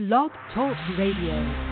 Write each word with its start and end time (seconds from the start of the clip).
Blog 0.00 0.30
Talk 0.54 0.78
Radio. 0.96 1.69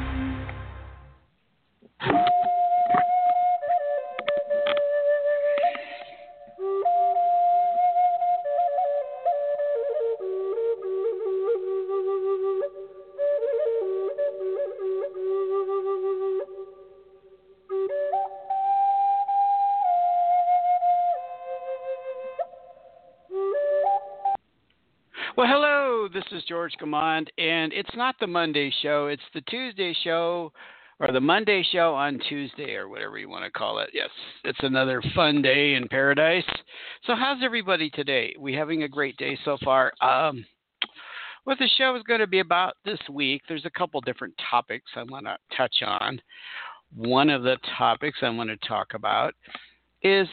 George 26.49 26.73
Command, 26.79 27.31
and 27.37 27.73
it's 27.75 27.95
not 27.95 28.15
the 28.19 28.27
Monday 28.27 28.73
show, 28.83 29.09
it's 29.09 29.23
the 29.35 29.43
Tuesday 29.43 29.95
show, 30.03 30.51
or 30.99 31.13
the 31.13 31.21
Monday 31.21 31.63
show 31.71 31.95
on 31.95 32.19
Tuesday, 32.27 32.75
or 32.75 32.89
whatever 32.89 33.19
you 33.19 33.29
want 33.29 33.45
to 33.45 33.51
call 33.51 33.81
it. 33.81 33.91
Yes, 33.93 34.09
it's 34.45 34.59
another 34.63 35.03
fun 35.15 35.43
day 35.43 35.75
in 35.75 35.87
paradise. 35.89 36.45
So, 37.05 37.15
how's 37.15 37.43
everybody 37.45 37.91
today? 37.91 38.35
We 38.39 38.55
having 38.55 38.83
a 38.83 38.89
great 38.89 39.19
day 39.19 39.39
so 39.45 39.59
far. 39.63 39.93
Um, 40.01 40.45
what 41.45 41.59
the 41.59 41.69
show 41.77 41.95
is 41.97 42.03
going 42.05 42.21
to 42.21 42.27
be 42.27 42.41
about 42.41 42.75
this 42.85 42.99
week, 43.13 43.43
there's 43.47 43.67
a 43.67 43.79
couple 43.79 44.01
different 44.01 44.35
topics 44.51 44.91
I 44.97 45.03
want 45.03 45.27
to 45.27 45.37
touch 45.55 45.83
on. 45.87 46.21
One 46.95 47.29
of 47.29 47.43
the 47.43 47.59
topics 47.77 48.19
I 48.23 48.31
want 48.31 48.49
to 48.49 48.69
talk 48.69 48.95
about 48.95 49.35
is 50.03 50.27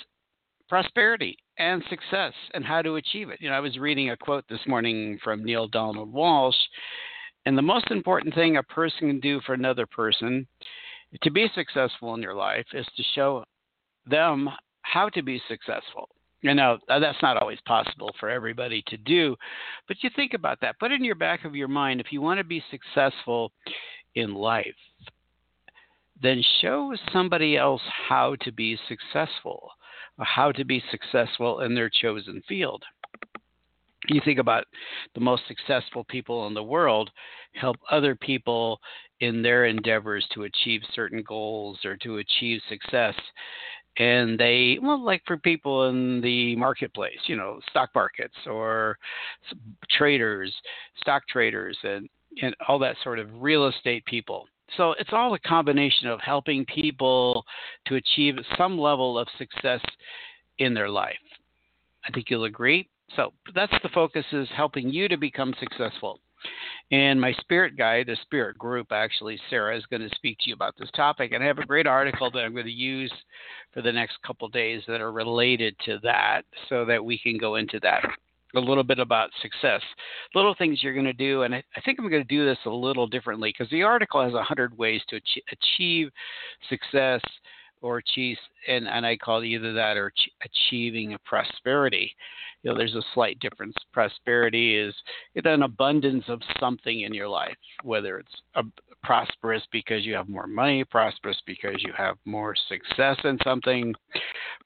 prosperity 0.69 1.37
and 1.57 1.83
success 1.89 2.33
and 2.53 2.65
how 2.65 2.81
to 2.81 2.95
achieve 2.95 3.29
it. 3.29 3.39
You 3.41 3.49
know, 3.49 3.55
I 3.55 3.59
was 3.61 3.77
reading 3.77 4.09
a 4.09 4.17
quote 4.17 4.45
this 4.49 4.59
morning 4.67 5.17
from 5.23 5.43
Neale 5.43 5.67
Donald 5.67 6.13
Walsch, 6.13 6.53
and 7.45 7.57
the 7.57 7.61
most 7.61 7.91
important 7.91 8.33
thing 8.35 8.57
a 8.57 8.63
person 8.63 9.07
can 9.07 9.19
do 9.19 9.39
for 9.41 9.53
another 9.53 9.85
person 9.85 10.47
to 11.21 11.31
be 11.31 11.47
successful 11.55 12.13
in 12.15 12.21
your 12.21 12.33
life 12.33 12.65
is 12.73 12.85
to 12.97 13.03
show 13.13 13.43
them 14.05 14.49
how 14.81 15.09
to 15.09 15.21
be 15.21 15.41
successful. 15.47 16.09
You 16.41 16.53
know, 16.53 16.77
uh, 16.89 16.99
that's 16.99 17.21
not 17.21 17.37
always 17.37 17.59
possible 17.65 18.11
for 18.19 18.29
everybody 18.29 18.83
to 18.87 18.97
do, 18.97 19.35
but 19.87 19.97
you 20.01 20.09
think 20.15 20.33
about 20.33 20.59
that. 20.61 20.79
Put 20.79 20.91
in 20.91 21.03
your 21.03 21.15
back 21.15 21.45
of 21.45 21.55
your 21.55 21.67
mind 21.67 21.99
if 21.99 22.11
you 22.11 22.21
want 22.21 22.39
to 22.39 22.43
be 22.43 22.63
successful 22.69 23.51
in 24.15 24.33
life, 24.33 24.65
then 26.21 26.43
show 26.61 26.93
somebody 27.11 27.57
else 27.57 27.81
how 28.07 28.35
to 28.41 28.51
be 28.51 28.77
successful 28.87 29.69
how 30.19 30.51
to 30.51 30.63
be 30.63 30.83
successful 30.91 31.61
in 31.61 31.75
their 31.75 31.89
chosen 31.89 32.41
field. 32.47 32.83
You 34.07 34.21
think 34.23 34.39
about 34.39 34.65
the 35.15 35.21
most 35.21 35.43
successful 35.47 36.03
people 36.05 36.47
in 36.47 36.53
the 36.53 36.63
world 36.63 37.09
help 37.53 37.77
other 37.89 38.15
people 38.15 38.79
in 39.19 39.41
their 39.41 39.65
endeavors 39.65 40.25
to 40.33 40.43
achieve 40.43 40.81
certain 40.93 41.23
goals 41.23 41.79
or 41.85 41.97
to 41.97 42.17
achieve 42.17 42.61
success. 42.69 43.15
And 43.97 44.37
they, 44.37 44.77
well, 44.81 45.03
like 45.03 45.23
for 45.25 45.37
people 45.37 45.87
in 45.89 46.21
the 46.21 46.55
marketplace, 46.57 47.17
you 47.27 47.37
know, 47.37 47.59
stock 47.69 47.89
markets 47.95 48.35
or 48.45 48.97
traders, 49.89 50.53
stock 50.97 51.25
traders, 51.29 51.77
and, 51.83 52.09
and 52.41 52.53
all 52.67 52.77
that 52.79 52.97
sort 53.03 53.19
of 53.19 53.29
real 53.41 53.67
estate 53.67 54.05
people 54.05 54.47
so 54.77 54.93
it's 54.99 55.11
all 55.13 55.33
a 55.33 55.39
combination 55.39 56.07
of 56.07 56.19
helping 56.21 56.65
people 56.65 57.45
to 57.87 57.95
achieve 57.95 58.35
some 58.57 58.77
level 58.77 59.17
of 59.17 59.27
success 59.37 59.81
in 60.59 60.73
their 60.73 60.89
life. 60.89 61.15
I 62.07 62.11
think 62.11 62.29
you'll 62.29 62.45
agree. 62.45 62.89
So 63.15 63.33
that's 63.53 63.73
the 63.83 63.89
focus 63.89 64.25
is 64.31 64.47
helping 64.55 64.89
you 64.89 65.07
to 65.07 65.17
become 65.17 65.53
successful. 65.59 66.19
And 66.91 67.19
my 67.19 67.33
spirit 67.33 67.77
guide, 67.77 68.07
the 68.07 68.17
spirit 68.21 68.57
group, 68.57 68.91
actually, 68.91 69.39
Sara 69.49 69.75
is 69.75 69.85
going 69.87 70.07
to 70.07 70.15
speak 70.15 70.37
to 70.39 70.49
you 70.49 70.53
about 70.53 70.75
this 70.77 70.91
topic. 70.95 71.31
And 71.31 71.43
I 71.43 71.47
have 71.47 71.57
a 71.57 71.65
great 71.65 71.87
article 71.87 72.29
that 72.31 72.39
I'm 72.39 72.53
going 72.53 72.65
to 72.65 72.71
use 72.71 73.11
for 73.73 73.81
the 73.81 73.91
next 73.91 74.21
couple 74.25 74.47
days 74.49 74.83
that 74.87 75.01
are 75.01 75.11
related 75.11 75.75
to 75.85 75.99
that 76.03 76.43
so 76.69 76.85
that 76.85 77.03
we 77.03 77.17
can 77.17 77.37
go 77.37 77.55
into 77.55 77.79
that 77.81 78.03
a 78.55 78.59
little 78.59 78.83
bit 78.83 78.99
about 78.99 79.29
success, 79.41 79.81
little 80.33 80.55
things 80.57 80.81
you're 80.81 80.93
going 80.93 81.05
to 81.05 81.13
do. 81.13 81.43
And 81.43 81.55
I, 81.55 81.63
I 81.75 81.81
think 81.81 81.99
I'm 81.99 82.09
going 82.09 82.23
to 82.23 82.27
do 82.27 82.45
this 82.45 82.57
a 82.65 82.69
little 82.69 83.07
differently 83.07 83.53
because 83.55 83.69
the 83.71 83.83
article 83.83 84.23
has 84.23 84.33
100 84.33 84.77
ways 84.77 85.01
to 85.09 85.19
achieve 85.51 86.09
success 86.69 87.21
or 87.81 87.97
achieve, 87.97 88.37
and, 88.67 88.87
and 88.87 89.05
I 89.05 89.15
call 89.17 89.41
it 89.41 89.47
either 89.47 89.73
that 89.73 89.97
or 89.97 90.11
achieving 90.43 91.15
prosperity. 91.23 92.15
You 92.63 92.71
know, 92.71 92.77
there's 92.77 92.95
a 92.95 93.03
slight 93.13 93.39
difference. 93.39 93.75
Prosperity 93.93 94.75
is 94.75 94.95
an 95.35 95.61
abundance 95.61 96.23
of 96.27 96.41
something 96.59 97.01
in 97.01 97.13
your 97.13 97.27
life, 97.27 97.57
whether 97.83 98.17
it's 98.17 98.41
a, 98.55 98.63
prosperous 99.05 99.61
because 99.71 100.03
you 100.03 100.15
have 100.15 100.27
more 100.27 100.47
money, 100.47 100.83
prosperous 100.83 101.37
because 101.45 101.75
you 101.79 101.93
have 101.95 102.17
more 102.25 102.55
success 102.67 103.17
in 103.23 103.37
something, 103.43 103.93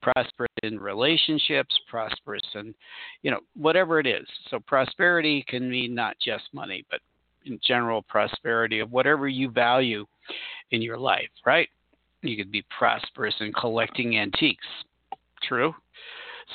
prosperous 0.01 0.50
in 0.63 0.79
relationships, 0.79 1.77
prosperous 1.89 2.44
in, 2.55 2.73
you 3.22 3.31
know, 3.31 3.39
whatever 3.55 4.00
it 4.00 4.07
is. 4.07 4.25
So 4.50 4.59
prosperity 4.59 5.44
can 5.47 5.69
mean 5.69 5.94
not 5.94 6.16
just 6.23 6.45
money, 6.53 6.85
but 6.89 7.01
in 7.45 7.59
general 7.66 8.01
prosperity 8.03 8.79
of 8.79 8.91
whatever 8.91 9.27
you 9.27 9.50
value 9.50 10.05
in 10.71 10.81
your 10.81 10.97
life, 10.97 11.29
right? 11.45 11.67
You 12.21 12.38
could 12.38 12.51
be 12.51 12.63
prosperous 12.77 13.35
in 13.41 13.51
collecting 13.53 14.17
antiques. 14.17 14.66
True. 15.44 15.73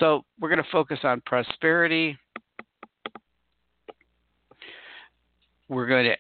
So 0.00 0.24
we're 0.40 0.48
going 0.48 0.62
to 0.62 0.70
focus 0.70 1.00
on 1.04 1.22
prosperity. 1.26 2.16
We're 5.68 5.86
going 5.86 6.04
to 6.04 6.16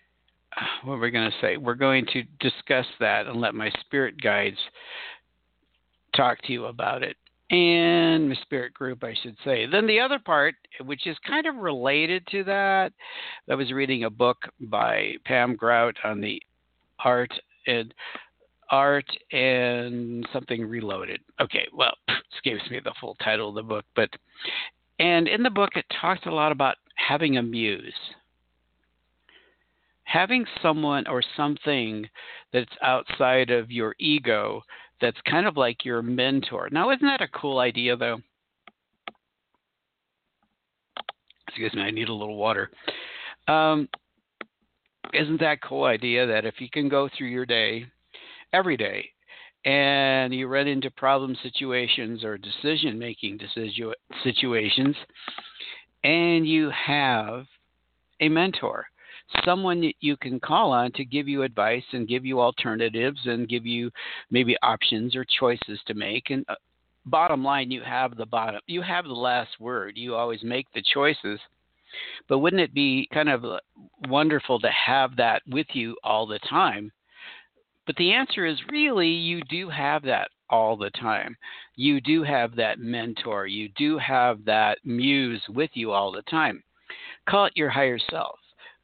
what 0.84 0.98
we're 0.98 1.10
going 1.10 1.30
to 1.30 1.36
say. 1.40 1.56
We're 1.56 1.74
going 1.74 2.06
to 2.12 2.22
discuss 2.40 2.86
that 3.00 3.26
and 3.26 3.40
let 3.40 3.54
my 3.54 3.70
spirit 3.80 4.20
guides 4.20 4.58
talk 6.16 6.40
to 6.42 6.52
you 6.52 6.66
about 6.66 7.02
it. 7.02 7.16
And 7.50 8.30
my 8.30 8.36
spirit 8.36 8.72
group, 8.72 9.04
I 9.04 9.14
should 9.22 9.36
say. 9.44 9.66
Then 9.66 9.86
the 9.86 10.00
other 10.00 10.18
part, 10.18 10.54
which 10.84 11.06
is 11.06 11.16
kind 11.26 11.46
of 11.46 11.56
related 11.56 12.26
to 12.28 12.42
that, 12.44 12.92
I 13.50 13.54
was 13.54 13.70
reading 13.70 14.04
a 14.04 14.10
book 14.10 14.38
by 14.60 15.14
Pam 15.24 15.54
Grout 15.54 15.96
on 16.04 16.20
the 16.20 16.40
art 17.04 17.32
and 17.66 17.92
art 18.70 19.06
and 19.30 20.26
something 20.32 20.66
reloaded. 20.66 21.20
Okay, 21.40 21.68
well, 21.72 21.94
escapes 22.34 22.68
me 22.70 22.80
the 22.82 22.94
full 23.00 23.16
title 23.22 23.50
of 23.50 23.54
the 23.54 23.62
book, 23.62 23.84
but 23.94 24.08
and 24.98 25.28
in 25.28 25.42
the 25.42 25.50
book 25.50 25.70
it 25.76 25.84
talks 26.00 26.24
a 26.26 26.30
lot 26.30 26.52
about 26.52 26.76
having 26.96 27.36
a 27.36 27.42
muse 27.42 27.92
having 30.14 30.46
someone 30.62 31.04
or 31.08 31.20
something 31.36 32.08
that's 32.52 32.70
outside 32.82 33.50
of 33.50 33.72
your 33.72 33.96
ego 33.98 34.62
that's 35.00 35.16
kind 35.28 35.44
of 35.44 35.56
like 35.56 35.84
your 35.84 36.02
mentor. 36.02 36.68
Now, 36.70 36.92
isn't 36.92 37.04
that 37.04 37.20
a 37.20 37.26
cool 37.36 37.58
idea, 37.58 37.96
though? 37.96 38.18
Excuse 41.48 41.74
me, 41.74 41.82
I 41.82 41.90
need 41.90 42.08
a 42.08 42.14
little 42.14 42.36
water. 42.36 42.70
Um, 43.48 43.88
isn't 45.12 45.40
that 45.40 45.58
a 45.64 45.68
cool 45.68 45.84
idea 45.84 46.28
that 46.28 46.44
if 46.44 46.60
you 46.60 46.68
can 46.70 46.88
go 46.88 47.08
through 47.18 47.28
your 47.28 47.44
day 47.44 47.84
every 48.52 48.76
day 48.76 49.10
and 49.64 50.32
you 50.32 50.46
run 50.46 50.68
into 50.68 50.92
problem 50.92 51.36
situations 51.42 52.22
or 52.22 52.38
decision 52.38 52.96
making 53.00 53.40
situations 54.22 54.96
and 56.04 56.46
you 56.46 56.70
have 56.70 57.46
a 58.20 58.28
mentor 58.28 58.86
someone 59.44 59.80
that 59.80 59.94
you 60.00 60.16
can 60.16 60.38
call 60.40 60.72
on 60.72 60.92
to 60.92 61.04
give 61.04 61.28
you 61.28 61.42
advice 61.42 61.84
and 61.92 62.08
give 62.08 62.24
you 62.24 62.40
alternatives 62.40 63.20
and 63.24 63.48
give 63.48 63.66
you 63.66 63.90
maybe 64.30 64.56
options 64.62 65.16
or 65.16 65.24
choices 65.38 65.80
to 65.86 65.94
make 65.94 66.30
and 66.30 66.44
uh, 66.48 66.54
bottom 67.06 67.44
line 67.44 67.70
you 67.70 67.82
have 67.82 68.16
the 68.16 68.26
bottom 68.26 68.60
you 68.66 68.80
have 68.82 69.04
the 69.04 69.12
last 69.12 69.50
word 69.60 69.92
you 69.96 70.14
always 70.14 70.42
make 70.42 70.66
the 70.74 70.82
choices 70.92 71.38
but 72.28 72.38
wouldn't 72.38 72.62
it 72.62 72.74
be 72.74 73.08
kind 73.12 73.28
of 73.28 73.44
uh, 73.44 73.58
wonderful 74.08 74.58
to 74.58 74.70
have 74.70 75.16
that 75.16 75.42
with 75.48 75.66
you 75.72 75.96
all 76.02 76.26
the 76.26 76.38
time 76.40 76.90
but 77.86 77.96
the 77.96 78.12
answer 78.12 78.46
is 78.46 78.58
really 78.70 79.08
you 79.08 79.42
do 79.50 79.68
have 79.68 80.02
that 80.04 80.28
all 80.50 80.76
the 80.76 80.90
time. 80.90 81.36
You 81.76 82.00
do 82.00 82.22
have 82.22 82.54
that 82.56 82.78
mentor. 82.78 83.46
You 83.46 83.68
do 83.76 83.98
have 83.98 84.44
that 84.44 84.78
muse 84.84 85.42
with 85.48 85.70
you 85.74 85.90
all 85.92 86.12
the 86.12 86.22
time. 86.22 86.62
Call 87.28 87.46
it 87.46 87.56
your 87.56 87.70
higher 87.70 87.98
self 88.10 88.38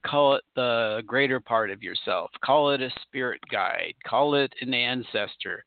call 0.06 0.35
it 0.35 0.44
the 0.56 1.02
greater 1.06 1.41
part 1.41 1.70
of 1.70 1.82
yourself, 1.82 2.31
call 2.44 2.70
it 2.70 2.81
a 2.81 2.91
spirit 3.02 3.41
guide, 3.50 3.94
call 4.06 4.35
it 4.35 4.52
an 4.61 4.75
ancestor, 4.75 5.64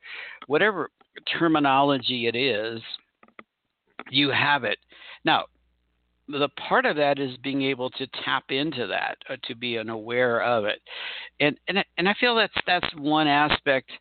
whatever 0.48 0.90
terminology 1.38 2.28
it 2.28 2.36
is, 2.36 2.82
you 4.10 4.32
have 4.32 4.64
it. 4.64 4.78
Now, 5.24 5.46
the 6.28 6.50
part 6.68 6.86
of 6.86 6.96
that 6.96 7.20
is 7.20 7.36
being 7.44 7.62
able 7.64 7.90
to 7.92 8.08
tap 8.24 8.46
into 8.50 8.88
that, 8.88 9.18
uh, 9.30 9.36
to 9.44 9.56
be 9.56 9.76
an 9.76 9.90
aware 9.90 10.42
of 10.42 10.66
it, 10.66 10.80
and 11.40 11.58
and 11.68 11.84
and 11.98 12.08
I 12.08 12.16
feel 12.20 12.36
that's 12.36 12.54
that's 12.66 12.88
one 12.98 13.28
aspect 13.28 13.92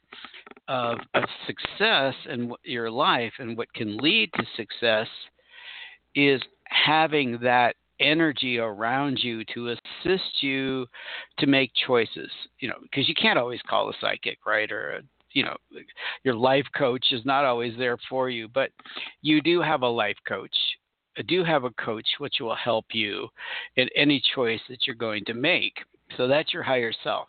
of, 0.68 0.98
of 1.14 1.24
success 1.46 2.14
in 2.28 2.52
your 2.62 2.90
life, 2.90 3.32
and 3.38 3.56
what 3.56 3.72
can 3.74 3.96
lead 3.96 4.30
to 4.34 4.44
success 4.56 5.08
is 6.14 6.40
having 6.64 7.38
that 7.42 7.74
energy 8.00 8.58
around 8.58 9.18
you 9.22 9.44
to 9.54 9.68
assist 10.04 10.42
you 10.42 10.86
to 11.38 11.46
make 11.46 11.72
choices. 11.86 12.30
You 12.60 12.68
know, 12.68 12.76
because 12.82 13.08
you 13.08 13.14
can't 13.14 13.38
always 13.38 13.60
call 13.68 13.88
a 13.88 13.94
psychic, 14.00 14.38
right? 14.46 14.70
Or 14.70 15.02
you 15.32 15.44
know, 15.44 15.56
your 16.24 16.34
life 16.34 16.66
coach 16.76 17.06
is 17.10 17.24
not 17.24 17.44
always 17.44 17.76
there 17.78 17.96
for 18.08 18.28
you, 18.28 18.48
but 18.48 18.70
you 19.22 19.40
do 19.40 19.60
have 19.60 19.82
a 19.82 19.88
life 19.88 20.18
coach. 20.26 20.54
Do 21.26 21.44
have 21.44 21.64
a 21.64 21.70
coach 21.70 22.06
which 22.18 22.36
will 22.40 22.54
help 22.54 22.86
you 22.92 23.28
in 23.76 23.88
any 23.94 24.22
choice 24.34 24.60
that 24.68 24.86
you're 24.86 24.96
going 24.96 25.24
to 25.26 25.34
make. 25.34 25.74
So 26.16 26.26
that's 26.26 26.52
your 26.52 26.62
higher 26.62 26.92
self 27.04 27.28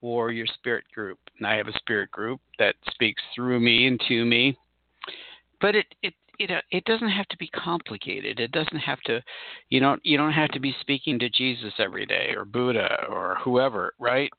or 0.00 0.32
your 0.32 0.46
spirit 0.46 0.84
group. 0.94 1.18
And 1.38 1.46
I 1.46 1.56
have 1.56 1.68
a 1.68 1.78
spirit 1.78 2.10
group 2.10 2.40
that 2.58 2.74
speaks 2.90 3.22
through 3.34 3.60
me 3.60 3.86
and 3.86 4.00
to 4.08 4.24
me. 4.24 4.58
But 5.60 5.76
it, 5.76 5.86
it 6.02 6.14
it 6.38 6.50
uh, 6.50 6.60
it 6.70 6.84
doesn't 6.84 7.10
have 7.10 7.26
to 7.28 7.36
be 7.36 7.48
complicated. 7.48 8.40
It 8.40 8.52
doesn't 8.52 8.78
have 8.78 9.00
to, 9.02 9.22
you 9.70 9.80
know, 9.80 9.96
you 10.02 10.16
don't 10.16 10.32
have 10.32 10.50
to 10.50 10.60
be 10.60 10.74
speaking 10.80 11.18
to 11.18 11.30
Jesus 11.30 11.72
every 11.78 12.06
day 12.06 12.34
or 12.36 12.44
Buddha 12.44 13.06
or 13.08 13.38
whoever, 13.42 13.92
right? 13.98 14.30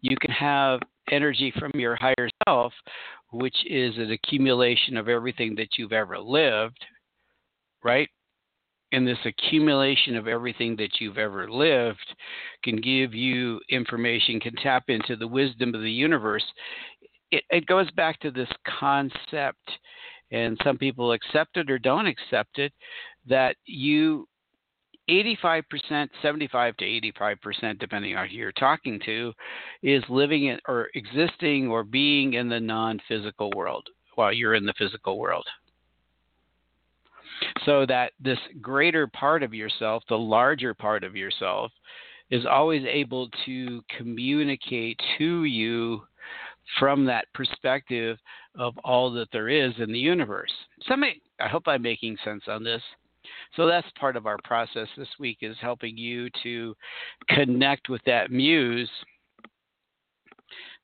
You 0.00 0.16
can 0.20 0.30
have 0.30 0.80
energy 1.10 1.52
from 1.58 1.72
your 1.74 1.96
higher 1.96 2.28
self, 2.46 2.72
which 3.32 3.56
is 3.68 3.96
an 3.96 4.10
accumulation 4.12 4.96
of 4.96 5.08
everything 5.08 5.54
that 5.56 5.78
you've 5.78 5.92
ever 5.92 6.18
lived, 6.18 6.78
right? 7.82 8.08
And 8.92 9.06
this 9.06 9.18
accumulation 9.24 10.16
of 10.16 10.28
everything 10.28 10.76
that 10.76 11.00
you've 11.00 11.18
ever 11.18 11.50
lived 11.50 12.14
can 12.62 12.76
give 12.76 13.14
you 13.14 13.60
information, 13.68 14.38
can 14.38 14.54
tap 14.56 14.84
into 14.88 15.16
the 15.16 15.26
wisdom 15.26 15.74
of 15.74 15.82
the 15.82 15.90
universe. 15.90 16.44
It, 17.32 17.42
it 17.50 17.66
goes 17.66 17.90
back 17.92 18.20
to 18.20 18.30
this 18.30 18.48
concept 18.78 19.70
and 20.30 20.58
some 20.64 20.78
people 20.78 21.12
accept 21.12 21.56
it 21.56 21.70
or 21.70 21.78
don't 21.78 22.06
accept 22.06 22.58
it, 22.58 22.72
that 23.28 23.56
you 23.64 24.28
85%, 25.08 26.08
75 26.20 26.76
to 26.78 26.84
85%, 26.84 27.78
depending 27.78 28.16
on 28.16 28.28
who 28.28 28.36
you're 28.36 28.52
talking 28.52 29.00
to, 29.04 29.32
is 29.82 30.02
living 30.08 30.46
in, 30.46 30.58
or 30.66 30.88
existing 30.94 31.68
or 31.68 31.84
being 31.84 32.34
in 32.34 32.48
the 32.48 32.58
non 32.58 33.00
physical 33.08 33.50
world 33.54 33.86
while 34.16 34.32
you're 34.32 34.54
in 34.54 34.66
the 34.66 34.74
physical 34.76 35.18
world. 35.18 35.46
So 37.64 37.86
that 37.86 38.12
this 38.18 38.38
greater 38.60 39.06
part 39.06 39.42
of 39.42 39.54
yourself, 39.54 40.02
the 40.08 40.18
larger 40.18 40.74
part 40.74 41.04
of 41.04 41.14
yourself, 41.14 41.70
is 42.30 42.44
always 42.46 42.82
able 42.84 43.28
to 43.44 43.82
communicate 43.96 45.00
to 45.18 45.44
you 45.44 46.02
from 46.78 47.04
that 47.06 47.26
perspective 47.34 48.18
of 48.58 48.76
all 48.84 49.10
that 49.12 49.28
there 49.32 49.48
is 49.48 49.72
in 49.78 49.92
the 49.92 49.98
universe. 49.98 50.52
So 50.82 50.94
I 51.40 51.48
hope 51.48 51.64
I'm 51.66 51.82
making 51.82 52.16
sense 52.24 52.42
on 52.48 52.64
this. 52.64 52.82
So 53.56 53.66
that's 53.66 53.86
part 53.98 54.16
of 54.16 54.26
our 54.26 54.38
process 54.44 54.88
this 54.96 55.08
week 55.18 55.38
is 55.40 55.56
helping 55.60 55.96
you 55.96 56.28
to 56.42 56.74
connect 57.28 57.88
with 57.88 58.02
that 58.06 58.30
muse, 58.30 58.90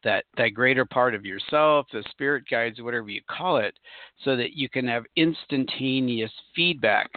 that 0.02 0.24
that 0.36 0.50
greater 0.50 0.84
part 0.84 1.14
of 1.14 1.24
yourself, 1.24 1.86
the 1.92 2.04
spirit 2.10 2.44
guides, 2.50 2.80
whatever 2.80 3.08
you 3.08 3.20
call 3.30 3.58
it, 3.58 3.74
so 4.24 4.36
that 4.36 4.56
you 4.56 4.68
can 4.68 4.86
have 4.88 5.04
instantaneous 5.16 6.32
feedback 6.54 7.10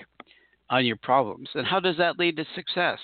on 0.69 0.85
your 0.85 0.97
problems. 0.97 1.49
And 1.55 1.65
how 1.65 1.79
does 1.79 1.97
that 1.97 2.19
lead 2.19 2.37
to 2.37 2.45
success? 2.55 2.99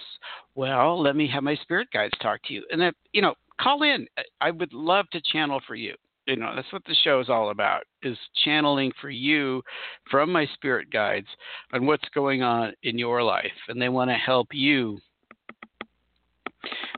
Well, 0.55 1.01
let 1.01 1.15
me 1.15 1.27
have 1.27 1.43
my 1.43 1.55
spirit 1.55 1.87
guides 1.93 2.13
talk 2.21 2.41
to 2.43 2.53
you. 2.53 2.63
And 2.71 2.81
that, 2.81 2.95
you 3.13 3.21
know, 3.21 3.35
call 3.61 3.83
in. 3.83 4.07
I 4.39 4.51
would 4.51 4.73
love 4.73 5.09
to 5.11 5.21
channel 5.31 5.61
for 5.67 5.75
you. 5.75 5.95
You 6.27 6.35
know, 6.35 6.53
that's 6.55 6.71
what 6.71 6.85
the 6.85 6.95
show 7.03 7.19
is 7.19 7.29
all 7.29 7.49
about 7.49 7.83
is 8.03 8.17
channeling 8.45 8.91
for 9.01 9.09
you 9.09 9.61
from 10.09 10.31
my 10.31 10.45
spirit 10.53 10.91
guides 10.91 11.27
on 11.73 11.85
what's 11.85 12.07
going 12.13 12.43
on 12.43 12.73
in 12.83 12.97
your 12.97 13.23
life. 13.23 13.51
And 13.67 13.81
they 13.81 13.89
want 13.89 14.11
to 14.11 14.15
help 14.15 14.47
you 14.51 14.99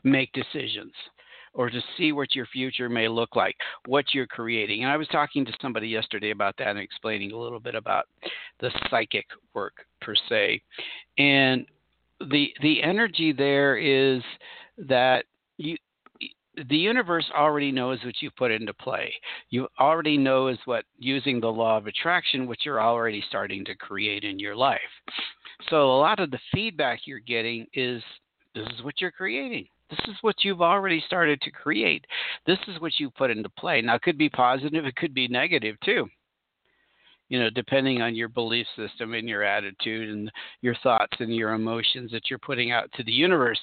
make 0.04 0.30
decisions 0.32 0.92
or 1.54 1.70
to 1.70 1.80
see 1.96 2.12
what 2.12 2.34
your 2.34 2.46
future 2.46 2.88
may 2.88 3.08
look 3.08 3.34
like, 3.34 3.56
what 3.86 4.12
you're 4.12 4.26
creating. 4.26 4.82
And 4.82 4.92
I 4.92 4.96
was 4.96 5.08
talking 5.08 5.44
to 5.46 5.52
somebody 5.62 5.88
yesterday 5.88 6.30
about 6.30 6.56
that 6.58 6.68
and 6.68 6.78
explaining 6.78 7.32
a 7.32 7.38
little 7.38 7.60
bit 7.60 7.74
about 7.74 8.06
the 8.60 8.70
psychic 8.90 9.26
work 9.54 9.74
per 10.02 10.14
se. 10.28 10.60
And 11.16 11.66
the 12.20 12.52
the 12.60 12.82
energy 12.82 13.32
there 13.32 13.76
is 13.76 14.22
that 14.78 15.24
you 15.56 15.76
the 16.68 16.76
universe 16.76 17.26
already 17.34 17.72
knows 17.72 17.98
what 18.04 18.20
you 18.20 18.30
put 18.30 18.50
into 18.50 18.72
play. 18.74 19.12
You 19.50 19.68
already 19.78 20.16
knows 20.16 20.58
what 20.64 20.84
using 20.98 21.40
the 21.40 21.48
law 21.48 21.76
of 21.76 21.86
attraction, 21.86 22.46
which 22.46 22.60
you're 22.64 22.80
already 22.80 23.22
starting 23.28 23.64
to 23.64 23.74
create 23.74 24.24
in 24.24 24.38
your 24.38 24.54
life. 24.54 24.80
So 25.70 25.90
a 25.90 25.98
lot 25.98 26.20
of 26.20 26.30
the 26.30 26.38
feedback 26.52 27.00
you're 27.06 27.18
getting 27.18 27.66
is 27.74 28.02
this 28.54 28.66
is 28.76 28.84
what 28.84 29.00
you're 29.00 29.10
creating. 29.10 29.66
This 29.90 30.00
is 30.08 30.16
what 30.22 30.36
you've 30.42 30.62
already 30.62 31.02
started 31.06 31.40
to 31.42 31.50
create. 31.50 32.04
This 32.46 32.58
is 32.68 32.80
what 32.80 32.98
you 32.98 33.10
put 33.10 33.30
into 33.30 33.48
play. 33.50 33.80
Now, 33.80 33.96
it 33.96 34.02
could 34.02 34.18
be 34.18 34.28
positive, 34.28 34.86
it 34.86 34.96
could 34.96 35.14
be 35.14 35.28
negative 35.28 35.76
too. 35.84 36.06
You 37.28 37.40
know, 37.40 37.50
depending 37.50 38.02
on 38.02 38.14
your 38.14 38.28
belief 38.28 38.66
system 38.76 39.14
and 39.14 39.28
your 39.28 39.42
attitude 39.42 40.10
and 40.10 40.30
your 40.60 40.74
thoughts 40.82 41.16
and 41.20 41.34
your 41.34 41.52
emotions 41.54 42.10
that 42.12 42.28
you're 42.28 42.38
putting 42.38 42.70
out 42.70 42.90
to 42.94 43.02
the 43.02 43.12
universe 43.12 43.60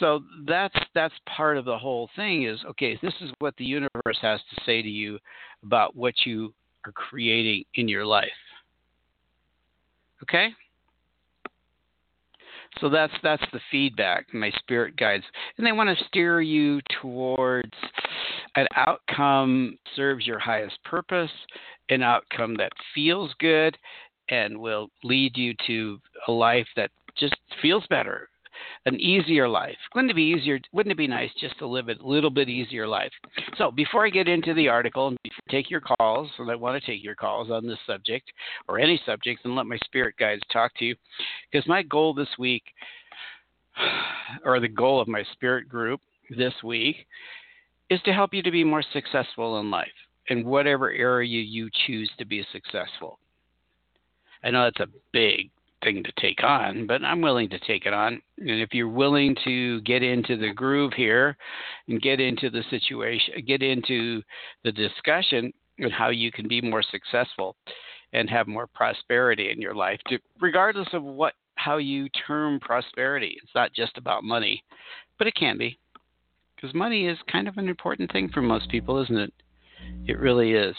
so 0.00 0.20
that's 0.46 0.74
that's 0.94 1.14
part 1.36 1.56
of 1.56 1.64
the 1.64 1.78
whole 1.78 2.08
thing 2.16 2.44
is 2.44 2.58
okay 2.68 2.98
this 3.02 3.14
is 3.20 3.30
what 3.38 3.54
the 3.56 3.64
universe 3.64 4.18
has 4.20 4.40
to 4.54 4.62
say 4.64 4.82
to 4.82 4.88
you 4.88 5.18
about 5.62 5.94
what 5.94 6.14
you 6.24 6.52
are 6.86 6.92
creating 6.92 7.64
in 7.74 7.88
your 7.88 8.04
life. 8.04 8.28
Okay? 10.22 10.48
So 12.80 12.88
that's 12.88 13.12
that's 13.22 13.44
the 13.52 13.60
feedback. 13.70 14.32
My 14.32 14.50
spirit 14.58 14.96
guides. 14.96 15.24
And 15.58 15.66
they 15.66 15.72
want 15.72 15.96
to 15.96 16.04
steer 16.06 16.40
you 16.40 16.80
towards 17.00 17.72
an 18.56 18.66
outcome 18.76 19.78
serves 19.94 20.26
your 20.26 20.38
highest 20.38 20.82
purpose 20.84 21.30
an 21.88 22.02
outcome 22.02 22.54
that 22.54 22.72
feels 22.94 23.32
good 23.38 23.76
and 24.30 24.56
will 24.56 24.88
lead 25.04 25.36
you 25.36 25.52
to 25.66 25.98
a 26.28 26.32
life 26.32 26.66
that 26.76 26.90
just 27.18 27.36
feels 27.60 27.84
better 27.90 28.28
an 28.86 28.98
easier 29.00 29.48
life. 29.48 29.76
Wouldn't 29.94 30.10
it 30.10 30.14
be 30.14 30.34
easier? 30.36 30.60
Wouldn't 30.72 30.92
it 30.92 30.98
be 30.98 31.06
nice 31.06 31.30
just 31.40 31.58
to 31.58 31.66
live 31.66 31.88
a 31.88 31.96
little 32.00 32.30
bit 32.30 32.48
easier 32.48 32.86
life? 32.86 33.12
So 33.58 33.70
before 33.70 34.06
I 34.06 34.10
get 34.10 34.28
into 34.28 34.54
the 34.54 34.68
article 34.68 35.08
and 35.08 35.18
take 35.50 35.70
your 35.70 35.80
calls, 35.80 36.30
and 36.38 36.50
I 36.50 36.54
want 36.54 36.82
to 36.82 36.90
take 36.90 37.02
your 37.02 37.14
calls 37.14 37.50
on 37.50 37.66
this 37.66 37.78
subject 37.86 38.30
or 38.68 38.78
any 38.78 39.00
subject, 39.06 39.44
and 39.44 39.56
let 39.56 39.66
my 39.66 39.78
spirit 39.84 40.16
guides 40.18 40.42
talk 40.52 40.72
to 40.78 40.84
you, 40.84 40.94
because 41.50 41.66
my 41.68 41.82
goal 41.82 42.14
this 42.14 42.28
week, 42.38 42.64
or 44.44 44.60
the 44.60 44.68
goal 44.68 45.00
of 45.00 45.08
my 45.08 45.24
spirit 45.32 45.68
group 45.68 46.00
this 46.36 46.54
week, 46.62 46.96
is 47.90 48.00
to 48.02 48.12
help 48.12 48.32
you 48.32 48.42
to 48.42 48.50
be 48.50 48.64
more 48.64 48.82
successful 48.92 49.60
in 49.60 49.70
life 49.70 49.88
in 50.28 50.46
whatever 50.46 50.90
area 50.90 51.42
you 51.42 51.68
choose 51.86 52.10
to 52.18 52.24
be 52.24 52.44
successful. 52.52 53.18
I 54.44 54.50
know 54.50 54.64
that's 54.64 54.80
a 54.80 54.92
big 55.12 55.50
thing 55.82 56.02
to 56.02 56.12
take 56.20 56.42
on, 56.42 56.86
but 56.86 57.02
I'm 57.04 57.20
willing 57.20 57.48
to 57.50 57.58
take 57.60 57.86
it 57.86 57.92
on. 57.92 58.20
And 58.38 58.60
if 58.60 58.72
you're 58.72 58.88
willing 58.88 59.36
to 59.44 59.80
get 59.82 60.02
into 60.02 60.36
the 60.36 60.52
groove 60.52 60.92
here 60.94 61.36
and 61.88 62.00
get 62.00 62.20
into 62.20 62.50
the 62.50 62.62
situation, 62.70 63.34
get 63.46 63.62
into 63.62 64.22
the 64.64 64.72
discussion 64.72 65.52
and 65.78 65.92
how 65.92 66.10
you 66.10 66.30
can 66.30 66.48
be 66.48 66.60
more 66.60 66.82
successful 66.82 67.56
and 68.12 68.28
have 68.28 68.46
more 68.46 68.66
prosperity 68.66 69.50
in 69.50 69.60
your 69.60 69.74
life, 69.74 69.98
to, 70.08 70.18
regardless 70.40 70.88
of 70.92 71.02
what 71.02 71.34
how 71.56 71.76
you 71.76 72.08
term 72.26 72.58
prosperity. 72.60 73.38
It's 73.42 73.54
not 73.54 73.72
just 73.72 73.96
about 73.96 74.24
money, 74.24 74.64
but 75.18 75.26
it 75.26 75.34
can 75.34 75.58
be. 75.58 75.78
Because 76.56 76.74
money 76.74 77.06
is 77.06 77.18
kind 77.30 77.48
of 77.48 77.56
an 77.56 77.68
important 77.68 78.10
thing 78.10 78.28
for 78.28 78.42
most 78.42 78.68
people, 78.68 79.02
isn't 79.02 79.16
it? 79.16 79.32
It 80.06 80.18
really 80.18 80.52
is. 80.52 80.74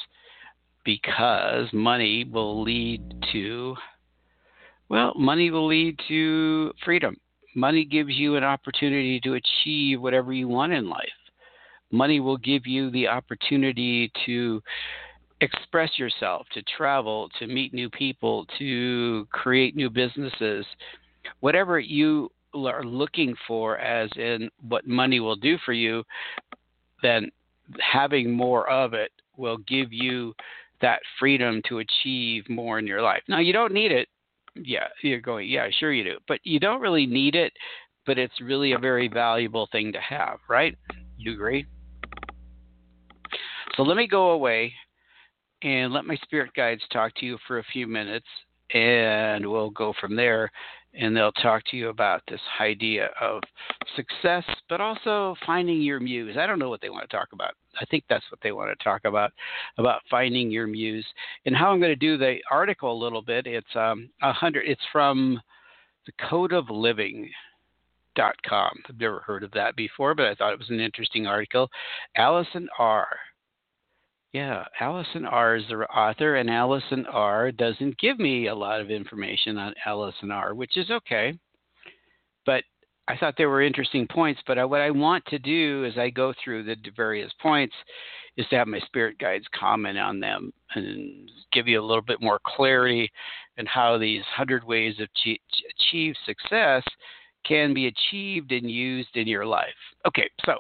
Because 0.83 1.67
money 1.72 2.25
will 2.25 2.62
lead 2.62 3.01
to 3.31 3.75
well, 4.89 5.13
money 5.15 5.51
will 5.51 5.67
lead 5.67 5.99
to 6.07 6.71
freedom. 6.83 7.15
Money 7.55 7.85
gives 7.85 8.11
you 8.11 8.35
an 8.35 8.43
opportunity 8.43 9.19
to 9.21 9.35
achieve 9.35 10.01
whatever 10.01 10.33
you 10.33 10.47
want 10.47 10.73
in 10.73 10.89
life. 10.89 11.07
Money 11.91 12.19
will 12.19 12.37
give 12.37 12.65
you 12.65 12.89
the 12.89 13.07
opportunity 13.07 14.11
to 14.25 14.61
express 15.41 15.99
yourself, 15.99 16.47
to 16.53 16.63
travel, 16.75 17.29
to 17.39 17.47
meet 17.47 17.73
new 17.73 17.89
people, 17.89 18.45
to 18.57 19.27
create 19.31 19.75
new 19.75 19.89
businesses. 19.89 20.65
Whatever 21.41 21.79
you 21.79 22.31
are 22.55 22.83
looking 22.83 23.35
for, 23.47 23.77
as 23.77 24.09
in 24.15 24.49
what 24.67 24.87
money 24.87 25.19
will 25.19 25.35
do 25.35 25.57
for 25.65 25.73
you, 25.73 26.03
then 27.01 27.29
having 27.79 28.31
more 28.31 28.69
of 28.69 28.93
it 28.93 29.11
will 29.37 29.57
give 29.67 29.91
you 29.91 30.33
that 30.81 30.99
freedom 31.19 31.61
to 31.67 31.79
achieve 31.79 32.49
more 32.49 32.79
in 32.79 32.87
your 32.87 33.01
life. 33.01 33.21
Now, 33.27 33.39
you 33.39 33.53
don't 33.53 33.73
need 33.73 33.91
it 33.91 34.07
yeah, 34.55 34.88
you're 35.01 35.22
going, 35.22 35.50
yeah, 35.50 35.67
sure 35.79 35.93
you 35.93 36.03
do. 36.03 36.17
But 36.27 36.39
you 36.43 36.60
don't 36.60 36.81
really 36.81 37.05
need 37.05 37.36
it, 37.36 37.53
but 38.05 38.17
it's 38.17 38.41
really 38.41 38.74
a 38.74 38.79
very 38.79 39.07
valuable 39.07 39.67
thing 39.72 39.91
to 39.93 40.00
have, 40.00 40.39
right? 40.50 40.75
You 41.17 41.33
agree? 41.33 41.65
So 43.75 43.83
let 43.83 43.98
me 43.98 44.07
go 44.07 44.31
away 44.31 44.74
and 45.63 45.93
let 45.93 46.05
my 46.05 46.15
spirit 46.17 46.51
guides 46.55 46.81
talk 46.91 47.13
to 47.15 47.25
you 47.25 47.38
for 47.48 47.60
a 47.60 47.63
few 47.72 47.88
minutes, 47.88 48.27
and 48.74 49.50
we'll 49.50 49.72
go 49.72 49.93
from 50.00 50.15
there 50.15 50.51
and 50.95 51.15
they'll 51.15 51.31
talk 51.31 51.63
to 51.65 51.77
you 51.77 51.89
about 51.89 52.22
this 52.27 52.39
idea 52.60 53.10
of 53.19 53.41
success, 53.95 54.43
but 54.69 54.79
also 54.79 55.36
finding 55.45 55.81
your 55.81 56.00
muse. 56.00 56.38
I 56.38 56.45
don't 56.45 56.60
know 56.60 56.69
what 56.69 56.81
they 56.81 56.89
want 56.89 57.10
to 57.10 57.15
talk 57.15 57.29
about. 57.33 57.53
I 57.80 57.86
think 57.86 58.03
that's 58.10 58.30
what 58.32 58.39
they 58.42 58.51
want 58.51 58.77
to 58.77 58.84
talk 58.84 59.01
about, 59.06 59.32
about 59.77 60.01
finding 60.10 60.51
your 60.51 60.68
muse. 60.68 61.06
And 61.46 61.56
how 61.56 61.72
I'm 61.72 61.80
going 61.80 61.89
to 61.89 61.96
do 61.96 62.18
the 62.18 62.38
article 62.51 62.92
a 62.92 63.03
little 63.03 63.22
bit. 63.22 63.48
It's 63.48 63.75
um 63.75 64.10
hundred. 64.22 64.63
It's 64.68 64.82
from 64.92 65.42
the 66.06 66.13
Code 66.30 66.53
of 66.53 66.70
Living. 66.70 67.30
Dot 68.15 68.36
com. 68.48 68.70
I've 68.88 69.00
never 69.00 69.22
heard 69.22 69.44
of 69.44 69.50
that 69.53 69.75
before, 69.75 70.13
but 70.13 70.27
I 70.27 70.36
thought 70.36 70.53
it 70.53 70.60
was 70.60 70.70
an 70.70 70.80
interesting 70.80 71.25
article. 71.25 71.68
Allison 72.15 72.70
R. 72.77 73.08
Yeah, 74.34 74.65
Allison 74.80 75.25
R 75.25 75.56
is 75.56 75.63
the 75.68 75.77
author, 75.88 76.36
and 76.36 76.48
Allison 76.48 77.08
R 77.08 77.51
doesn't 77.51 77.98
give 77.98 78.20
me 78.20 78.50
a 78.50 78.53
lot 78.53 78.82
of 78.82 78.92
information 78.92 79.58
on 79.58 79.74
Allison 79.84 80.30
R, 80.30 80.53
which 80.53 80.77
is 80.77 80.92
okay. 80.92 81.34
But 82.46 82.63
I 83.07 83.17
thought 83.17 83.36
there 83.38 83.50
were 83.50 83.62
interesting 83.62 84.07
points. 84.07 84.41
But 84.48 84.69
what 84.69 84.81
I 84.81 84.91
want 84.91 85.25
to 85.27 85.39
do 85.39 85.86
as 85.86 85.98
I 85.98 86.10
go 86.10 86.33
through 86.43 86.63
the 86.63 86.75
various 86.95 87.31
points 87.41 87.75
is 88.38 88.45
to 88.50 88.55
have 88.57 88.67
my 88.67 88.79
spirit 88.79 89.19
guides 89.19 89.45
comment 89.57 89.98
on 89.98 90.19
them 90.19 90.51
and 90.75 91.29
give 91.51 91.67
you 91.67 91.79
a 91.79 91.86
little 91.86 92.01
bit 92.01 92.22
more 92.22 92.39
clarity 92.45 93.12
in 93.57 93.65
how 93.65 93.98
these 93.98 94.24
hundred 94.36 94.63
ways 94.63 94.95
of 95.00 95.07
achieve 95.15 96.15
success 96.25 96.83
can 97.45 97.74
be 97.74 97.88
achieved 97.88 98.51
and 98.51 98.72
used 98.72 99.15
in 99.15 99.27
your 99.27 99.45
life. 99.45 99.67
Okay, 100.07 100.29
so 100.45 100.55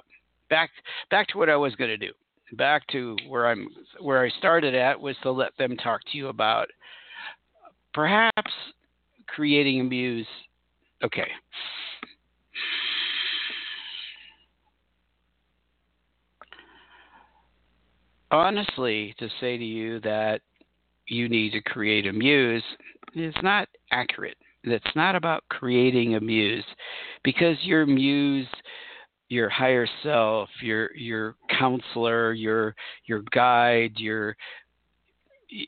back 0.49 0.69
back 1.09 1.27
to 1.29 1.37
what 1.37 1.49
I 1.49 1.55
was 1.55 1.75
going 1.75 1.89
to 1.89 1.97
do 1.97 2.11
back 2.55 2.85
to 2.87 3.15
where 3.27 3.47
I'm 3.47 3.67
where 3.99 4.23
I 4.23 4.29
started 4.37 4.75
at 4.75 4.99
was 4.99 5.15
to 5.23 5.31
let 5.31 5.57
them 5.57 5.77
talk 5.77 6.01
to 6.11 6.17
you 6.17 6.27
about 6.27 6.67
perhaps 7.93 8.51
creating 9.27 9.81
a 9.81 9.83
muse. 9.83 10.27
Okay. 11.03 11.27
Honestly, 18.31 19.13
to 19.19 19.29
say 19.39 19.57
to 19.57 19.63
you 19.63 19.99
that 20.01 20.41
you 21.07 21.29
need 21.29 21.51
to 21.51 21.61
create 21.61 22.07
a 22.07 22.13
muse 22.13 22.63
is 23.15 23.35
not 23.43 23.67
accurate. 23.91 24.37
That's 24.63 24.95
not 24.95 25.15
about 25.15 25.43
creating 25.49 26.15
a 26.15 26.19
muse 26.19 26.65
because 27.23 27.57
your 27.61 27.85
muse 27.85 28.47
your 29.33 29.49
higher 29.49 29.87
self, 30.03 30.49
your 30.61 30.95
your 30.95 31.35
counselor, 31.59 32.33
your 32.33 32.75
your 33.05 33.23
guide, 33.33 33.93
your 33.97 34.37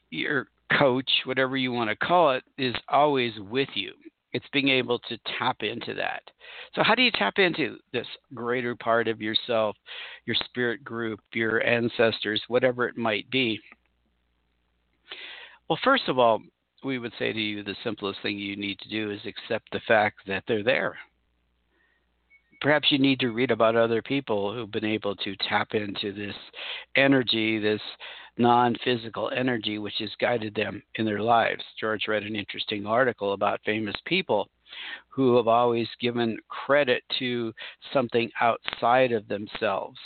your 0.09 0.47
coach, 0.77 1.09
whatever 1.25 1.57
you 1.57 1.71
want 1.71 1.89
to 1.89 1.95
call 1.95 2.31
it, 2.31 2.43
is 2.57 2.75
always 2.89 3.33
with 3.39 3.69
you. 3.73 3.93
It's 4.35 4.45
being 4.51 4.67
able 4.67 4.99
to 4.99 5.17
tap 5.39 5.63
into 5.63 5.93
that. 5.93 6.21
So, 6.73 6.83
how 6.83 6.93
do 6.93 7.01
you 7.01 7.11
tap 7.11 7.35
into 7.37 7.77
this 7.93 8.05
greater 8.33 8.75
part 8.75 9.07
of 9.07 9.21
yourself, 9.21 9.77
your 10.25 10.35
spirit 10.43 10.83
group, 10.83 11.21
your 11.33 11.63
ancestors, 11.63 12.41
whatever 12.49 12.85
it 12.85 12.97
might 12.97 13.29
be? 13.31 13.57
Well, 15.69 15.79
first 15.85 16.09
of 16.09 16.19
all, 16.19 16.41
we 16.83 16.99
would 16.99 17.13
say 17.17 17.31
to 17.31 17.39
you 17.39 17.63
the 17.63 17.77
simplest 17.81 18.19
thing 18.21 18.37
you 18.37 18.57
need 18.57 18.77
to 18.79 18.89
do 18.89 19.09
is 19.09 19.21
accept 19.25 19.71
the 19.71 19.79
fact 19.87 20.17
that 20.27 20.43
they're 20.49 20.63
there 20.63 20.97
perhaps 22.61 22.91
you 22.91 22.97
need 22.97 23.19
to 23.19 23.29
read 23.29 23.51
about 23.51 23.75
other 23.75 24.01
people 24.01 24.51
who've 24.51 24.71
been 24.71 24.85
able 24.85 25.15
to 25.15 25.35
tap 25.47 25.73
into 25.73 26.11
this 26.11 26.33
energy, 26.95 27.59
this 27.59 27.81
non 28.37 28.75
physical 28.83 29.31
energy, 29.35 29.77
which 29.77 29.95
has 29.99 30.09
guided 30.19 30.55
them 30.55 30.81
in 30.95 31.05
their 31.05 31.21
lives. 31.21 31.63
George 31.79 32.07
read 32.07 32.23
an 32.23 32.35
interesting 32.35 32.85
article 32.85 33.33
about 33.33 33.61
famous 33.65 33.95
people 34.05 34.49
who 35.09 35.35
have 35.37 35.47
always 35.47 35.87
given 36.01 36.37
credit 36.49 37.03
to 37.19 37.53
something 37.93 38.29
outside 38.41 39.11
of 39.11 39.27
themselves 39.27 39.97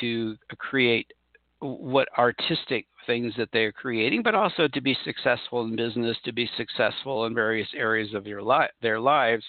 to 0.00 0.36
create 0.58 1.12
what 1.60 2.08
artistic 2.18 2.86
things 3.06 3.32
that 3.36 3.48
they're 3.52 3.72
creating, 3.72 4.22
but 4.22 4.34
also 4.34 4.68
to 4.68 4.80
be 4.80 4.96
successful 5.04 5.64
in 5.64 5.76
business, 5.76 6.16
to 6.24 6.32
be 6.32 6.48
successful 6.56 7.26
in 7.26 7.34
various 7.34 7.68
areas 7.74 8.12
of 8.14 8.24
their 8.24 9.00
lives. 9.00 9.44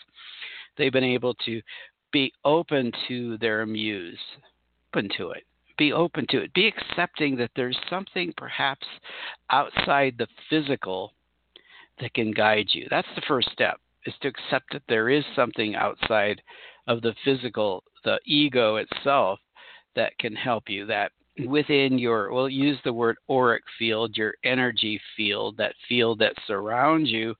They've 0.77 0.91
been 0.91 1.03
able 1.03 1.33
to 1.45 1.61
be 2.11 2.31
open 2.43 2.91
to 3.07 3.37
their 3.39 3.65
muse, 3.65 4.19
open 4.93 5.09
to 5.17 5.31
it. 5.31 5.43
Be 5.77 5.91
open 5.91 6.25
to 6.29 6.41
it. 6.41 6.53
Be 6.53 6.67
accepting 6.67 7.35
that 7.37 7.51
there's 7.55 7.77
something 7.89 8.33
perhaps 8.37 8.87
outside 9.49 10.15
the 10.17 10.27
physical 10.49 11.13
that 11.99 12.13
can 12.13 12.31
guide 12.31 12.67
you. 12.69 12.87
That's 12.89 13.07
the 13.15 13.23
first 13.27 13.49
step, 13.51 13.79
is 14.05 14.13
to 14.21 14.29
accept 14.29 14.71
that 14.71 14.83
there 14.87 15.09
is 15.09 15.23
something 15.35 15.75
outside 15.75 16.41
of 16.87 17.01
the 17.01 17.15
physical, 17.23 17.83
the 18.03 18.19
ego 18.25 18.77
itself, 18.77 19.39
that 19.95 20.17
can 20.17 20.35
help 20.35 20.69
you, 20.69 20.85
that 20.85 21.11
within 21.45 21.97
your, 21.97 22.31
we'll 22.33 22.49
use 22.49 22.77
the 22.83 22.93
word 22.93 23.17
auric 23.29 23.63
field, 23.79 24.15
your 24.15 24.33
energy 24.43 24.99
field, 25.15 25.57
that 25.57 25.73
field 25.87 26.19
that 26.19 26.33
surrounds 26.47 27.09
you, 27.09 27.35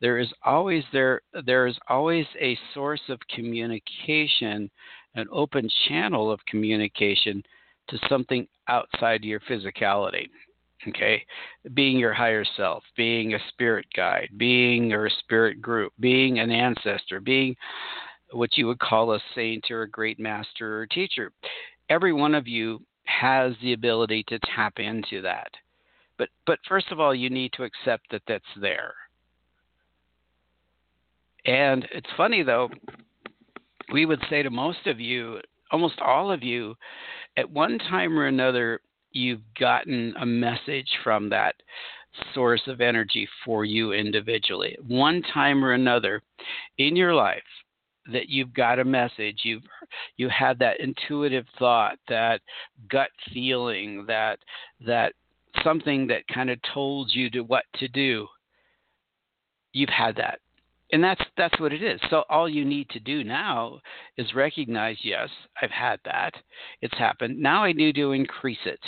there 0.00 0.18
is 0.18 0.32
always 0.44 0.84
there 0.92 1.22
there 1.44 1.66
is 1.66 1.76
always 1.88 2.24
a 2.40 2.56
source 2.72 3.00
of 3.08 3.18
communication, 3.34 4.70
an 5.16 5.26
open 5.32 5.68
channel 5.88 6.30
of 6.30 6.38
communication 6.46 7.42
to 7.88 7.98
something 8.08 8.46
outside 8.68 9.24
your 9.24 9.40
physicality. 9.40 10.28
Okay, 10.86 11.24
being 11.74 11.98
your 11.98 12.14
higher 12.14 12.44
self, 12.56 12.84
being 12.96 13.34
a 13.34 13.38
spirit 13.48 13.86
guide, 13.96 14.28
being 14.36 14.90
your 14.90 15.10
spirit 15.10 15.60
group, 15.60 15.92
being 15.98 16.38
an 16.38 16.52
ancestor, 16.52 17.20
being 17.20 17.56
what 18.32 18.56
you 18.56 18.66
would 18.68 18.78
call 18.78 19.12
a 19.12 19.20
saint 19.34 19.70
or 19.70 19.82
a 19.82 19.90
great 19.90 20.20
master 20.20 20.80
or 20.80 20.86
teacher. 20.86 21.32
Every 21.88 22.12
one 22.12 22.34
of 22.34 22.46
you 22.46 22.80
has 23.04 23.54
the 23.60 23.72
ability 23.72 24.24
to 24.28 24.38
tap 24.54 24.74
into 24.78 25.20
that. 25.22 25.50
But 26.16 26.28
but 26.46 26.58
first 26.68 26.92
of 26.92 27.00
all, 27.00 27.14
you 27.14 27.30
need 27.30 27.52
to 27.54 27.64
accept 27.64 28.10
that 28.10 28.22
that's 28.28 28.44
there. 28.60 28.94
And 31.44 31.88
it's 31.92 32.10
funny 32.16 32.42
though, 32.42 32.68
we 33.92 34.04
would 34.04 34.20
say 34.28 34.42
to 34.42 34.50
most 34.50 34.86
of 34.86 35.00
you, 35.00 35.40
almost 35.70 36.00
all 36.00 36.30
of 36.30 36.42
you, 36.42 36.74
at 37.36 37.50
one 37.50 37.78
time 37.78 38.18
or 38.18 38.26
another, 38.26 38.80
you've 39.12 39.42
gotten 39.58 40.14
a 40.20 40.26
message 40.26 40.88
from 41.02 41.28
that 41.30 41.54
source 42.34 42.62
of 42.66 42.80
energy 42.80 43.28
for 43.44 43.64
you 43.64 43.92
individually. 43.92 44.76
One 44.86 45.22
time 45.34 45.64
or 45.64 45.72
another 45.72 46.22
in 46.78 46.96
your 46.96 47.14
life, 47.14 47.42
that 48.10 48.28
you've 48.28 48.54
got 48.54 48.78
a 48.78 48.84
message 48.84 49.40
you've 49.42 49.62
you 50.16 50.28
had 50.28 50.58
that 50.58 50.80
intuitive 50.80 51.46
thought 51.58 51.98
that 52.08 52.40
gut 52.90 53.10
feeling 53.32 54.04
that 54.06 54.38
that 54.84 55.12
something 55.62 56.06
that 56.06 56.26
kind 56.32 56.50
of 56.50 56.58
told 56.72 57.10
you 57.12 57.30
to 57.30 57.40
what 57.40 57.64
to 57.74 57.88
do 57.88 58.26
you've 59.72 59.88
had 59.90 60.16
that 60.16 60.40
and 60.90 61.04
that's 61.04 61.20
that's 61.36 61.58
what 61.60 61.72
it 61.72 61.82
is. 61.82 62.00
So 62.10 62.24
all 62.30 62.48
you 62.48 62.64
need 62.64 62.88
to 62.90 63.00
do 63.00 63.22
now 63.24 63.80
is 64.16 64.34
recognize, 64.34 64.96
yes, 65.02 65.28
I've 65.60 65.70
had 65.70 66.00
that. 66.04 66.32
It's 66.80 66.96
happened. 66.96 67.38
Now 67.38 67.64
I 67.64 67.72
need 67.72 67.94
to 67.96 68.12
increase 68.12 68.58
it. 68.64 68.80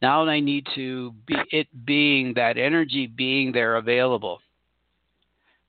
Now 0.00 0.26
I 0.26 0.40
need 0.40 0.66
to 0.74 1.12
be 1.26 1.36
it 1.50 1.66
being 1.84 2.34
that 2.34 2.58
energy 2.58 3.06
being 3.06 3.52
there 3.52 3.76
available 3.76 4.40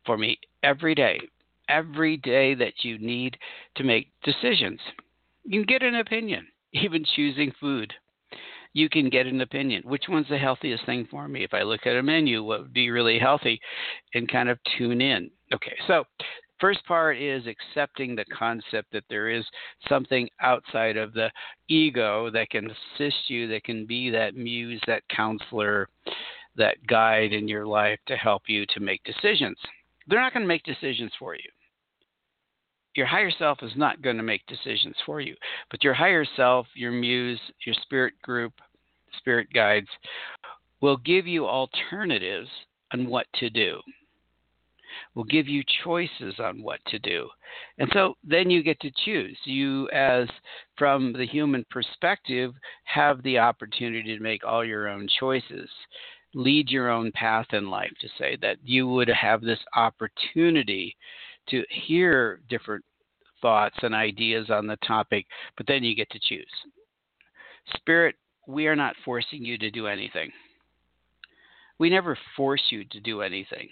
for 0.05 0.17
me 0.17 0.39
every 0.63 0.95
day. 0.95 1.19
Every 1.67 2.17
day 2.17 2.55
that 2.55 2.83
you 2.83 2.97
need 2.97 3.37
to 3.75 3.83
make 3.83 4.11
decisions. 4.23 4.79
You 5.43 5.61
can 5.61 5.67
get 5.67 5.83
an 5.83 5.95
opinion, 5.95 6.47
even 6.73 7.05
choosing 7.15 7.51
food 7.59 7.93
you 8.73 8.89
can 8.89 9.09
get 9.09 9.25
an 9.25 9.41
opinion. 9.41 9.81
Which 9.85 10.03
one's 10.07 10.27
the 10.29 10.37
healthiest 10.37 10.85
thing 10.85 11.07
for 11.09 11.27
me? 11.27 11.43
If 11.43 11.53
I 11.53 11.63
look 11.63 11.87
at 11.87 11.95
a 11.95 12.03
menu, 12.03 12.43
what 12.43 12.61
would 12.61 12.73
be 12.73 12.91
really 12.91 13.17
healthy 13.17 13.59
and 14.13 14.31
kind 14.31 14.49
of 14.49 14.59
tune 14.77 15.01
in. 15.01 15.31
Okay, 15.53 15.75
so 15.87 16.03
first 16.59 16.85
part 16.85 17.17
is 17.17 17.43
accepting 17.47 18.15
the 18.15 18.25
concept 18.25 18.91
that 18.91 19.03
there 19.09 19.29
is 19.29 19.43
something 19.87 20.29
outside 20.41 20.97
of 20.97 21.13
the 21.13 21.31
ego 21.69 22.29
that 22.31 22.49
can 22.49 22.69
assist 22.69 23.29
you, 23.29 23.47
that 23.47 23.63
can 23.63 23.85
be 23.85 24.09
that 24.11 24.35
muse, 24.35 24.81
that 24.85 25.03
counselor, 25.09 25.89
that 26.55 26.75
guide 26.87 27.33
in 27.33 27.47
your 27.47 27.65
life 27.65 27.99
to 28.07 28.15
help 28.15 28.43
you 28.47 28.65
to 28.67 28.79
make 28.79 29.03
decisions. 29.03 29.57
They're 30.07 30.19
not 30.19 30.33
going 30.33 30.43
to 30.43 30.47
make 30.47 30.63
decisions 30.63 31.11
for 31.17 31.35
you. 31.35 31.49
Your 32.95 33.05
higher 33.05 33.31
self 33.31 33.59
is 33.61 33.71
not 33.75 34.01
going 34.01 34.17
to 34.17 34.23
make 34.23 34.45
decisions 34.47 34.95
for 35.05 35.21
you, 35.21 35.35
but 35.71 35.83
your 35.83 35.93
higher 35.93 36.25
self, 36.35 36.67
your 36.75 36.91
muse, 36.91 37.39
your 37.65 37.75
spirit 37.83 38.13
group, 38.21 38.53
spirit 39.17 39.47
guides 39.53 39.87
will 40.81 40.97
give 40.97 41.27
you 41.27 41.47
alternatives 41.47 42.49
on 42.93 43.07
what 43.07 43.27
to 43.35 43.49
do 43.49 43.79
will 45.19 45.25
give 45.25 45.49
you 45.49 45.61
choices 45.83 46.35
on 46.39 46.63
what 46.63 46.79
to 46.87 46.97
do. 46.97 47.27
And 47.77 47.89
so 47.91 48.13
then 48.23 48.49
you 48.49 48.63
get 48.63 48.79
to 48.79 48.91
choose. 49.03 49.37
You, 49.43 49.89
as 49.89 50.29
from 50.77 51.11
the 51.11 51.27
human 51.27 51.65
perspective, 51.69 52.53
have 52.85 53.21
the 53.23 53.37
opportunity 53.37 54.15
to 54.15 54.23
make 54.23 54.45
all 54.45 54.63
your 54.63 54.87
own 54.87 55.09
choices. 55.19 55.69
lead 56.33 56.69
your 56.69 56.89
own 56.89 57.11
path 57.11 57.47
in 57.53 57.69
life 57.69 57.91
to 57.99 58.07
say 58.17 58.37
that 58.41 58.57
you 58.63 58.87
would 58.87 59.07
have 59.07 59.41
this 59.41 59.59
opportunity 59.75 60.95
to 61.49 61.63
hear 61.69 62.41
different 62.49 62.83
thoughts 63.41 63.77
and 63.81 63.95
ideas 63.95 64.49
on 64.49 64.67
the 64.67 64.77
topic, 64.85 65.25
but 65.57 65.65
then 65.67 65.83
you 65.83 65.95
get 65.95 66.09
to 66.11 66.19
choose. 66.19 66.45
Spirit, 67.75 68.15
we 68.47 68.67
are 68.67 68.75
not 68.75 68.95
forcing 69.05 69.43
you 69.43 69.57
to 69.57 69.71
do 69.71 69.87
anything. 69.87 70.31
We 71.79 71.89
never 71.89 72.17
force 72.35 72.63
you 72.69 72.83
to 72.85 72.99
do 72.99 73.21
anything. 73.21 73.69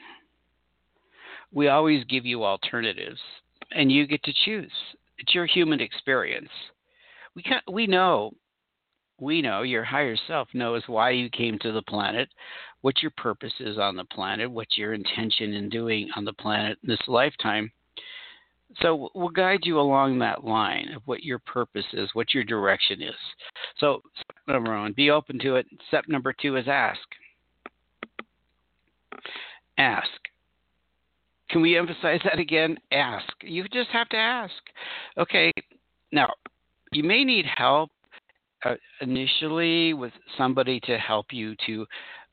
We 1.54 1.70
always 1.70 2.04
give 2.06 2.26
you 2.26 2.44
alternatives, 2.44 3.20
and 3.72 3.92
you 3.92 4.06
get 4.08 4.24
to 4.24 4.34
choose. 4.46 4.72
It's 5.18 5.34
your 5.34 5.46
human 5.46 5.80
experience. 5.80 6.50
We 7.36 7.44
can 7.44 7.62
we 7.72 7.88
know 7.88 8.34
we 9.20 9.42
know 9.42 9.64
your 9.64 9.84
higher 9.84 10.16
self 10.28 10.48
knows 10.54 10.84
why 10.88 11.12
you 11.12 11.30
came 11.30 11.58
to 11.60 11.72
the 11.72 11.82
planet, 11.82 12.30
what 12.82 13.02
your 13.02 13.12
purpose 13.18 13.54
is 13.60 13.78
on 13.78 13.96
the 13.96 14.06
planet, 14.06 14.50
what 14.50 14.78
your 14.78 14.94
intention 14.94 15.54
in 15.54 15.70
doing 15.70 16.10
on 16.16 16.26
the 16.26 16.34
planet 16.34 16.78
in 16.84 16.90
this 16.90 17.08
lifetime. 17.08 17.72
So 18.82 19.10
we'll 19.16 19.30
guide 19.30 19.62
you 19.64 19.80
along 19.80 20.20
that 20.20 20.44
line 20.44 20.90
of 20.96 21.02
what 21.06 21.24
your 21.24 21.40
purpose 21.40 21.86
is, 21.94 22.10
what 22.14 22.34
your 22.34 22.44
direction 22.44 23.02
is. 23.02 23.16
So 23.80 24.02
step 24.14 24.38
number 24.48 24.78
one, 24.78 24.94
be 24.94 25.10
open 25.10 25.40
to 25.40 25.56
it. 25.56 25.66
Step 25.88 26.06
number 26.08 26.34
two 26.34 26.58
is 26.58 26.68
ask. 26.68 27.00
Ask. 29.78 30.10
Can 31.50 31.62
we 31.62 31.78
emphasize 31.78 32.20
that 32.24 32.40
again? 32.40 32.78
Ask. 32.92 33.32
You 33.42 33.64
just 33.70 33.90
have 33.92 34.10
to 34.10 34.18
ask. 34.18 34.54
Okay, 35.18 35.52
now 36.12 36.30
you 36.92 37.04
may 37.04 37.24
need 37.24 37.46
help 37.46 37.90
uh, 38.66 38.76
initially 39.02 39.94
with 39.94 40.14
somebody 40.38 40.80
to 40.82 40.98
help 40.98 41.28
you 41.32 41.56
to 41.66 41.86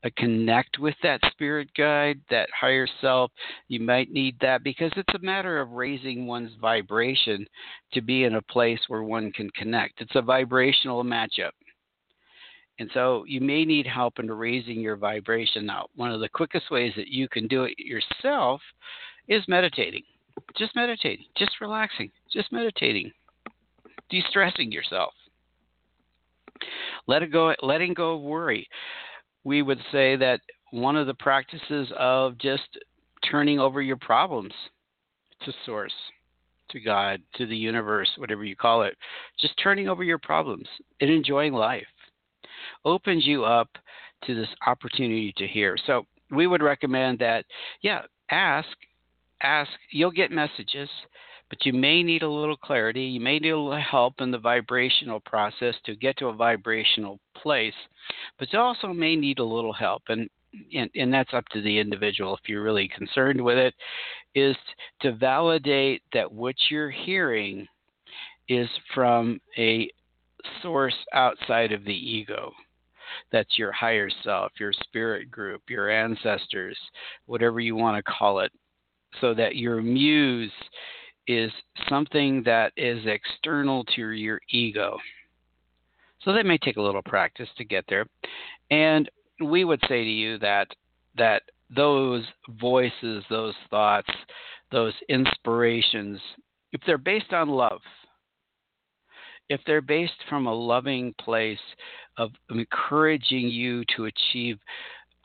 uh, 0.03 0.09
connect 0.17 0.79
with 0.79 0.95
that 1.03 1.19
spirit 1.31 1.69
guide, 1.77 2.19
that 2.29 2.49
higher 2.59 2.87
self. 3.01 3.31
You 3.67 3.79
might 3.79 4.11
need 4.11 4.35
that 4.41 4.63
because 4.63 4.91
it's 4.95 5.13
a 5.15 5.25
matter 5.25 5.59
of 5.59 5.71
raising 5.71 6.27
one's 6.27 6.51
vibration 6.59 7.45
to 7.93 8.01
be 8.01 8.23
in 8.23 8.35
a 8.35 8.41
place 8.41 8.79
where 8.87 9.03
one 9.03 9.31
can 9.31 9.49
connect. 9.51 10.01
It's 10.01 10.15
a 10.15 10.21
vibrational 10.21 11.03
matchup. 11.03 11.51
And 12.79 12.89
so 12.93 13.23
you 13.27 13.39
may 13.39 13.63
need 13.63 13.87
help 13.87 14.19
in 14.19 14.29
raising 14.29 14.81
your 14.81 14.97
vibration. 14.97 15.65
Now, 15.65 15.87
one 15.95 16.11
of 16.11 16.19
the 16.19 16.29
quickest 16.29 16.69
ways 16.69 16.93
that 16.97 17.07
you 17.07 17.29
can 17.29 17.47
do 17.47 17.63
it 17.63 17.75
yourself 17.77 18.61
is 19.27 19.43
meditating. 19.47 20.03
Just 20.57 20.75
meditating, 20.75 21.25
just 21.37 21.61
relaxing, 21.61 22.11
just 22.31 22.51
meditating, 22.51 23.11
de 24.09 24.21
stressing 24.29 24.71
yourself. 24.71 25.13
Let 27.07 27.23
it 27.23 27.31
go, 27.31 27.53
letting 27.61 27.93
go 27.93 28.15
of 28.15 28.21
worry. 28.21 28.67
We 29.45 29.61
would 29.61 29.79
say 29.91 30.17
that 30.17 30.41
one 30.71 30.97
of 30.97 31.07
the 31.07 31.13
practices 31.13 31.89
of 31.97 32.37
just 32.37 32.67
turning 33.29 33.59
over 33.59 33.81
your 33.81 33.97
problems 33.97 34.53
to 35.43 35.53
Source, 35.65 35.93
to 36.69 36.79
God, 36.79 37.21
to 37.35 37.45
the 37.45 37.55
universe, 37.55 38.09
whatever 38.17 38.43
you 38.43 38.55
call 38.55 38.81
it, 38.81 38.97
just 39.39 39.53
turning 39.61 39.87
over 39.87 40.03
your 40.03 40.17
problems 40.17 40.67
and 40.99 41.09
enjoying 41.09 41.53
life 41.53 41.87
opens 42.83 43.25
you 43.25 43.43
up 43.45 43.69
to 44.25 44.35
this 44.35 44.49
opportunity 44.65 45.33
to 45.37 45.47
hear. 45.47 45.77
So 45.85 46.05
we 46.31 46.47
would 46.47 46.63
recommend 46.63 47.19
that, 47.19 47.45
yeah, 47.81 48.01
ask, 48.31 48.69
ask. 49.41 49.69
You'll 49.91 50.11
get 50.11 50.31
messages 50.31 50.89
but 51.49 51.65
you 51.65 51.73
may 51.73 52.03
need 52.03 52.23
a 52.23 52.29
little 52.29 52.57
clarity. 52.57 53.03
You 53.03 53.19
may 53.19 53.39
need 53.39 53.51
a 53.51 53.57
little 53.57 53.79
help 53.79 54.15
in 54.19 54.31
the 54.31 54.37
vibrational 54.37 55.19
process 55.19 55.75
to 55.85 55.95
get 55.95 56.17
to 56.17 56.27
a 56.27 56.33
vibrational 56.33 57.19
place, 57.35 57.73
but 58.39 58.51
you 58.51 58.59
also 58.59 58.87
may 58.87 59.15
need 59.15 59.39
a 59.39 59.43
little 59.43 59.73
help. 59.73 60.03
And 60.09 60.29
and, 60.73 60.89
and 60.95 61.13
that's 61.13 61.33
up 61.33 61.45
to 61.49 61.61
the 61.61 61.79
individual 61.79 62.33
if 62.33 62.47
you're 62.47 62.63
really 62.63 62.87
concerned 62.87 63.43
with 63.43 63.57
it, 63.57 63.73
is 64.35 64.55
to 65.01 65.11
validate 65.11 66.01
that 66.13 66.31
what 66.31 66.55
you're 66.69 66.89
hearing 66.89 67.67
is 68.47 68.69
from 68.93 69.41
a 69.57 69.89
source 70.61 70.95
outside 71.13 71.71
of 71.71 71.83
the 71.83 71.93
ego. 71.93 72.51
That's 73.31 73.57
your 73.57 73.71
higher 73.71 74.09
self, 74.23 74.51
your 74.59 74.73
spirit 74.73 75.29
group, 75.29 75.61
your 75.69 75.89
ancestors, 75.89 76.77
whatever 77.25 77.59
you 77.59 77.75
want 77.75 77.97
to 77.97 78.11
call 78.11 78.39
it, 78.39 78.51
so 79.21 79.33
that 79.33 79.55
your 79.55 79.81
muse 79.81 80.51
is 81.27 81.51
something 81.89 82.43
that 82.43 82.71
is 82.77 83.05
external 83.05 83.83
to 83.95 84.09
your 84.11 84.39
ego. 84.49 84.97
So 86.21 86.33
that 86.33 86.45
may 86.45 86.57
take 86.57 86.77
a 86.77 86.81
little 86.81 87.03
practice 87.03 87.49
to 87.57 87.65
get 87.65 87.85
there. 87.87 88.05
And 88.71 89.09
we 89.43 89.63
would 89.63 89.81
say 89.87 90.03
to 90.03 90.09
you 90.09 90.37
that 90.39 90.67
that 91.17 91.43
those 91.75 92.23
voices, 92.59 93.23
those 93.29 93.55
thoughts, 93.69 94.09
those 94.71 94.93
inspirations, 95.09 96.19
if 96.73 96.81
they're 96.85 96.97
based 96.97 97.31
on 97.31 97.49
love, 97.49 97.79
if 99.49 99.61
they're 99.65 99.81
based 99.81 100.13
from 100.29 100.47
a 100.47 100.53
loving 100.53 101.13
place 101.19 101.59
of 102.17 102.31
encouraging 102.49 103.47
you 103.47 103.83
to 103.95 104.05
achieve 104.05 104.57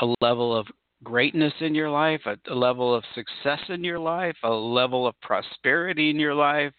a 0.00 0.14
level 0.20 0.56
of 0.56 0.66
greatness 1.02 1.52
in 1.61 1.74
your 1.74 1.90
life, 1.90 2.20
a, 2.26 2.37
a, 2.52 2.54
level 2.54 2.94
of 2.94 3.04
success 3.14 3.61
in 3.68 3.83
your 3.83 3.98
life, 3.98 4.37
a 4.42 4.50
level 4.50 5.06
of 5.06 5.18
prosperity 5.22 6.11
in 6.11 6.18
your 6.18 6.35
life, 6.35 6.72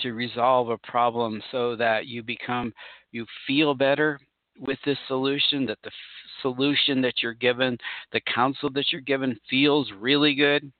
to 0.00 0.12
resolve 0.12 0.68
a 0.68 0.78
problem 0.78 1.40
so 1.50 1.74
that 1.76 2.06
you 2.06 2.22
become, 2.22 2.72
you 3.12 3.24
feel 3.46 3.74
better 3.74 4.18
with 4.58 4.78
this 4.84 4.98
solution, 5.08 5.64
that 5.66 5.78
the 5.82 5.88
f- 5.88 6.42
solution 6.42 7.00
that 7.00 7.22
you're 7.22 7.34
given, 7.34 7.78
the 8.12 8.20
counsel 8.32 8.70
that 8.70 8.92
you're 8.92 9.00
given 9.00 9.38
feels 9.48 9.90
really 9.98 10.34
good, 10.34 10.70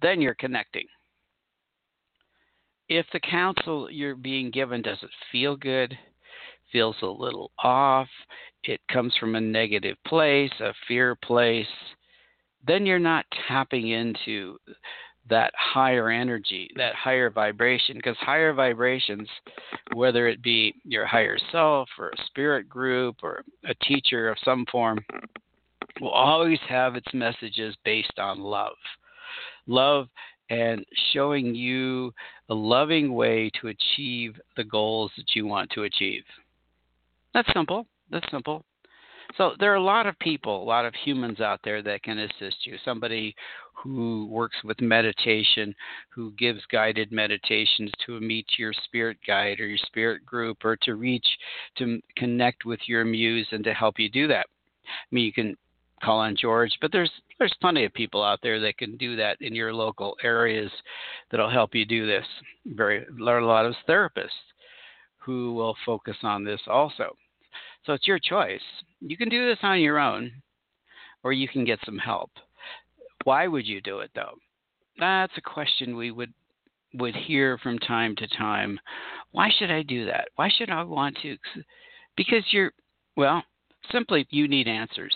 then 0.00 0.20
you're 0.20 0.34
connecting. 0.34 0.86
If 2.88 3.06
the 3.12 3.20
counsel 3.20 3.90
you're 3.90 4.14
being 4.14 4.50
given 4.50 4.82
doesn't 4.82 5.10
feel 5.32 5.56
good, 5.56 5.96
feels 6.72 6.96
a 7.02 7.06
little 7.06 7.50
off, 7.58 8.08
it 8.64 8.80
comes 8.92 9.14
from 9.18 9.34
a 9.34 9.40
negative 9.40 9.96
place, 10.06 10.50
a 10.60 10.72
fear 10.86 11.14
place, 11.14 11.66
then 12.66 12.86
you're 12.86 12.98
not 12.98 13.26
tapping 13.48 13.88
into 13.88 14.58
that 15.28 15.52
higher 15.56 16.10
energy, 16.10 16.68
that 16.76 16.94
higher 16.94 17.30
vibration, 17.30 17.96
because 17.96 18.16
higher 18.18 18.52
vibrations, 18.52 19.28
whether 19.94 20.28
it 20.28 20.42
be 20.42 20.74
your 20.84 21.06
higher 21.06 21.38
self 21.50 21.88
or 21.98 22.10
a 22.10 22.26
spirit 22.26 22.68
group 22.68 23.16
or 23.22 23.42
a 23.64 23.74
teacher 23.86 24.28
of 24.28 24.36
some 24.44 24.66
form, 24.70 24.98
will 26.00 26.10
always 26.10 26.58
have 26.68 26.96
its 26.96 27.14
messages 27.14 27.74
based 27.84 28.18
on 28.18 28.40
love. 28.40 28.76
Love 29.66 30.08
and 30.50 30.84
showing 31.12 31.54
you 31.54 32.12
a 32.48 32.54
loving 32.54 33.14
way 33.14 33.50
to 33.60 33.68
achieve 33.68 34.34
the 34.56 34.64
goals 34.64 35.10
that 35.16 35.34
you 35.34 35.46
want 35.46 35.70
to 35.70 35.84
achieve. 35.84 36.24
That's 37.32 37.52
simple. 37.52 37.86
That's 38.10 38.30
simple. 38.30 38.64
So 39.36 39.52
there 39.58 39.72
are 39.72 39.76
a 39.76 39.82
lot 39.82 40.06
of 40.06 40.18
people, 40.18 40.62
a 40.62 40.64
lot 40.64 40.84
of 40.84 40.94
humans 40.94 41.40
out 41.40 41.60
there 41.64 41.82
that 41.82 42.02
can 42.02 42.18
assist 42.18 42.66
you. 42.66 42.76
Somebody 42.84 43.34
who 43.72 44.28
works 44.30 44.56
with 44.62 44.80
meditation, 44.80 45.74
who 46.10 46.32
gives 46.32 46.60
guided 46.70 47.10
meditations 47.10 47.90
to 48.06 48.20
meet 48.20 48.46
your 48.58 48.72
spirit 48.84 49.16
guide 49.26 49.60
or 49.60 49.66
your 49.66 49.78
spirit 49.78 50.24
group, 50.24 50.58
or 50.64 50.76
to 50.82 50.94
reach 50.94 51.26
to 51.78 52.00
connect 52.16 52.64
with 52.64 52.80
your 52.86 53.04
muse 53.04 53.48
and 53.50 53.64
to 53.64 53.74
help 53.74 53.98
you 53.98 54.08
do 54.08 54.28
that. 54.28 54.46
I 54.86 55.14
mean, 55.14 55.24
you 55.24 55.32
can 55.32 55.56
call 56.02 56.20
on 56.20 56.36
George, 56.36 56.76
but 56.80 56.92
there's 56.92 57.10
there's 57.38 57.54
plenty 57.60 57.84
of 57.84 57.92
people 57.92 58.22
out 58.22 58.40
there 58.42 58.60
that 58.60 58.78
can 58.78 58.96
do 58.96 59.16
that 59.16 59.36
in 59.40 59.54
your 59.54 59.72
local 59.72 60.16
areas 60.22 60.70
that'll 61.30 61.50
help 61.50 61.74
you 61.74 61.84
do 61.84 62.06
this. 62.06 62.24
Very 62.66 63.04
are 63.26 63.38
a 63.38 63.46
lot 63.46 63.66
of 63.66 63.74
therapists 63.88 64.28
who 65.18 65.54
will 65.54 65.76
focus 65.84 66.16
on 66.22 66.44
this 66.44 66.60
also. 66.66 67.16
So 67.84 67.92
it's 67.92 68.06
your 68.06 68.18
choice. 68.18 68.60
You 69.00 69.16
can 69.16 69.28
do 69.28 69.46
this 69.48 69.58
on 69.62 69.80
your 69.80 69.98
own, 69.98 70.30
or 71.22 71.32
you 71.32 71.48
can 71.48 71.64
get 71.64 71.78
some 71.84 71.98
help. 71.98 72.30
Why 73.24 73.46
would 73.46 73.66
you 73.66 73.80
do 73.80 74.00
it 74.00 74.10
though? 74.14 74.34
That's 74.98 75.32
a 75.36 75.40
question 75.40 75.96
we 75.96 76.10
would 76.10 76.32
would 76.94 77.16
hear 77.16 77.58
from 77.58 77.78
time 77.80 78.14
to 78.16 78.28
time. 78.28 78.78
Why 79.32 79.50
should 79.58 79.70
I 79.70 79.82
do 79.82 80.06
that? 80.06 80.28
Why 80.36 80.48
should 80.48 80.70
I 80.70 80.84
want 80.84 81.18
to? 81.22 81.36
Because 82.16 82.44
you're 82.50 82.72
well, 83.16 83.42
simply 83.90 84.26
you 84.30 84.46
need 84.48 84.68
answers. 84.68 85.14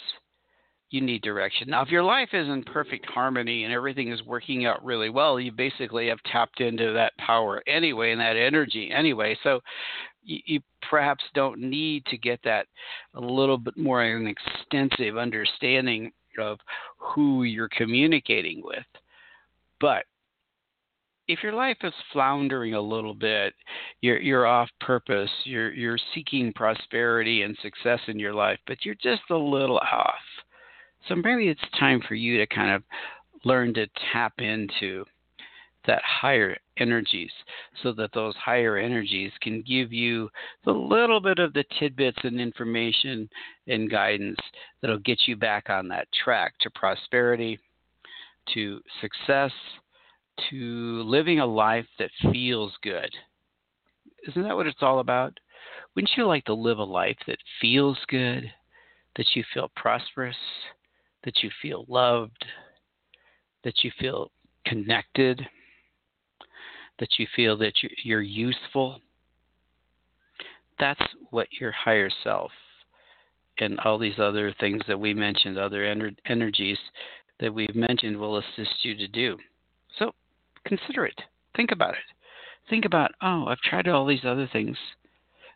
You 0.90 1.03
need 1.03 1.20
direction. 1.20 1.68
Now, 1.68 1.83
if 1.83 1.90
your 1.90 2.03
life 2.03 2.31
is 2.33 2.48
in 2.48 2.62
perfect 2.64 3.05
harmony 3.07 3.64
and 3.64 3.72
everything 3.72 4.11
is 4.11 4.22
working 4.24 4.64
out 4.64 4.83
really 4.83 5.11
well, 5.11 5.38
you 5.38 5.53
basically 5.53 6.09
have 6.09 6.22
tapped 6.33 6.61
into 6.61 6.94
that 6.94 7.16
power 7.18 7.62
anyway 7.66 8.12
and 8.12 8.20
that 8.20 8.37
energy 8.37 8.90
anyway. 8.90 9.37
So 9.42 9.61
you, 10.22 10.38
you 10.46 10.61
perhaps 10.88 11.24
don't 11.35 11.61
need 11.61 12.07
to 12.07 12.16
get 12.16 12.40
that 12.44 12.66
a 13.14 13.20
little 13.20 13.59
bit 13.59 13.77
more 13.77 14.03
an 14.03 14.27
extensive 14.27 15.18
understanding 15.18 16.11
of 16.38 16.59
who 16.96 17.42
you're 17.42 17.68
communicating 17.68 18.62
with. 18.64 18.87
But 19.81 20.05
if 21.29 21.42
your 21.42 21.53
life 21.53 21.77
is 21.83 21.92
floundering 22.12 22.74
a 22.74 22.81
little 22.81 23.14
bit, 23.14 23.53
you're 24.01 24.20
you're 24.20 24.46
off 24.46 24.70
purpose, 24.81 25.31
you're 25.44 25.72
you're 25.72 25.98
seeking 26.14 26.53
prosperity 26.55 27.42
and 27.42 27.57
success 27.62 28.01
in 28.09 28.18
your 28.18 28.33
life, 28.33 28.59
but 28.66 28.85
you're 28.85 28.94
just 28.94 29.22
a 29.31 29.37
little 29.37 29.79
off. 29.79 30.14
So 31.09 31.14
maybe 31.14 31.49
it's 31.49 31.61
time 31.79 32.03
for 32.07 32.14
you 32.14 32.38
to 32.38 32.47
kind 32.47 32.71
of 32.71 32.83
learn 33.44 33.73
to 33.75 33.87
tap 34.12 34.35
into 34.38 35.05
that 35.87 36.03
higher 36.05 36.57
energies 36.77 37.31
so 37.83 37.92
that 37.92 38.12
those 38.12 38.35
higher 38.37 38.77
energies 38.77 39.33
can 39.40 39.62
give 39.62 39.90
you 39.90 40.29
the 40.66 40.73
little 40.73 41.21
bit 41.21 41.38
of 41.38 41.55
the 41.55 41.64
tidbits 41.79 42.18
and 42.25 42.38
information 42.38 43.29
and 43.66 43.90
guidance 43.90 44.38
that'll 44.81 44.99
get 44.99 45.21
you 45.27 45.35
back 45.35 45.71
on 45.71 45.88
that 45.88 46.07
track 46.25 46.53
to 46.61 46.71
prosperity, 46.71 47.59
to 48.53 48.81
success, 49.01 49.53
to 50.51 51.03
living 51.05 51.40
a 51.40 51.47
life 51.47 51.87
that 51.99 52.11
feels 52.33 52.73
good. 52.83 53.11
Isn't 54.29 54.42
that 54.42 54.57
what 54.57 54.66
it's 54.66 54.83
all 54.83 54.99
about? 54.99 55.33
Wouldn't 55.94 56.12
you 56.16 56.27
like 56.27 56.44
to 56.44 56.55
live 56.55 56.79
a 56.79 56.85
life 56.85 57.16
that 57.27 57.38
feels 57.61 57.99
good, 58.09 58.44
that 59.16 59.27
you 59.35 59.42
feel 59.55 59.71
prosperous, 59.75 60.37
that 61.24 61.42
you 61.42 61.50
feel 61.61 61.85
loved, 61.88 62.44
that 63.64 63.85
you 63.85 63.90
feel 63.98 64.31
connected? 64.66 65.46
that 66.98 67.18
you 67.18 67.26
feel 67.35 67.57
that 67.59 67.74
you're 68.04 68.22
useful, 68.22 69.00
that's 70.78 71.00
what 71.31 71.48
your 71.61 71.72
higher 71.72 72.11
self 72.22 72.50
and 73.61 73.78
all 73.81 73.98
these 73.98 74.18
other 74.18 74.54
things 74.61 74.83
that 74.87 74.98
we 74.98 75.12
mentioned, 75.12 75.59
other 75.59 75.83
ener- 75.83 76.16
energies 76.26 76.78
that 77.40 77.52
we've 77.52 77.74
mentioned, 77.74 78.16
will 78.16 78.38
assist 78.38 78.85
you 78.85 78.96
to 78.96 79.09
do. 79.09 79.37
So 79.98 80.12
consider 80.64 81.07
it. 81.07 81.20
Think 81.57 81.70
about 81.72 81.94
it. 81.94 82.70
Think 82.70 82.85
about, 82.85 83.11
oh, 83.22 83.46
I've 83.48 83.59
tried 83.59 83.88
all 83.88 84.07
these 84.07 84.24
other 84.24 84.48
things. 84.52 84.76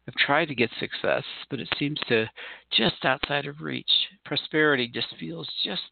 I've 0.08 0.14
tried 0.14 0.46
to 0.46 0.54
get 0.54 0.70
success, 0.80 1.22
but 1.48 1.60
it 1.60 1.68
seems 1.78 1.98
to 2.08 2.26
just 2.72 3.04
outside 3.04 3.46
of 3.46 3.60
reach. 3.60 3.90
Prosperity 4.24 4.88
just 4.88 5.14
feels 5.18 5.48
just, 5.64 5.82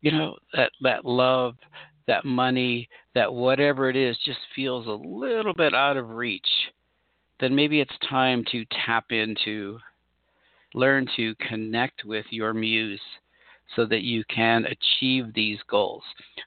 you 0.00 0.10
know, 0.10 0.36
that 0.54 0.70
that 0.80 1.04
love, 1.04 1.56
that 2.06 2.24
money, 2.24 2.88
that 3.14 3.32
whatever 3.32 3.90
it 3.90 3.96
is 3.96 4.16
just 4.24 4.38
feels 4.54 4.86
a 4.86 4.90
little 4.90 5.52
bit 5.52 5.74
out 5.74 5.98
of 5.98 6.10
reach, 6.10 6.48
then 7.40 7.54
maybe 7.54 7.80
it's 7.80 8.08
time 8.08 8.44
to 8.52 8.64
tap 8.86 9.04
into, 9.10 9.78
learn 10.74 11.06
to 11.16 11.34
connect 11.36 12.04
with 12.04 12.26
your 12.30 12.54
muse 12.54 13.00
so 13.76 13.86
that 13.86 14.02
you 14.02 14.24
can 14.24 14.66
achieve 14.66 15.32
these 15.34 15.58
goals. 15.68 16.02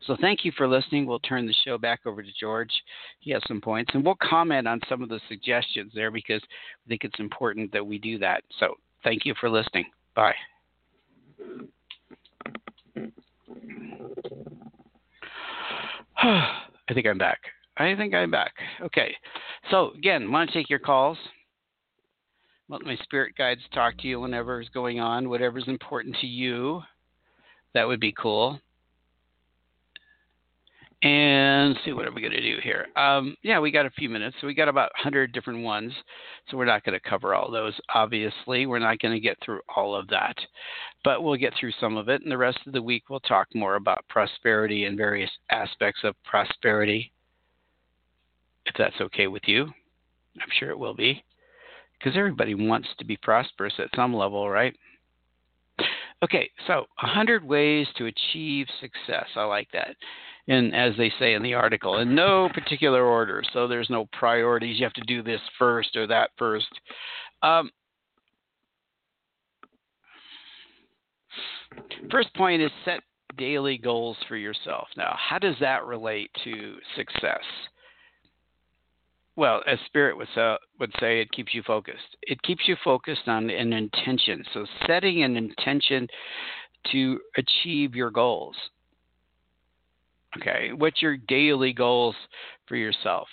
So 0.06 0.18
thank 0.20 0.44
you 0.44 0.52
for 0.58 0.68
listening. 0.68 1.06
We'll 1.06 1.20
turn 1.20 1.46
the 1.46 1.56
show 1.66 1.78
back 1.78 2.02
over 2.06 2.22
to 2.22 2.30
George. 2.40 2.72
He 3.20 3.32
has 3.32 3.42
some 3.48 3.62
points, 3.62 3.92
and 3.94 4.04
we'll 4.04 4.18
comment 4.22 4.68
on 4.68 4.82
some 4.90 5.02
of 5.02 5.10
the 5.10 5.22
suggestions 5.28 5.92
there 5.96 6.12
because 6.12 6.42
I 6.44 6.90
think 6.90 7.04
it's 7.04 7.20
important 7.20 7.72
that 7.72 7.86
we 7.86 7.98
do 7.98 8.18
that. 8.20 8.44
So 8.60 8.76
thank 9.04 9.26
you 9.26 9.34
for 9.40 9.50
listening. 9.50 9.86
Bye. 10.16 10.36
I 16.24 16.94
think 16.94 17.08
I'm 17.08 17.18
back. 17.18 17.40
I 17.78 17.96
think 17.96 18.14
I'm 18.14 18.32
back. 18.32 18.54
Okay. 18.82 19.16
So, 19.72 19.92
again, 19.98 20.32
want 20.32 20.50
to 20.50 20.54
take 20.54 20.70
your 20.70 20.80
calls. 20.80 21.18
Let 22.70 22.84
my 22.84 22.96
spirit 23.04 23.36
guides 23.38 23.62
talk 23.74 23.98
to 24.00 24.08
you 24.08 24.20
whenever 24.20 24.62
is 24.62 24.70
going 24.70 25.00
on, 25.00 25.30
whatever's 25.30 25.68
important 25.68 26.16
to 26.22 26.28
you. 26.28 26.82
That 27.74 27.88
would 27.88 28.00
be 28.00 28.14
cool 28.14 28.60
and 31.04 31.78
see 31.84 31.92
what 31.92 32.08
are 32.08 32.14
we 32.14 32.22
going 32.22 32.32
to 32.32 32.42
do 32.42 32.60
here. 32.64 32.88
Um, 32.96 33.36
yeah, 33.44 33.60
we 33.60 33.72
got 33.72 33.86
a 33.86 33.92
few 33.92 34.08
minutes, 34.10 34.38
so 34.40 34.48
we 34.48 34.54
got 34.54 34.70
about 34.70 34.92
100 34.96 35.34
different 35.34 35.62
ones. 35.62 35.92
So 36.50 36.56
we're 36.56 36.64
not 36.64 36.86
going 36.86 36.98
to 36.98 37.10
cover 37.10 37.36
all 37.36 37.52
those. 37.52 37.74
Obviously, 37.94 38.66
we're 38.66 38.80
not 38.80 39.00
going 39.00 39.14
to 39.14 39.20
get 39.20 39.38
through 39.44 39.60
all 39.76 39.96
of 39.96 40.08
that, 40.08 40.36
but 41.04 41.22
we'll 41.22 41.36
get 41.36 41.54
through 41.60 41.74
some 41.80 41.98
of 41.98 42.08
it. 42.08 42.22
And 42.22 42.32
the 42.32 42.38
rest 42.38 42.60
of 42.66 42.72
the 42.72 42.82
week, 42.82 43.10
we'll 43.10 43.20
talk 43.20 43.48
more 43.54 43.76
about 43.76 44.08
prosperity 44.08 44.86
and 44.86 44.98
various 44.98 45.32
aspects 45.52 46.02
of 46.06 46.16
prosperity. 46.24 47.12
If 48.66 48.76
that's 48.78 49.02
okay 49.02 49.28
with 49.28 49.44
you, 49.46 49.66
I'm 49.66 50.50
sure 50.58 50.70
it 50.70 50.80
will 50.80 50.96
be, 50.96 51.22
because 52.00 52.18
everybody 52.18 52.56
wants 52.56 52.88
to 52.98 53.06
be 53.06 53.18
prosperous 53.18 53.74
at 53.78 53.90
some 53.94 54.16
level, 54.16 54.50
right? 54.50 54.74
Okay, 56.24 56.50
so 56.68 56.86
100 57.02 57.44
ways 57.44 57.86
to 57.98 58.06
achieve 58.06 58.68
success. 58.80 59.28
I 59.36 59.44
like 59.44 59.68
that. 59.74 59.96
In 60.48 60.74
as 60.74 60.94
they 60.98 61.12
say 61.20 61.36
in 61.36 61.44
the 61.44 61.54
article 61.54 62.00
in 62.00 62.14
no 62.14 62.50
particular 62.54 63.06
order 63.06 63.42
so 63.54 63.66
there's 63.66 63.90
no 63.90 64.10
priorities. 64.12 64.78
You 64.78 64.86
have 64.86 64.94
to 64.94 65.02
do 65.08 65.24
this 65.24 65.40
first 65.58 65.96
or 65.96 66.06
that 66.08 66.32
first. 66.38 66.68
Um, 67.42 67.72
first 72.12 72.34
point 72.36 72.62
is 72.62 72.72
set 72.84 73.00
daily 73.38 73.78
goals 73.78 74.18
for 74.28 74.36
yourself. 74.36 74.90
Now 74.98 75.16
how 75.18 75.40
does 75.40 75.56
that 75.62 75.86
relate 75.86 76.30
to 76.44 76.76
success 76.98 77.44
well 79.36 79.62
as 79.68 79.80
spirit 79.86 80.16
would, 80.16 80.28
say, 80.36 80.56
would 80.80 80.92
say 81.00 81.22
it 81.22 81.32
keeps 81.32 81.54
you 81.54 81.64
focused 81.64 82.18
it 82.22 82.42
keeps 82.44 82.68
you 82.68 82.76
focused 82.84 83.28
on 83.28 83.50
an 83.50 83.74
intention 83.74 84.44
so 84.54 84.66
setting 84.88 85.24
an 85.24 85.36
intention 85.36 86.08
to 86.92 87.20
achieve 87.38 87.96
your 87.96 88.12
goals 88.12 88.56
Okay, 90.38 90.72
what's 90.76 91.02
your 91.02 91.18
daily 91.18 91.74
goals 91.74 92.16
for 92.68 92.76
yourself? 92.76 93.28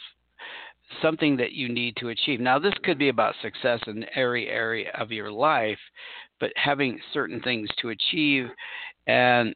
Something 1.00 1.36
that 1.36 1.52
you 1.52 1.68
need 1.68 1.96
to 1.96 2.08
achieve. 2.08 2.40
Now, 2.40 2.58
this 2.58 2.74
could 2.82 2.98
be 2.98 3.08
about 3.08 3.34
success 3.42 3.80
in 3.86 4.04
every 4.14 4.48
area 4.48 4.90
of 4.98 5.10
your 5.10 5.30
life, 5.30 5.78
but 6.40 6.52
having 6.56 6.98
certain 7.12 7.40
things 7.40 7.68
to 7.80 7.90
achieve 7.90 8.48
and 9.06 9.54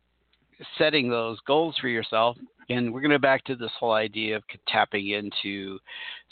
setting 0.79 1.11
those 1.11 1.39
goals 1.47 1.77
for 1.81 1.89
yourself. 1.89 2.37
And 2.69 2.93
we're 2.93 3.01
going 3.01 3.11
to 3.11 3.19
back 3.19 3.45
to 3.45 3.57
this 3.57 3.71
whole 3.79 3.93
idea 3.93 4.37
of 4.37 4.43
tapping 4.69 5.11
into 5.11 5.79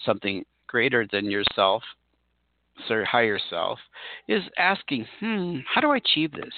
something 0.05 0.45
greater 0.67 1.07
than 1.13 1.31
yourself, 1.31 1.83
so 2.89 3.05
higher 3.05 3.39
self, 3.51 3.79
is 4.29 4.43
asking, 4.59 5.07
hmm, 5.21 5.59
how 5.73 5.81
do 5.81 5.91
I 5.91 5.99
achieve 5.99 6.33
this? 6.33 6.55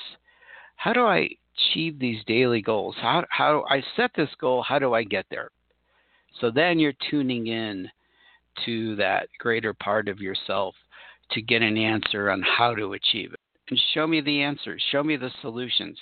How 0.77 0.93
do 0.93 1.05
I 1.05 1.29
achieve 1.57 1.99
these 1.99 2.23
daily 2.27 2.61
goals? 2.61 2.95
How 3.01 3.25
how 3.31 3.53
do 3.53 3.65
I 3.69 3.83
set 3.97 4.11
this 4.17 4.29
goal? 4.41 4.63
How 4.63 4.79
do 4.79 4.95
I 4.95 5.03
get 5.05 5.27
there? 5.31 5.51
So 6.41 6.51
then 6.51 6.79
you're 6.79 6.95
tuning 7.11 7.47
in 7.47 7.89
to 8.65 8.97
that 8.97 9.29
greater 9.39 9.73
part 9.75 10.09
of 10.09 10.21
yourself 10.21 10.75
to 11.31 11.43
get 11.43 11.63
an 11.63 11.77
answer 11.77 12.31
on 12.31 12.43
how 12.43 12.75
to 12.75 12.93
achieve 12.93 13.33
it. 13.33 13.41
And 13.71 13.81
show 13.95 14.07
me 14.07 14.21
the 14.21 14.43
answers. 14.43 14.83
Show 14.91 15.03
me 15.03 15.17
the 15.17 15.31
solutions. 15.41 15.99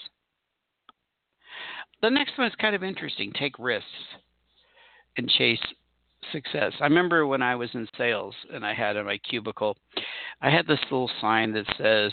The 2.03 2.11
next 2.11 2.37
one 2.37 2.49
is 2.49 2.55
kind 2.61 2.75
of 2.75 2.83
interesting. 2.83 3.33
Take 3.33 3.59
risks 3.59 3.87
and 5.17 5.29
chase 5.31 5.61
success. 6.33 6.73
I 6.81 6.85
remember 6.85 7.27
when 7.27 7.43
I 7.43 7.55
was 7.55 7.71
in 7.75 7.87
sales 7.97 8.35
and 8.53 8.67
I 8.67 8.75
had 8.75 8.97
in 8.97 9.07
my 9.07 9.19
cubicle, 9.19 9.77
I 10.41 10.51
had 10.51 10.67
this 10.67 10.81
little 10.91 11.11
sign 11.21 11.53
that 11.53 11.67
says, 11.79 12.12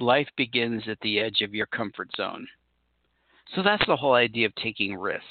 Life 0.00 0.28
begins 0.36 0.84
at 0.88 1.00
the 1.00 1.18
edge 1.18 1.40
of 1.42 1.54
your 1.54 1.66
comfort 1.66 2.10
zone. 2.16 2.46
So 3.56 3.62
that's 3.62 3.84
the 3.86 3.96
whole 3.96 4.12
idea 4.12 4.46
of 4.46 4.54
taking 4.56 4.94
risks, 4.94 5.24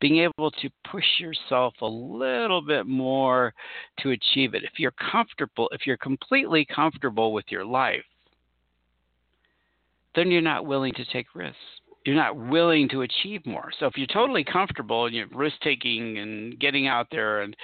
being 0.00 0.18
able 0.18 0.50
to 0.50 0.70
push 0.88 1.04
yourself 1.18 1.74
a 1.80 1.86
little 1.86 2.60
bit 2.60 2.86
more 2.86 3.52
to 4.00 4.10
achieve 4.10 4.54
it. 4.54 4.62
If 4.64 4.78
you're 4.78 4.94
comfortable, 5.10 5.68
if 5.72 5.86
you're 5.86 5.96
completely 5.96 6.66
comfortable 6.66 7.32
with 7.32 7.46
your 7.48 7.64
life, 7.64 8.04
then 10.14 10.30
you're 10.30 10.42
not 10.42 10.66
willing 10.66 10.92
to 10.92 11.04
take 11.06 11.34
risks. 11.34 11.58
You're 12.04 12.16
not 12.16 12.36
willing 12.36 12.88
to 12.90 13.02
achieve 13.02 13.44
more. 13.46 13.70
So 13.78 13.86
if 13.86 13.96
you're 13.96 14.06
totally 14.06 14.44
comfortable 14.44 15.06
and 15.06 15.14
you're 15.14 15.26
risk 15.28 15.56
taking 15.62 16.18
and 16.18 16.58
getting 16.58 16.86
out 16.86 17.06
there 17.10 17.42
and 17.42 17.56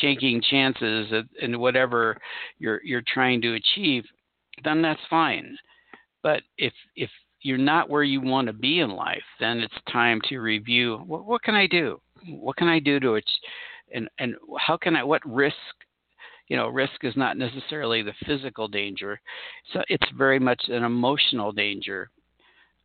taking 0.00 0.40
chances 0.40 1.12
and 1.40 1.58
whatever 1.58 2.16
you're 2.58 2.80
you're 2.82 3.02
trying 3.12 3.42
to 3.42 3.54
achieve, 3.54 4.04
then 4.64 4.80
that's 4.80 5.00
fine. 5.10 5.56
But 6.22 6.42
if 6.56 6.72
if 6.96 7.10
you're 7.42 7.58
not 7.58 7.90
where 7.90 8.04
you 8.04 8.20
want 8.20 8.46
to 8.46 8.52
be 8.52 8.80
in 8.80 8.90
life, 8.90 9.22
then 9.40 9.58
it's 9.58 9.74
time 9.90 10.20
to 10.28 10.38
review 10.38 10.98
what, 11.06 11.26
what 11.26 11.42
can 11.42 11.54
I 11.54 11.66
do? 11.66 12.00
What 12.28 12.56
can 12.56 12.68
I 12.68 12.78
do 12.78 13.00
to 13.00 13.14
it? 13.14 13.24
And, 13.94 14.08
and 14.18 14.36
how 14.58 14.76
can 14.76 14.96
I, 14.96 15.02
what 15.02 15.26
risk, 15.28 15.56
you 16.48 16.56
know, 16.56 16.68
risk 16.68 17.02
is 17.02 17.16
not 17.16 17.36
necessarily 17.36 18.02
the 18.02 18.14
physical 18.26 18.68
danger. 18.68 19.20
So 19.72 19.82
it's 19.88 20.06
very 20.16 20.38
much 20.38 20.62
an 20.68 20.84
emotional 20.84 21.52
danger 21.52 22.10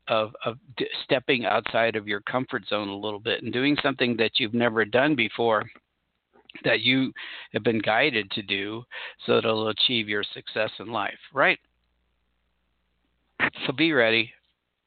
of, 0.08 0.32
of 0.46 0.58
stepping 1.04 1.46
outside 1.46 1.96
of 1.96 2.08
your 2.08 2.22
comfort 2.22 2.64
zone 2.68 2.90
a 2.90 2.96
little 2.96 3.20
bit 3.20 3.44
and 3.44 3.54
doing 3.54 3.78
something 3.82 4.16
that 4.18 4.40
you've 4.40 4.54
never 4.54 4.86
done 4.86 5.16
before 5.16 5.66
that 6.64 6.82
you 6.82 7.12
have 7.54 7.64
been 7.64 7.80
guided 7.80 8.30
to 8.32 8.42
do 8.42 8.84
so 9.26 9.36
that 9.36 9.46
it'll 9.46 9.70
achieve 9.70 10.10
your 10.10 10.24
success 10.34 10.72
in 10.80 10.88
life, 10.88 11.20
right? 11.34 11.60
So 13.66 13.74
be 13.74 13.94
ready 13.94 14.32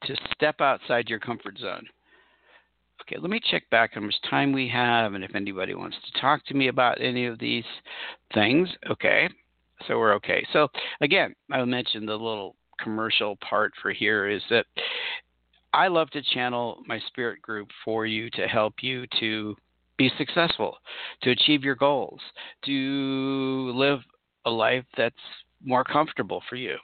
to 0.04 0.16
step 0.34 0.60
outside 0.60 1.08
your 1.08 1.20
comfort 1.20 1.58
zone. 1.58 1.86
Okay, 3.02 3.16
let 3.18 3.30
me 3.30 3.40
check 3.50 3.68
back 3.70 3.92
how 3.94 4.00
much 4.00 4.14
time 4.28 4.52
we 4.52 4.68
have 4.68 5.14
and 5.14 5.24
if 5.24 5.34
anybody 5.34 5.74
wants 5.74 5.96
to 6.04 6.20
talk 6.20 6.44
to 6.46 6.54
me 6.54 6.68
about 6.68 7.00
any 7.00 7.26
of 7.26 7.38
these 7.38 7.64
things. 8.34 8.68
Okay, 8.90 9.28
so 9.86 9.98
we're 9.98 10.14
okay. 10.14 10.46
So, 10.52 10.68
again, 11.00 11.34
I 11.50 11.64
mentioned 11.64 12.08
the 12.08 12.12
little 12.12 12.56
commercial 12.82 13.36
part 13.36 13.72
for 13.80 13.92
here 13.92 14.28
is 14.28 14.42
that 14.50 14.66
I 15.72 15.88
love 15.88 16.10
to 16.10 16.22
channel 16.22 16.82
my 16.86 16.98
spirit 17.06 17.40
group 17.42 17.68
for 17.84 18.06
you 18.06 18.30
to 18.30 18.46
help 18.46 18.74
you 18.82 19.06
to 19.20 19.56
be 19.96 20.10
successful, 20.18 20.78
to 21.22 21.30
achieve 21.30 21.62
your 21.62 21.74
goals, 21.74 22.20
to 22.64 23.72
live 23.74 24.00
a 24.46 24.50
life 24.50 24.84
that's 24.96 25.14
more 25.62 25.84
comfortable 25.84 26.42
for 26.48 26.56
you. 26.56 26.76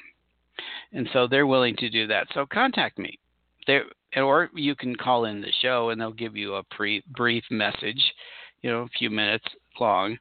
And 0.92 1.08
so 1.12 1.26
they're 1.26 1.46
willing 1.46 1.76
to 1.76 1.88
do 1.88 2.06
that. 2.06 2.28
So 2.34 2.46
contact 2.46 2.98
me. 2.98 3.18
They 3.66 3.80
or 4.16 4.50
you 4.54 4.74
can 4.74 4.94
call 4.96 5.24
in 5.24 5.40
the 5.40 5.52
show 5.60 5.90
and 5.90 6.00
they'll 6.00 6.12
give 6.12 6.36
you 6.36 6.54
a 6.54 6.62
pre, 6.62 7.02
brief 7.14 7.44
message, 7.50 8.02
you 8.62 8.70
know, 8.70 8.82
a 8.82 8.98
few 8.98 9.10
minutes 9.10 9.44
long 9.80 10.16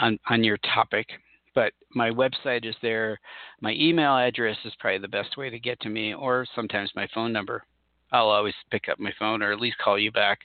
on 0.00 0.18
on 0.28 0.44
your 0.44 0.58
topic. 0.58 1.08
But 1.56 1.72
my 1.94 2.10
website 2.10 2.66
is 2.66 2.76
there. 2.82 3.18
My 3.62 3.72
email 3.72 4.14
address 4.16 4.58
is 4.66 4.74
probably 4.78 4.98
the 4.98 5.08
best 5.08 5.38
way 5.38 5.48
to 5.48 5.58
get 5.58 5.80
to 5.80 5.88
me, 5.88 6.14
or 6.14 6.46
sometimes 6.54 6.92
my 6.94 7.08
phone 7.14 7.32
number. 7.32 7.64
I'll 8.12 8.28
always 8.28 8.54
pick 8.70 8.88
up 8.88 9.00
my 9.00 9.10
phone 9.18 9.42
or 9.42 9.50
at 9.52 9.58
least 9.58 9.78
call 9.78 9.98
you 9.98 10.12
back 10.12 10.40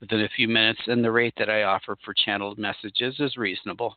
within 0.00 0.22
a 0.22 0.28
few 0.36 0.48
minutes. 0.48 0.80
And 0.86 1.02
the 1.02 1.10
rate 1.10 1.34
that 1.38 1.48
I 1.48 1.62
offer 1.62 1.96
for 2.04 2.12
channeled 2.12 2.58
messages 2.58 3.14
is 3.20 3.36
reasonable. 3.36 3.96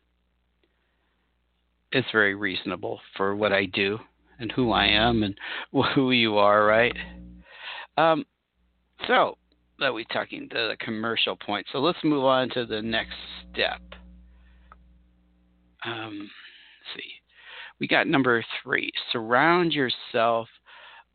It's 1.91 2.07
very 2.11 2.35
reasonable 2.35 3.01
for 3.17 3.35
what 3.35 3.51
I 3.51 3.65
do 3.65 3.97
and 4.39 4.51
who 4.51 4.71
I 4.71 4.85
am 4.85 5.23
and 5.23 5.35
who 5.95 6.11
you 6.11 6.37
are, 6.37 6.65
right? 6.65 6.95
Um, 7.97 8.23
so 9.07 9.37
that 9.79 9.93
we're 9.93 10.05
talking 10.05 10.47
to 10.49 10.55
the 10.69 10.77
commercial 10.79 11.35
point. 11.35 11.65
So 11.71 11.79
let's 11.79 11.99
move 12.03 12.23
on 12.23 12.49
to 12.51 12.65
the 12.65 12.81
next 12.81 13.15
step. 13.51 13.81
Um, 15.83 16.29
see. 16.95 17.11
We 17.79 17.87
got 17.87 18.07
number 18.07 18.43
three. 18.61 18.91
Surround 19.11 19.73
yourself 19.73 20.47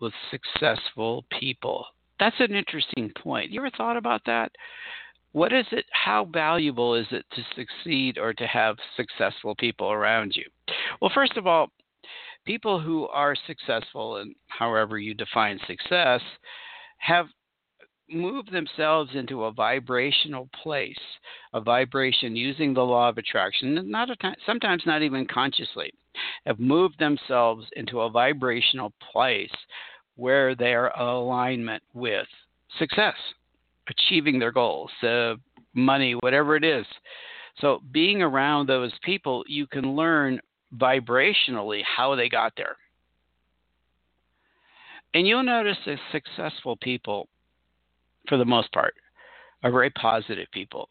with 0.01 0.13
successful 0.31 1.25
people. 1.39 1.87
That's 2.19 2.37
an 2.39 2.55
interesting 2.55 3.11
point. 3.17 3.51
You 3.51 3.61
ever 3.61 3.71
thought 3.77 3.97
about 3.97 4.23
that? 4.27 4.53
What 5.33 5.53
is 5.53 5.67
it? 5.73 5.85
How 5.91 6.27
valuable 6.27 6.95
is 6.95 7.07
it 7.11 7.25
to 7.35 7.43
succeed 7.57 8.19
or 8.19 8.33
to 8.35 8.47
have 8.47 8.77
successful 8.97 9.55
people 9.57 9.91
around 9.91 10.35
you? 10.37 10.45
Well, 11.01 11.11
first 11.13 11.37
of 11.37 11.47
all, 11.47 11.69
people 12.47 12.81
who 12.81 13.09
are 13.09 13.35
successful, 13.47 14.19
and 14.19 14.35
however 14.47 14.99
you 14.99 15.13
define 15.13 15.59
success, 15.67 16.21
have 16.99 17.27
moved 18.15 18.53
themselves 18.53 19.11
into 19.15 19.45
a 19.45 19.53
vibrational 19.53 20.49
place, 20.63 20.99
a 21.53 21.61
vibration 21.61 22.37
using 22.37 22.73
the 22.73 22.83
law 22.83 23.09
of 23.09 23.19
attraction, 23.19 23.91
not 23.91 24.09
time, 24.21 24.37
sometimes 24.47 24.83
not 24.87 25.03
even 25.03 25.27
consciously, 25.27 25.93
have 26.47 26.59
moved 26.59 26.99
themselves 26.99 27.67
into 27.77 28.01
a 28.01 28.11
vibrational 28.11 28.93
place 29.13 29.53
where 30.17 30.55
they're 30.55 30.89
alignment 30.89 31.83
with 31.93 32.27
success, 32.79 33.17
achieving 33.89 34.39
their 34.39 34.53
goals, 34.53 34.91
uh, 35.03 35.35
money, 35.75 36.15
whatever 36.15 36.57
it 36.57 36.65
is. 36.65 36.87
So, 37.61 37.81
being 37.93 38.23
around 38.23 38.67
those 38.67 38.93
people, 39.03 39.45
you 39.47 39.67
can 39.67 39.95
learn 39.95 40.41
vibrationally 40.77 41.83
how 41.85 42.15
they 42.15 42.29
got 42.29 42.53
there. 42.57 42.77
And 45.15 45.27
you'll 45.27 45.45
notice 45.45 45.77
that 45.87 45.99
successful 46.11 46.77
people, 46.77 47.29
for 48.29 48.37
the 48.37 48.45
most 48.45 48.73
part, 48.73 48.95
are 49.63 49.71
very 49.71 49.91
positive 49.91 50.47
people. 50.53 50.89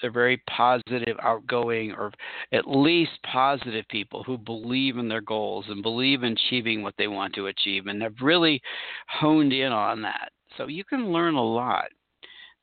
They're 0.00 0.10
very 0.10 0.42
positive, 0.48 1.16
outgoing, 1.22 1.92
or 1.92 2.12
at 2.52 2.66
least 2.66 3.12
positive 3.30 3.84
people 3.88 4.24
who 4.24 4.36
believe 4.36 4.98
in 4.98 5.08
their 5.08 5.20
goals 5.20 5.66
and 5.68 5.82
believe 5.82 6.24
in 6.24 6.32
achieving 6.32 6.82
what 6.82 6.94
they 6.98 7.06
want 7.06 7.34
to 7.34 7.46
achieve 7.46 7.86
and 7.86 8.02
have 8.02 8.16
really 8.20 8.60
honed 9.08 9.52
in 9.52 9.70
on 9.70 10.02
that. 10.02 10.32
So 10.56 10.66
you 10.66 10.82
can 10.84 11.12
learn 11.12 11.34
a 11.34 11.42
lot 11.42 11.86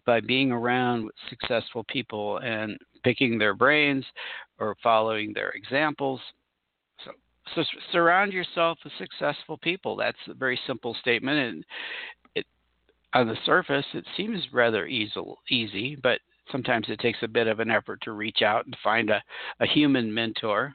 by 0.06 0.20
being 0.20 0.52
around 0.52 1.10
successful 1.30 1.86
people 1.86 2.40
and 2.40 2.78
picking 3.04 3.38
their 3.38 3.54
brains 3.54 4.06
or 4.60 4.76
following 4.84 5.32
their 5.34 5.52
examples. 5.52 6.20
So, 7.56 7.64
surround 7.92 8.32
yourself 8.32 8.78
with 8.84 8.94
successful 9.00 9.58
people. 9.58 9.96
That's 9.96 10.18
a 10.28 10.34
very 10.34 10.60
simple 10.68 10.96
statement, 11.02 11.38
and 11.38 11.66
on 13.14 13.28
the 13.28 13.38
surface 13.46 13.86
it 13.94 14.06
seems 14.16 14.42
rather 14.54 14.86
easy, 14.88 15.98
but 16.02 16.20
sometimes 16.52 16.86
it 16.90 17.00
takes 17.00 17.20
a 17.22 17.28
bit 17.28 17.48
of 17.48 17.60
an 17.60 17.70
effort 17.70 18.02
to 18.02 18.12
reach 18.12 18.42
out 18.42 18.66
and 18.66 18.76
find 18.84 19.10
a, 19.10 19.22
a 19.60 19.68
human 19.68 20.14
mentor 20.14 20.74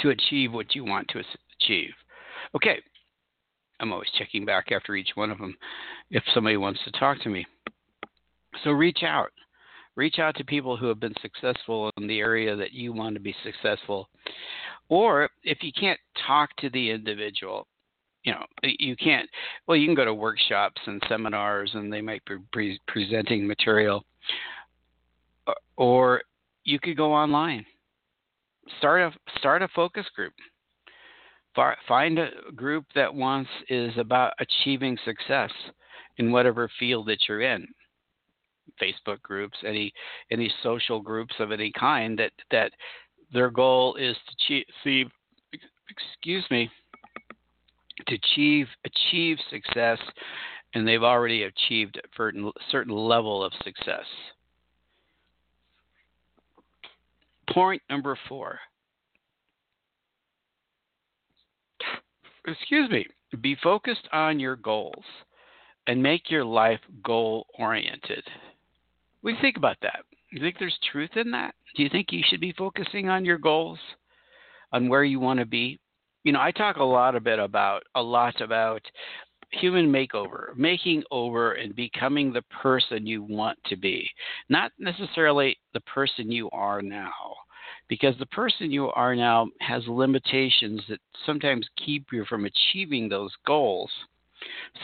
to 0.00 0.10
achieve 0.10 0.52
what 0.52 0.74
you 0.74 0.84
want 0.84 1.08
to 1.08 1.22
achieve. 1.60 1.92
Okay, 2.54 2.80
I'm 3.80 3.92
always 3.92 4.10
checking 4.18 4.44
back 4.44 4.70
after 4.70 4.94
each 4.94 5.10
one 5.14 5.30
of 5.30 5.38
them 5.38 5.56
if 6.10 6.22
somebody 6.32 6.56
wants 6.56 6.80
to 6.84 6.92
talk 6.92 7.20
to 7.22 7.28
me. 7.28 7.46
So 8.62 8.70
reach 8.70 9.02
out. 9.02 9.30
Reach 9.96 10.18
out 10.18 10.36
to 10.36 10.44
people 10.44 10.76
who 10.76 10.86
have 10.86 10.98
been 10.98 11.14
successful 11.22 11.90
in 11.96 12.06
the 12.08 12.18
area 12.18 12.56
that 12.56 12.72
you 12.72 12.92
want 12.92 13.14
to 13.14 13.20
be 13.20 13.34
successful. 13.44 14.08
Or 14.88 15.30
if 15.42 15.62
you 15.62 15.72
can't 15.72 16.00
talk 16.26 16.50
to 16.58 16.70
the 16.70 16.90
individual, 16.90 17.66
you 18.24 18.32
know 18.32 18.44
you 18.62 18.96
can't 18.96 19.28
well 19.66 19.76
you 19.76 19.86
can 19.86 19.94
go 19.94 20.04
to 20.04 20.14
workshops 20.14 20.80
and 20.86 21.02
seminars 21.08 21.70
and 21.74 21.92
they 21.92 22.00
might 22.00 22.24
be 22.24 22.36
pre- 22.52 22.80
presenting 22.88 23.46
material. 23.46 24.04
Or 25.76 26.22
you 26.64 26.80
could 26.80 26.96
go 26.96 27.12
online. 27.12 27.64
Start 28.78 29.12
a 29.12 29.38
start 29.38 29.62
a 29.62 29.68
focus 29.68 30.06
group. 30.16 30.32
Find 31.86 32.18
a 32.18 32.30
group 32.56 32.84
that 32.94 33.14
wants 33.14 33.50
is 33.68 33.92
about 33.98 34.32
achieving 34.40 34.98
success 35.04 35.52
in 36.16 36.32
whatever 36.32 36.68
field 36.78 37.06
that 37.06 37.28
you're 37.28 37.42
in. 37.42 37.66
Facebook 38.82 39.20
groups 39.22 39.58
any 39.64 39.92
any 40.32 40.52
social 40.62 41.00
groups 41.00 41.34
of 41.38 41.52
any 41.52 41.70
kind 41.78 42.18
that 42.18 42.32
that 42.50 42.72
their 43.34 43.50
goal 43.50 43.96
is 43.96 44.16
to 44.48 44.62
achieve 44.82 45.08
excuse 45.90 46.44
me 46.50 46.70
to 48.06 48.14
achieve 48.14 48.66
achieve 48.84 49.38
success, 49.50 49.98
and 50.74 50.86
they've 50.86 51.02
already 51.02 51.44
achieved 51.44 51.96
a 51.96 52.08
certain, 52.16 52.50
certain 52.70 52.94
level 52.94 53.44
of 53.44 53.52
success. 53.62 54.04
Point 57.50 57.82
number 57.90 58.18
four. 58.28 58.58
Excuse 62.46 62.90
me. 62.90 63.06
Be 63.40 63.56
focused 63.62 64.08
on 64.12 64.38
your 64.38 64.56
goals 64.56 65.04
and 65.86 66.02
make 66.02 66.30
your 66.30 66.44
life 66.44 66.80
goal 67.02 67.46
oriented. 67.58 68.24
We 69.22 69.36
think 69.40 69.56
about 69.56 69.76
that? 69.82 70.04
You 70.34 70.40
think 70.40 70.56
there's 70.58 70.78
truth 70.90 71.16
in 71.16 71.30
that? 71.30 71.54
Do 71.76 71.82
you 71.82 71.88
think 71.88 72.08
you 72.10 72.22
should 72.28 72.40
be 72.40 72.52
focusing 72.52 73.08
on 73.08 73.24
your 73.24 73.38
goals, 73.38 73.78
on 74.72 74.88
where 74.88 75.04
you 75.04 75.20
want 75.20 75.38
to 75.40 75.46
be? 75.46 75.78
you 76.24 76.32
know, 76.32 76.40
I 76.40 76.50
talk 76.50 76.76
a 76.76 76.84
lot 76.84 77.14
a 77.14 77.20
bit 77.20 77.38
about 77.38 77.82
a 77.94 78.02
lot 78.02 78.40
about 78.40 78.82
human 79.52 79.92
makeover, 79.92 80.56
making 80.56 81.04
over 81.10 81.52
and 81.52 81.76
becoming 81.76 82.32
the 82.32 82.42
person 82.62 83.06
you 83.06 83.22
want 83.22 83.58
to 83.66 83.76
be, 83.76 84.10
not 84.48 84.72
necessarily 84.78 85.56
the 85.74 85.80
person 85.82 86.32
you 86.32 86.50
are 86.50 86.82
now. 86.82 87.12
Because 87.88 88.14
the 88.18 88.26
person 88.26 88.70
you 88.70 88.88
are 88.88 89.14
now 89.14 89.48
has 89.60 89.82
limitations 89.86 90.80
that 90.88 91.00
sometimes 91.26 91.68
keep 91.84 92.06
you 92.10 92.24
from 92.24 92.46
achieving 92.46 93.08
those 93.08 93.32
goals. 93.46 93.90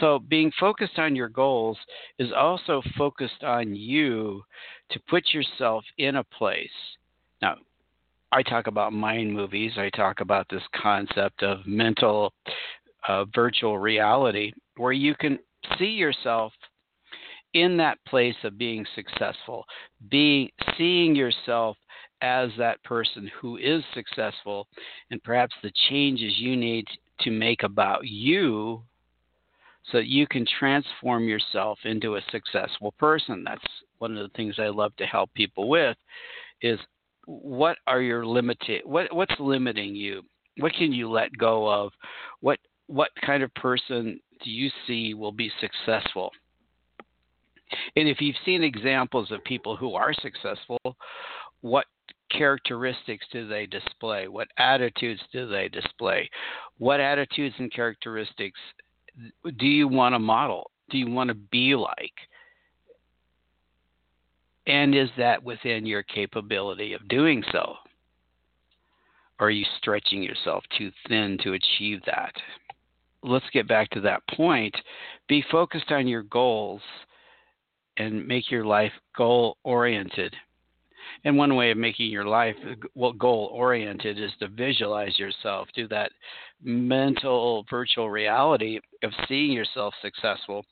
So, 0.01 0.18
being 0.18 0.53
focused 0.59 0.99
on 0.99 1.16
your 1.16 1.29
goals 1.29 1.79
is 2.18 2.33
also 2.37 2.83
focused 2.96 3.42
on 3.42 3.75
you 3.75 4.42
to 4.90 5.01
put 5.09 5.33
yourself 5.33 5.85
in 5.99 6.16
a 6.16 6.25
place. 6.25 6.68
Now, 7.42 7.57
I 8.33 8.42
talk 8.42 8.66
about 8.66 8.92
mind 8.92 9.33
movies. 9.33 9.73
I 9.77 9.90
talk 9.90 10.20
about 10.20 10.46
this 10.49 10.62
concept 10.81 11.42
of 11.42 11.66
mental 11.66 12.33
uh, 13.09 13.25
virtual 13.35 13.79
reality 13.79 14.53
where 14.77 14.92
you 14.92 15.14
can 15.14 15.38
see 15.79 15.87
yourself 15.87 16.53
in 17.55 17.77
that 17.77 17.99
place 18.07 18.37
of 18.44 18.57
being 18.57 18.87
successful, 18.94 19.64
being 20.11 20.49
seeing 20.79 21.16
yourself 21.16 21.77
as 22.23 22.51
that 22.59 22.83
person 22.85 23.31
who 23.40 23.57
is 23.57 23.83
successful 23.94 24.68
and 25.11 25.23
perhaps 25.23 25.55
the 25.62 25.73
changes 25.88 26.35
you 26.38 26.57
need 26.57 26.85
to 27.20 27.31
make 27.31 27.62
about 27.62 28.07
you 28.07 28.83
so 29.85 29.99
that 29.99 30.07
you 30.07 30.27
can 30.27 30.47
transform 30.59 31.25
yourself 31.25 31.79
into 31.85 32.16
a 32.16 32.23
successful 32.31 32.93
person. 32.99 33.45
That's 33.45 33.64
one 33.99 34.16
of 34.16 34.23
the 34.23 34.37
things 34.37 34.57
I 34.59 34.69
love 34.69 34.95
to 34.97 35.07
help 35.07 35.33
people 35.35 35.69
with 35.69 35.97
is 36.62 36.79
what 37.27 37.79
are 37.87 38.01
your 38.01 38.27
limited 38.27 38.83
what 38.85 39.14
what's 39.14 39.35
limiting 39.38 39.95
you? 39.95 40.23
What 40.59 40.73
can 40.75 40.93
you 40.93 41.11
let 41.11 41.37
go 41.38 41.71
of? 41.71 41.93
What 42.40 42.59
what 42.87 43.11
kind 43.25 43.43
of 43.43 43.55
person 43.55 44.21
do 44.43 44.51
you 44.51 44.71
see 44.87 45.14
will 45.14 45.33
be 45.33 45.51
successful? 45.61 46.31
And 47.97 48.09
if 48.09 48.21
you've 48.21 48.37
seen 48.45 48.64
examples 48.64 49.31
of 49.31 49.45
people 49.45 49.77
who 49.77 49.95
are 49.95 50.12
successful, 50.12 50.79
what 51.61 51.87
characteristics 52.31 53.27
do 53.33 53.47
they 53.47 53.66
display? 53.66 54.29
What 54.29 54.49
attitudes 54.59 55.21
do 55.33 55.49
they 55.49 55.69
display? 55.69 56.29
What 56.79 57.01
attitudes 57.01 57.55
and 57.59 57.73
characteristics 57.73 58.59
do 59.59 59.66
you 59.66 59.88
want 59.88 60.14
to 60.14 60.18
model? 60.18 60.70
Do 60.90 60.98
you 60.98 61.11
want 61.11 61.28
to 61.28 61.35
be 61.35 61.74
like? 61.74 62.14
And 64.66 64.94
is 64.94 65.09
that 65.16 65.42
within 65.42 65.87
your 65.87 66.02
capability 66.02 66.92
of 66.92 67.09
doing 67.09 67.42
so? 67.52 67.74
Or 69.38 69.46
are 69.46 69.50
you 69.50 69.64
stretching 69.78 70.22
yourself 70.22 70.62
too 70.76 70.90
thin 71.09 71.38
to 71.42 71.54
achieve 71.54 72.00
that? 72.06 72.33
Let's 73.22 73.48
get 73.52 73.66
back 73.66 73.90
to 73.90 74.00
that 74.02 74.22
point. 74.37 74.74
Be 75.28 75.44
focused 75.50 75.90
on 75.90 76.06
your 76.06 76.22
goals 76.24 76.83
and 77.96 78.26
make 78.26 78.50
your 78.50 78.64
life 78.64 78.92
goal 79.16 79.56
oriented. 79.64 80.35
And 81.24 81.37
one 81.37 81.54
way 81.54 81.70
of 81.70 81.76
making 81.76 82.11
your 82.11 82.24
life 82.24 82.56
uh, 82.66 82.74
well, 82.94 83.12
goal 83.12 83.50
oriented 83.52 84.18
is 84.18 84.30
to 84.40 84.48
visualize 84.48 85.18
yourself, 85.18 85.68
do 85.74 85.87
that 85.88 86.12
mental 86.62 87.64
virtual 87.68 88.11
reality 88.11 88.80
of 89.02 89.12
seeing 89.28 89.52
yourself 89.52 89.94
successful, 90.02 90.64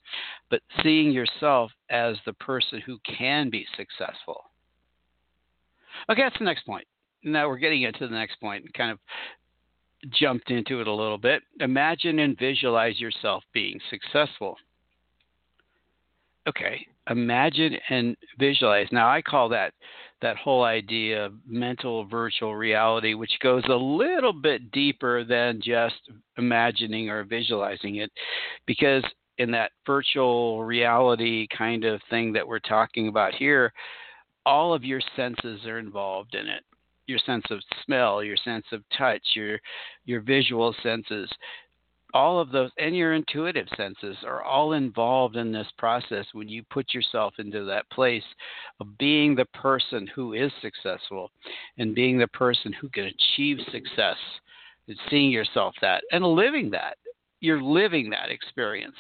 but 0.50 0.62
seeing 0.82 1.11
yourself 1.11 1.70
as 1.90 2.16
the 2.24 2.32
person 2.34 2.80
who 2.80 2.98
can 3.04 3.50
be 3.50 3.66
successful. 3.76 4.44
Okay, 6.11 6.22
that's 6.22 6.38
the 6.38 6.44
next 6.44 6.64
point. 6.64 6.87
Now 7.24 7.48
we're 7.48 7.58
getting 7.58 7.82
into 7.82 8.06
the 8.06 8.14
next 8.14 8.40
point 8.40 8.64
and 8.64 8.74
kind 8.74 8.90
of 8.92 8.98
jumped 10.11 10.50
into 10.50 10.80
it 10.80 10.87
a 10.87 10.92
little 10.92 11.18
bit. 11.18 11.42
Imagine 11.61 12.20
and 12.20 12.38
visualize 12.38 13.00
yourself 13.00 13.42
being 13.52 13.80
successful. 13.90 14.56
Okay, 16.48 16.87
imagine 17.11 17.76
and 17.90 18.16
visualize. 18.38 18.87
Now 18.90 19.08
I 19.11 19.20
call 19.20 19.50
that 19.50 19.74
that 20.22 20.37
whole 20.37 20.64
idea 20.64 21.26
of 21.26 21.34
mental 21.46 22.04
virtual 22.06 22.56
reality, 22.56 23.14
which 23.14 23.38
goes 23.40 23.62
a 23.68 23.74
little 23.74 24.32
bit 24.32 24.72
deeper 24.72 25.24
than 25.24 25.61
just 25.62 26.00
imagining 26.38 27.11
or 27.11 27.22
visualizing 27.22 27.96
it, 27.96 28.11
because 28.66 29.04
in 29.37 29.50
that 29.52 29.72
virtual 29.87 30.64
reality 30.64 31.46
kind 31.56 31.84
of 31.84 32.00
thing 32.11 32.32
that 32.32 32.46
we're 32.46 32.58
talking 32.58 33.08
about 33.08 33.34
here, 33.34 33.72
all 34.44 34.72
of 34.74 34.82
your 34.84 35.00
senses 35.14 35.64
are 35.66 35.78
involved 35.78 36.34
in 36.34 36.48
it. 36.48 36.64
Your 37.06 37.18
sense 37.24 37.44
of 37.50 37.61
smell, 37.84 38.24
your 38.24 38.37
sense 38.37 38.66
of 38.72 38.82
touch, 38.96 39.22
your 39.34 39.58
your 40.06 40.20
visual 40.20 40.74
senses, 40.82 41.30
all 42.14 42.40
of 42.40 42.51
those 42.51 42.71
and 42.79 42.97
your 42.97 43.14
intuitive 43.14 43.66
senses 43.77 44.16
are 44.25 44.42
all 44.42 44.73
involved 44.73 45.37
in 45.37 45.53
this 45.53 45.66
process 45.77 46.25
when 46.33 46.49
you 46.49 46.62
put 46.71 46.94
yourself 46.94 47.35
into 47.38 47.64
that 47.64 47.88
place 47.90 48.25
of 48.81 48.97
being 48.99 49.35
the 49.35 49.44
person 49.47 50.07
who 50.14 50.33
is 50.33 50.51
successful 50.62 51.31
and 51.77 51.94
being 51.94 52.18
the 52.18 52.29
person 52.29 52.73
who 52.73 52.88
can 52.88 53.05
achieve 53.05 53.59
success 53.71 54.16
and 54.87 54.97
seeing 55.11 55.31
yourself 55.31 55.75
that 55.81 56.03
and 56.12 56.25
living 56.25 56.71
that. 56.71 56.97
You're 57.40 57.62
living 57.62 58.11
that 58.11 58.31
experience. 58.31 58.97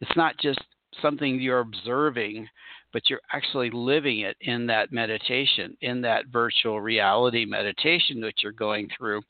It's 0.00 0.16
not 0.16 0.36
just 0.38 0.60
something 1.02 1.40
you're 1.40 1.60
observing 1.60 2.48
but 2.92 3.10
you're 3.10 3.20
actually 3.32 3.68
living 3.70 4.20
it 4.20 4.36
in 4.40 4.66
that 4.66 4.90
meditation 4.90 5.76
in 5.82 6.00
that 6.00 6.24
virtual 6.28 6.80
reality 6.80 7.44
meditation 7.44 8.20
that 8.22 8.42
you're 8.42 8.52
going 8.52 8.88
through 8.96 9.20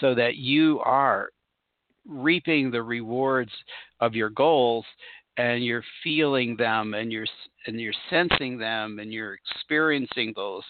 so 0.00 0.14
that 0.14 0.36
you 0.36 0.80
are 0.80 1.28
reaping 2.08 2.70
the 2.70 2.82
rewards 2.82 3.50
of 4.00 4.14
your 4.14 4.30
goals 4.30 4.84
and 5.36 5.64
you're 5.64 5.84
feeling 6.02 6.56
them 6.56 6.94
and 6.94 7.12
you're 7.12 7.26
and 7.66 7.80
you're 7.80 7.92
sensing 8.10 8.58
them 8.58 8.98
and 8.98 9.12
you're 9.12 9.34
experiencing 9.34 10.32
those 10.36 10.62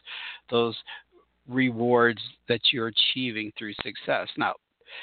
those 0.51 0.77
rewards 1.49 2.21
that 2.49 2.61
you're 2.73 2.89
achieving 2.89 3.53
through 3.57 3.75
success. 3.83 4.29
Now 4.37 4.55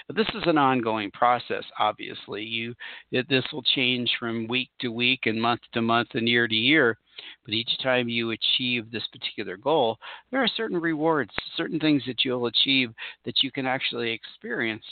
this 0.09 0.27
is 0.33 0.43
an 0.45 0.57
ongoing 0.57 1.11
process 1.11 1.63
obviously. 1.79 2.43
You 2.43 2.73
this 3.11 3.45
will 3.53 3.63
change 3.63 4.11
from 4.19 4.47
week 4.47 4.69
to 4.81 4.89
week 4.89 5.21
and 5.25 5.41
month 5.41 5.61
to 5.73 5.81
month 5.81 6.09
and 6.13 6.27
year 6.27 6.47
to 6.47 6.55
year 6.55 6.97
but 7.45 7.53
each 7.53 7.77
time 7.83 8.09
you 8.09 8.31
achieve 8.31 8.89
this 8.89 9.07
particular 9.11 9.55
goal 9.55 9.97
there 10.31 10.43
are 10.43 10.47
certain 10.47 10.79
rewards 10.79 11.31
certain 11.55 11.79
things 11.79 12.01
that 12.07 12.25
you'll 12.25 12.47
achieve 12.47 12.91
that 13.23 13.43
you 13.43 13.51
can 13.51 13.67
actually 13.67 14.11
experience 14.11 14.83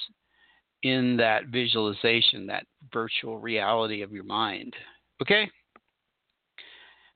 in 0.83 1.17
that 1.17 1.47
visualization, 1.47 2.47
that 2.47 2.65
virtual 2.91 3.39
reality 3.39 4.01
of 4.01 4.11
your 4.11 4.23
mind. 4.23 4.73
Okay? 5.21 5.49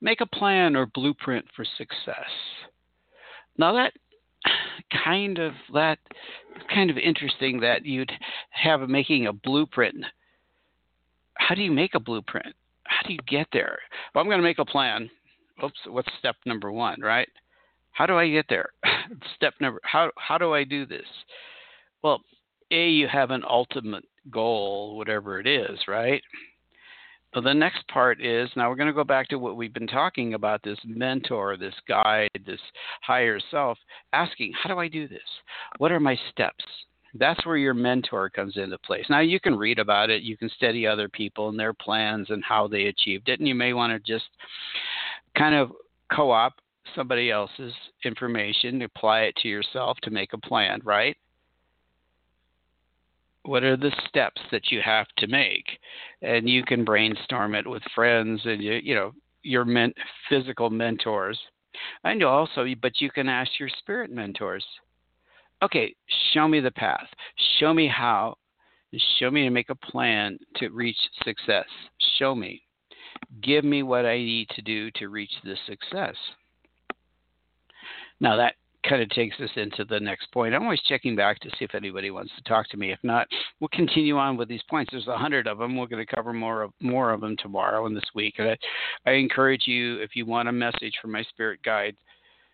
Make 0.01 0.21
a 0.21 0.25
plan 0.25 0.75
or 0.75 0.86
blueprint 0.88 1.45
for 1.56 1.65
success. 1.78 2.30
Now 3.58 3.73
that 3.73 3.93
kind 5.04 5.39
of 5.39 5.54
that 5.73 5.97
kind 6.73 6.89
of 6.89 6.97
interesting 6.97 7.60
that 7.62 7.86
you'd 7.86 8.12
have 8.51 8.82
making 8.89 9.28
a 9.28 9.34
blueprint. 9.34 10.06
How 11.36 11.56
do 11.56 11.62
you 11.62 11.71
make 11.71 11.95
a 11.95 11.99
blueprint? 11.99 12.56
How 12.84 13.08
do 13.08 13.13
you 13.13 13.19
get 13.28 13.47
there? 13.51 13.80
Well, 14.13 14.21
I'm 14.21 14.30
going 14.30 14.39
to 14.39 14.43
make 14.43 14.60
a 14.60 14.65
plan. 14.65 15.10
Oops, 15.63 15.80
what's 15.88 16.08
step 16.19 16.36
number 16.45 16.71
one, 16.71 17.01
right? 17.01 17.28
How 17.91 18.06
do 18.06 18.17
I 18.17 18.30
get 18.30 18.45
there? 18.49 18.69
step 19.36 19.54
number 19.60 19.80
how 19.84 20.12
how 20.17 20.38
do 20.38 20.54
I 20.54 20.63
do 20.63 20.86
this? 20.86 21.06
Well, 22.04 22.21
a, 22.76 22.90
you 22.90 23.08
have 23.08 23.32
an 23.32 23.44
ultimate 23.50 24.04
goal, 24.32 24.98
whatever 24.98 25.40
it 25.40 25.48
is, 25.48 25.80
right? 25.88 26.22
So 27.34 27.42
the 27.42 27.54
next 27.54 27.86
part 27.90 28.24
is 28.24 28.50
now 28.56 28.70
we're 28.70 28.78
going 28.78 28.88
to 28.88 28.94
go 28.94 29.04
back 29.04 29.28
to 29.30 29.40
what 29.40 29.58
we've 29.58 29.74
been 29.74 29.88
talking 29.88 30.36
about 30.36 30.64
this 30.64 30.80
mentor, 30.86 31.58
this 31.58 31.74
guide, 31.88 32.30
this 32.46 32.62
higher 33.02 33.40
self, 33.52 33.78
asking, 34.14 34.54
How 34.62 34.70
do 34.74 34.80
I 34.80 34.88
do 34.88 35.08
this? 35.08 35.20
What 35.78 35.92
are 35.92 36.00
my 36.00 36.18
steps? 36.32 36.64
That's 37.14 37.46
where 37.46 37.58
your 37.58 37.74
mentor 37.74 38.30
comes 38.30 38.58
into 38.58 38.78
place. 38.80 39.06
Now, 39.10 39.20
you 39.20 39.40
can 39.40 39.58
read 39.58 39.80
about 39.80 40.10
it, 40.10 40.24
you 40.24 40.38
can 40.38 40.50
study 40.50 40.88
other 40.88 41.10
people 41.10 41.50
and 41.50 41.60
their 41.60 41.74
plans 41.74 42.28
and 42.30 42.44
how 42.44 42.68
they 42.68 42.86
achieved 42.86 43.30
it, 43.30 43.40
and 43.40 43.48
you 43.48 43.56
may 43.56 43.74
want 43.74 43.92
to 43.92 44.14
just 44.14 44.30
kind 45.38 45.56
of 45.56 45.72
co 46.14 46.32
op 46.32 46.54
somebody 46.96 47.32
else's 47.32 47.74
information, 48.06 48.82
apply 48.82 49.22
it 49.22 49.36
to 49.38 49.48
yourself 49.48 49.98
to 50.04 50.12
make 50.12 50.34
a 50.34 50.38
plan, 50.38 50.80
right? 50.84 51.18
What 53.46 53.64
are 53.64 53.78
the 53.78 53.92
steps 54.08 54.42
that 54.52 54.72
you 54.72 54.82
have 54.84 55.08
to 55.18 55.28
make? 55.28 55.66
And 56.22 56.50
you 56.50 56.64
can 56.64 56.84
brainstorm 56.84 57.56
it 57.56 57.68
with 57.68 57.84
friends 57.94 58.42
and 58.46 58.62
you, 58.62 58.80
you 58.84 58.96
know 58.96 59.12
your 59.44 59.66
men, 59.66 59.94
physical 60.30 60.70
mentors. 60.70 61.40
And 62.04 62.24
also 62.24 62.66
but 62.82 63.02
you 63.02 63.12
can 63.12 63.30
ask 63.30 63.52
your 63.60 63.70
spirit 63.70 64.12
mentors. 64.12 64.66
Okay 65.62 65.96
show 66.34 66.48
me 66.48 66.60
the 66.60 66.72
path. 66.72 67.08
Show 67.60 67.74
me 67.74 67.88
how. 67.88 68.36
Show 69.20 69.30
me 69.30 69.44
to 69.44 69.50
make 69.50 69.70
a 69.70 69.76
plan 69.76 70.38
to 70.58 70.70
reach 70.70 70.98
success. 71.24 71.66
Show 72.18 72.34
me. 72.34 72.62
Give 73.42 73.64
me 73.64 73.84
what 73.84 74.06
i 74.06 74.18
need 74.18 74.50
to 74.56 74.62
do 74.62 74.92
to 74.92 75.10
reach 75.10 75.32
this 75.44 75.60
success. 75.66 76.16
Now 78.20 78.38
that 78.38 78.56
kind 78.88 79.02
of 79.02 79.10
takes 79.10 79.39
us 79.39 79.50
into 79.56 79.86
the 79.86 80.00
next 80.00 80.32
point. 80.32 80.54
I'm 80.54 80.63
always 80.63 80.82
checking 80.82 81.15
back 81.15 81.39
to 81.39 81.50
see 81.52 81.65
if 81.65 81.76
anybody 81.76 82.12
wants 82.12 82.32
to 82.36 82.43
talk 82.43 82.69
to 82.69 82.78
me. 82.78 82.91
If 82.91 83.00
not, 83.04 83.28
we'll 83.60 83.69
continue 83.69 84.17
on 84.17 84.38
with 84.38 84.48
these 84.48 84.62
points. 84.69 84.91
There's 84.91 85.08
a 85.08 85.17
hundred 85.17 85.48
of 85.48 85.58
them. 85.58 85.76
We're 85.76 85.88
going 85.88 86.06
to 86.06 86.15
cover 86.15 86.34
more 86.34 86.63
of 86.63 86.71
more 86.82 87.12
of 87.12 87.21
them 87.21 87.36
tomorrow 87.38 87.86
and 87.86 87.95
this 87.95 88.10
week. 88.13 88.36
And 88.38 88.50
I, 88.50 88.58
I 89.06 89.13
encourage 89.13 89.63
you, 89.65 90.02
if 90.02 90.15
you 90.15 90.26
want 90.26 90.50
a 90.50 90.54
message 90.54 90.95
from 91.02 91.12
my 91.12 91.24
spirit 91.24 91.60
guide 91.63 91.95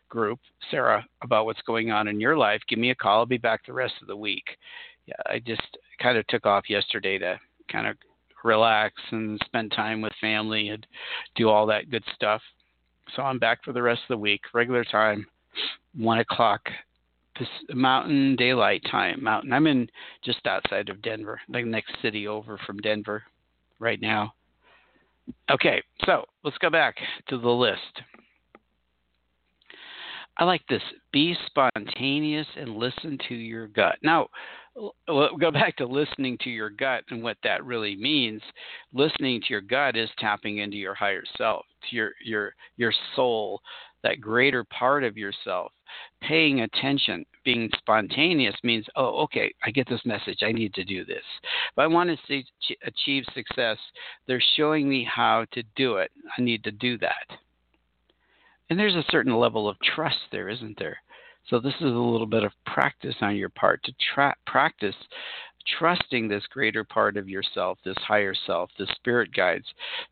group, 0.09 0.39
Sara, 0.69 1.05
about 1.23 1.45
what's 1.45 1.61
going 1.61 1.91
on 1.91 2.07
in 2.07 2.19
your 2.19 2.37
life, 2.37 2.61
give 2.67 2.79
me 2.79 2.91
a 2.91 2.95
call. 2.95 3.19
I'll 3.19 3.25
be 3.25 3.37
back 3.37 3.65
the 3.65 3.73
rest 3.73 3.95
of 4.01 4.07
the 4.07 4.15
week. 4.15 4.45
Yeah, 5.05 5.15
I 5.27 5.39
just 5.39 5.77
kind 6.01 6.17
of 6.17 6.27
took 6.27 6.45
off 6.45 6.69
yesterday 6.69 7.17
to 7.17 7.39
kind 7.71 7.87
of 7.87 7.95
relax 8.43 8.95
and 9.11 9.39
spend 9.45 9.71
time 9.71 10.01
with 10.01 10.13
family 10.19 10.69
and 10.69 10.85
do 11.35 11.49
all 11.49 11.65
that 11.67 11.89
good 11.89 12.03
stuff. 12.15 12.41
So 13.15 13.23
I'm 13.23 13.39
back 13.39 13.63
for 13.63 13.73
the 13.73 13.81
rest 13.81 14.01
of 14.03 14.15
the 14.15 14.17
week, 14.17 14.41
regular 14.53 14.83
time 14.83 15.25
one 15.95 16.19
o'clock 16.19 16.61
Mountain 17.73 18.35
Daylight 18.35 18.83
Time. 18.89 19.23
Mountain. 19.23 19.53
I'm 19.53 19.67
in 19.67 19.89
just 20.23 20.45
outside 20.45 20.89
of 20.89 21.01
Denver, 21.01 21.39
the 21.49 21.61
next 21.63 21.93
city 22.01 22.27
over 22.27 22.59
from 22.65 22.77
Denver, 22.77 23.23
right 23.79 24.01
now. 24.01 24.33
Okay, 25.49 25.81
so 26.05 26.25
let's 26.43 26.57
go 26.57 26.69
back 26.69 26.95
to 27.29 27.37
the 27.37 27.49
list. 27.49 28.01
I 30.37 30.45
like 30.45 30.61
this. 30.67 30.81
Be 31.11 31.35
spontaneous 31.45 32.47
and 32.57 32.75
listen 32.75 33.17
to 33.27 33.35
your 33.35 33.67
gut. 33.67 33.97
Now, 34.01 34.27
go 35.07 35.51
back 35.51 35.75
to 35.77 35.85
listening 35.85 36.37
to 36.41 36.49
your 36.49 36.69
gut 36.69 37.03
and 37.09 37.21
what 37.21 37.37
that 37.43 37.65
really 37.65 37.95
means. 37.95 38.41
Listening 38.93 39.41
to 39.41 39.47
your 39.49 39.61
gut 39.61 39.95
is 39.95 40.09
tapping 40.17 40.59
into 40.59 40.77
your 40.77 40.95
higher 40.95 41.23
self, 41.37 41.65
to 41.89 41.95
your 41.95 42.11
your 42.23 42.53
your 42.77 42.93
soul, 43.15 43.61
that 44.03 44.21
greater 44.21 44.63
part 44.63 45.03
of 45.03 45.17
yourself. 45.17 45.71
Paying 46.21 46.61
attention, 46.61 47.25
being 47.43 47.69
spontaneous 47.77 48.55
means, 48.63 48.85
oh, 48.95 49.23
okay, 49.23 49.53
I 49.65 49.71
get 49.71 49.89
this 49.89 50.01
message. 50.05 50.39
I 50.41 50.51
need 50.51 50.73
to 50.75 50.83
do 50.83 51.03
this. 51.03 51.23
If 51.71 51.77
I 51.77 51.87
want 51.87 52.09
to 52.09 52.43
achieve 52.85 53.23
success, 53.33 53.77
they're 54.27 54.43
showing 54.55 54.87
me 54.87 55.03
how 55.03 55.45
to 55.51 55.63
do 55.75 55.97
it. 55.97 56.11
I 56.37 56.41
need 56.41 56.63
to 56.63 56.71
do 56.71 56.97
that. 56.99 57.37
And 58.69 58.79
there's 58.79 58.95
a 58.95 59.03
certain 59.09 59.35
level 59.35 59.67
of 59.67 59.75
trust 59.81 60.19
there, 60.31 60.47
isn't 60.47 60.79
there? 60.79 60.97
So 61.49 61.59
this 61.59 61.75
is 61.75 61.81
a 61.81 61.85
little 61.85 62.27
bit 62.27 62.43
of 62.43 62.53
practice 62.65 63.15
on 63.21 63.35
your 63.35 63.49
part 63.49 63.83
to 63.83 63.93
tra- 64.13 64.35
practice 64.45 64.95
trusting 65.77 66.27
this 66.27 66.45
greater 66.47 66.83
part 66.83 67.17
of 67.17 67.29
yourself, 67.29 67.77
this 67.83 67.97
higher 67.97 68.33
self, 68.47 68.69
the 68.77 68.87
spirit 68.95 69.33
guides, 69.33 69.65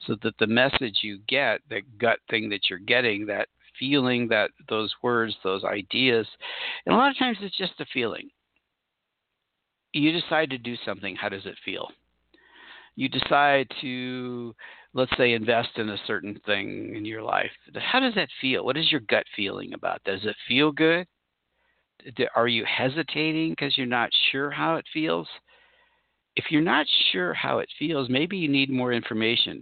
so 0.05 0.15
that 0.21 0.37
the 0.39 0.47
message 0.47 0.99
you 1.01 1.19
get, 1.27 1.61
that 1.69 1.97
gut 1.97 2.19
thing 2.29 2.49
that 2.49 2.69
you're 2.69 2.79
getting, 2.79 3.25
that 3.25 3.47
feeling, 3.79 4.27
that 4.27 4.51
those 4.67 4.93
words, 5.01 5.35
those 5.43 5.63
ideas, 5.63 6.27
and 6.85 6.93
a 6.93 6.97
lot 6.97 7.11
of 7.11 7.17
times 7.17 7.37
it's 7.41 7.57
just 7.57 7.79
a 7.79 7.85
feeling. 7.93 8.29
You 9.93 10.11
decide 10.11 10.49
to 10.51 10.57
do 10.57 10.75
something. 10.85 11.15
How 11.15 11.29
does 11.29 11.45
it 11.45 11.55
feel? 11.65 11.87
You 12.95 13.09
decide 13.09 13.67
to, 13.81 14.53
let's 14.93 15.15
say, 15.17 15.33
invest 15.33 15.69
in 15.77 15.89
a 15.89 15.97
certain 16.05 16.39
thing 16.45 16.95
in 16.95 17.05
your 17.05 17.23
life. 17.23 17.51
How 17.75 17.99
does 17.99 18.13
that 18.15 18.29
feel? 18.41 18.65
What 18.65 18.77
is 18.77 18.91
your 18.91 19.01
gut 19.01 19.23
feeling 19.35 19.73
about? 19.73 20.03
Does 20.03 20.19
it 20.25 20.35
feel 20.47 20.71
good? 20.71 21.07
are 22.35 22.47
you 22.47 22.65
hesitating 22.65 23.51
because 23.51 23.77
you're 23.77 23.87
not 23.87 24.09
sure 24.31 24.49
how 24.49 24.75
it 24.75 24.85
feels? 24.93 25.27
If 26.39 26.45
you're 26.51 26.61
not 26.61 26.87
sure 27.11 27.33
how 27.33 27.59
it 27.59 27.67
feels, 27.77 28.07
maybe 28.09 28.37
you 28.37 28.47
need 28.47 28.69
more 28.69 28.93
information. 28.93 29.61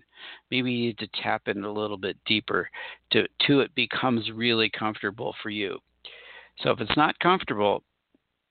Maybe 0.51 0.71
you 0.71 0.85
need 0.85 0.99
to 0.99 1.07
tap 1.23 1.47
in 1.47 1.63
a 1.63 1.71
little 1.71 1.97
bit 1.97 2.17
deeper 2.27 2.69
to, 3.13 3.23
to 3.47 3.61
it 3.61 3.73
becomes 3.73 4.29
really 4.29 4.69
comfortable 4.69 5.33
for 5.41 5.49
you. 5.49 5.79
So 6.59 6.69
if 6.69 6.79
it's 6.79 6.95
not 6.95 7.17
comfortable, 7.17 7.81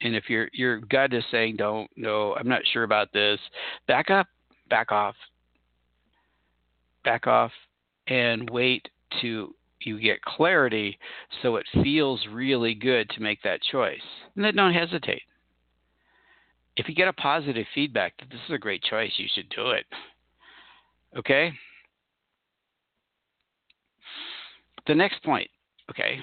and 0.01 0.17
if 0.17 0.29
your 0.29 0.49
your 0.53 0.81
gut 0.81 1.15
is 1.15 1.23
saying 1.31 1.55
don't 1.55 1.89
no, 1.97 2.35
I'm 2.35 2.49
not 2.49 2.63
sure 2.73 2.83
about 2.83 3.13
this, 3.13 3.39
back 3.87 4.11
up, 4.11 4.27
back 4.69 4.91
off, 4.91 5.15
back 7.05 7.29
off, 7.29 7.53
and 8.09 8.51
wait 8.51 8.89
to 9.21 9.55
you 9.83 10.01
get 10.01 10.21
clarity 10.23 10.99
so 11.43 11.55
it 11.55 11.67
feels 11.81 12.27
really 12.33 12.75
good 12.75 13.09
to 13.11 13.23
make 13.23 13.41
that 13.45 13.63
choice. 13.71 14.01
And 14.35 14.45
then 14.45 14.57
don't 14.57 14.75
hesitate. 14.75 15.23
If 16.77 16.89
you 16.89 16.95
get 16.95 17.09
a 17.09 17.13
positive 17.13 17.67
feedback 17.75 18.15
that 18.19 18.29
this 18.31 18.41
is 18.49 18.55
a 18.55 18.59
great 18.59 18.83
choice, 18.83 19.13
you 19.17 19.29
should 19.35 19.49
do 19.49 19.71
it. 19.71 19.87
Okay? 21.17 21.53
The 24.87 24.95
next 24.95 25.23
point, 25.25 25.51
okay, 25.91 26.19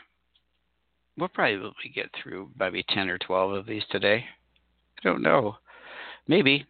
we'll 1.18 1.28
probably 1.28 1.72
get 1.94 2.10
through 2.22 2.50
maybe 2.58 2.86
10 2.90 3.10
or 3.10 3.18
12 3.18 3.52
of 3.52 3.66
these 3.66 3.84
today. 3.92 4.24
I 5.00 5.02
don't 5.04 5.22
know. 5.22 5.58
Maybe 6.28 6.66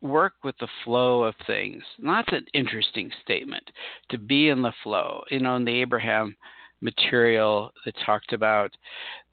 work 0.00 0.34
with 0.42 0.56
the 0.58 0.68
flow 0.84 1.24
of 1.24 1.34
things. 1.46 1.82
That's 2.02 2.32
an 2.32 2.46
interesting 2.54 3.10
statement 3.22 3.64
to 4.10 4.18
be 4.18 4.48
in 4.48 4.62
the 4.62 4.72
flow. 4.82 5.24
You 5.30 5.40
know, 5.40 5.56
in 5.56 5.64
the 5.64 5.80
Abraham 5.80 6.36
material 6.80 7.72
that 7.84 7.94
talked 8.06 8.32
about 8.32 8.70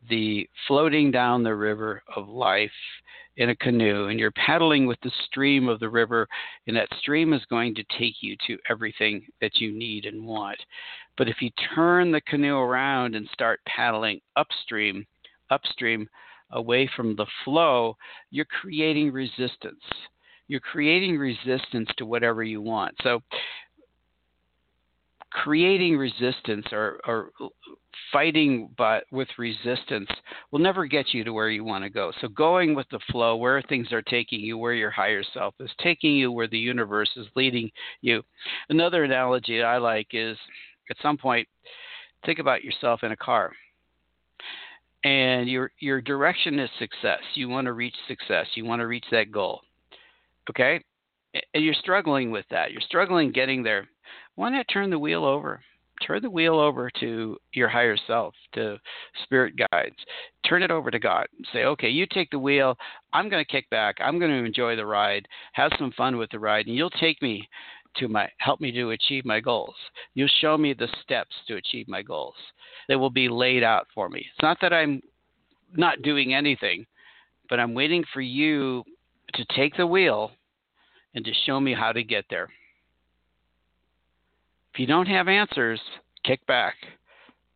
the 0.09 0.47
floating 0.67 1.11
down 1.11 1.43
the 1.43 1.55
river 1.55 2.03
of 2.15 2.27
life 2.27 2.69
in 3.37 3.49
a 3.49 3.55
canoe, 3.55 4.07
and 4.07 4.19
you're 4.19 4.31
paddling 4.31 4.85
with 4.85 4.99
the 5.01 5.11
stream 5.25 5.69
of 5.69 5.79
the 5.79 5.89
river, 5.89 6.27
and 6.67 6.75
that 6.75 6.89
stream 6.99 7.33
is 7.33 7.45
going 7.49 7.73
to 7.75 7.83
take 7.97 8.15
you 8.21 8.35
to 8.47 8.57
everything 8.69 9.25
that 9.41 9.57
you 9.57 9.71
need 9.71 10.05
and 10.05 10.25
want. 10.25 10.57
But 11.17 11.29
if 11.29 11.41
you 11.41 11.49
turn 11.75 12.11
the 12.11 12.21
canoe 12.21 12.57
around 12.57 13.15
and 13.15 13.27
start 13.33 13.59
paddling 13.65 14.19
upstream, 14.35 15.05
upstream, 15.49 16.07
away 16.51 16.89
from 16.95 17.15
the 17.15 17.25
flow, 17.43 17.97
you're 18.31 18.45
creating 18.45 19.11
resistance 19.11 19.83
you're 20.47 20.59
creating 20.59 21.17
resistance 21.17 21.89
to 21.97 22.05
whatever 22.05 22.43
you 22.43 22.61
want. 22.61 22.95
So 23.03 23.21
creating 25.31 25.97
resistance 25.97 26.65
or, 26.71 26.99
or 27.05 27.31
fighting 28.11 28.73
but 28.77 29.03
with 29.11 29.27
resistance 29.37 30.09
will 30.51 30.59
never 30.59 30.85
get 30.85 31.13
you 31.13 31.23
to 31.23 31.33
where 31.33 31.49
you 31.49 31.63
want 31.63 31.83
to 31.83 31.89
go. 31.89 32.11
So 32.21 32.27
going 32.27 32.75
with 32.75 32.87
the 32.91 32.99
flow, 33.11 33.35
where 33.35 33.61
things 33.61 33.91
are 33.91 34.01
taking 34.01 34.39
you, 34.39 34.57
where 34.57 34.73
your 34.73 34.91
higher 34.91 35.23
self 35.33 35.55
is 35.59 35.71
taking 35.81 36.15
you, 36.15 36.31
where 36.31 36.47
the 36.47 36.57
universe 36.57 37.09
is 37.15 37.27
leading 37.35 37.69
you. 38.01 38.23
Another 38.69 39.03
analogy 39.03 39.61
I 39.63 39.77
like 39.77 40.07
is 40.11 40.37
at 40.89 40.97
some 41.01 41.17
point 41.17 41.47
think 42.25 42.39
about 42.39 42.63
yourself 42.63 43.03
in 43.03 43.11
a 43.11 43.17
car. 43.17 43.51
And 45.03 45.47
your 45.47 45.71
your 45.79 46.01
direction 46.01 46.59
is 46.59 46.69
success. 46.79 47.19
You 47.35 47.49
want 47.49 47.65
to 47.65 47.73
reach 47.73 47.95
success. 48.07 48.47
You 48.55 48.65
want 48.65 48.81
to 48.81 48.87
reach 48.87 49.05
that 49.11 49.31
goal 49.31 49.61
okay, 50.49 50.81
and 51.53 51.63
you're 51.63 51.73
struggling 51.73 52.31
with 52.31 52.45
that, 52.49 52.71
you're 52.71 52.81
struggling 52.81 53.31
getting 53.31 53.63
there, 53.63 53.87
why 54.35 54.49
not 54.49 54.65
turn 54.71 54.89
the 54.89 54.99
wheel 54.99 55.25
over? 55.25 55.61
Turn 56.05 56.21
the 56.21 56.29
wheel 56.29 56.59
over 56.59 56.89
to 56.99 57.37
your 57.53 57.69
higher 57.69 57.97
self, 58.07 58.33
to 58.53 58.77
spirit 59.23 59.55
guides. 59.71 59.95
Turn 60.47 60.63
it 60.63 60.71
over 60.71 60.91
to 60.91 60.99
God. 60.99 61.27
Say, 61.51 61.63
okay, 61.63 61.89
you 61.89 62.05
take 62.05 62.29
the 62.29 62.39
wheel. 62.39 62.77
I'm 63.13 63.29
going 63.29 63.43
to 63.43 63.51
kick 63.51 63.69
back. 63.69 63.95
I'm 63.99 64.19
going 64.19 64.31
to 64.31 64.45
enjoy 64.45 64.75
the 64.75 64.85
ride, 64.85 65.27
have 65.53 65.71
some 65.79 65.91
fun 65.97 66.17
with 66.17 66.29
the 66.31 66.39
ride, 66.39 66.67
and 66.67 66.75
you'll 66.75 66.89
take 66.91 67.21
me 67.21 67.47
to 67.97 68.07
my 68.07 68.29
help 68.37 68.61
me 68.61 68.71
to 68.71 68.91
achieve 68.91 69.25
my 69.25 69.39
goals. 69.39 69.75
You'll 70.13 70.29
show 70.39 70.57
me 70.57 70.73
the 70.73 70.87
steps 71.01 71.35
to 71.47 71.55
achieve 71.55 71.87
my 71.87 72.01
goals. 72.01 72.35
They 72.87 72.95
will 72.95 73.09
be 73.09 73.27
laid 73.29 73.63
out 73.63 73.87
for 73.93 74.07
me. 74.09 74.19
It's 74.19 74.43
not 74.43 74.57
that 74.61 74.73
I'm 74.73 75.01
not 75.75 76.01
doing 76.01 76.33
anything, 76.33 76.85
but 77.49 77.59
I'm 77.59 77.73
waiting 77.73 78.03
for 78.13 78.21
you 78.21 78.83
to 79.33 79.45
take 79.55 79.75
the 79.75 79.87
wheel 79.87 80.31
and 81.15 81.25
to 81.25 81.31
show 81.45 81.59
me 81.59 81.73
how 81.73 81.91
to 81.91 82.03
get 82.03 82.25
there. 82.29 82.49
If 84.77 84.81
you 84.81 84.85
don't 84.85 85.07
have 85.07 85.27
answers, 85.27 85.81
kick 86.23 86.45
back, 86.45 86.75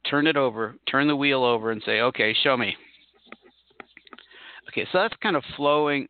turn 0.10 0.26
it 0.26 0.36
over, 0.36 0.74
turn 0.90 1.08
the 1.08 1.16
wheel 1.16 1.44
over, 1.44 1.70
and 1.70 1.80
say, 1.86 2.02
okay, 2.02 2.36
show 2.42 2.58
me. 2.58 2.76
Okay, 4.68 4.88
so 4.92 4.98
that's 4.98 5.14
kind 5.22 5.36
of 5.36 5.44
flowing. 5.56 6.08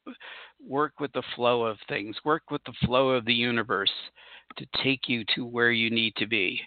Work 0.66 1.02
with 1.02 1.12
the 1.12 1.24
flow 1.36 1.66
of 1.66 1.76
things, 1.90 2.16
work 2.24 2.44
with 2.50 2.64
the 2.64 2.72
flow 2.86 3.10
of 3.10 3.26
the 3.26 3.34
universe 3.34 3.92
to 4.56 4.66
take 4.82 5.10
you 5.10 5.26
to 5.36 5.46
where 5.46 5.72
you 5.72 5.90
need 5.90 6.16
to 6.16 6.28
be 6.28 6.62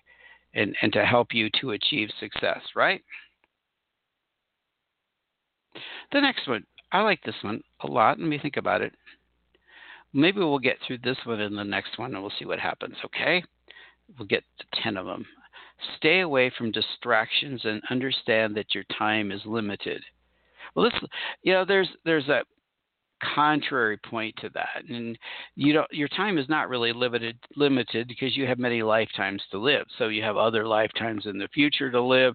and, 0.53 0.77
and 0.83 0.93
to 0.93 1.07
help 1.07 1.29
you 1.33 1.49
to 1.63 1.71
achieve 1.71 2.11
success, 2.21 2.61
right? 2.77 3.01
The 6.13 6.21
next 6.21 6.47
one, 6.47 6.67
I 6.93 7.01
like 7.01 7.23
this 7.23 7.35
one 7.41 7.63
a 7.81 7.87
lot. 7.87 8.19
Let 8.19 8.29
me 8.29 8.39
think 8.39 8.59
about 8.59 8.83
it. 8.83 8.93
Maybe 10.13 10.41
we'll 10.41 10.59
get 10.59 10.77
through 10.87 10.99
this 10.99 11.17
one 11.25 11.41
and 11.41 11.57
the 11.57 11.65
next 11.65 11.99
one 11.99 12.13
and 12.13 12.21
we'll 12.21 12.33
see 12.39 12.45
what 12.45 12.61
happens, 12.61 12.97
okay? 13.07 13.43
We'll 14.19 14.29
get 14.29 14.45
to 14.59 14.83
10 14.83 14.97
of 14.97 15.07
them. 15.07 15.25
Stay 15.97 16.21
away 16.21 16.53
from 16.57 16.71
distractions 16.71 17.61
and 17.65 17.83
understand 17.91 18.57
that 18.57 18.75
your 18.75 18.85
time 18.97 19.33
is 19.33 19.41
limited. 19.45 20.03
Well, 20.75 20.91
this, 20.91 21.01
you 21.43 21.53
know, 21.53 21.65
there's 21.65 21.89
there's 22.05 22.29
a 22.29 22.43
contrary 23.35 23.97
point 23.99 24.35
to 24.41 24.51
that, 24.51 24.85
and 24.89 25.19
you 25.57 25.73
don't 25.73 25.93
your 25.93 26.09
time 26.09 26.39
is 26.39 26.49
not 26.49 26.69
really 26.69 26.93
limited 26.93 27.39
limited 27.57 28.09
because 28.09 28.37
you 28.37 28.47
have 28.47 28.59
many 28.59 28.83
lifetimes 28.83 29.43
to 29.51 29.59
live. 29.59 29.87
So 29.99 30.09
you 30.09 30.23
have 30.23 30.37
other 30.37 30.67
lifetimes 30.67 31.27
in 31.27 31.39
the 31.39 31.49
future 31.49 31.91
to 31.91 32.01
live. 32.01 32.35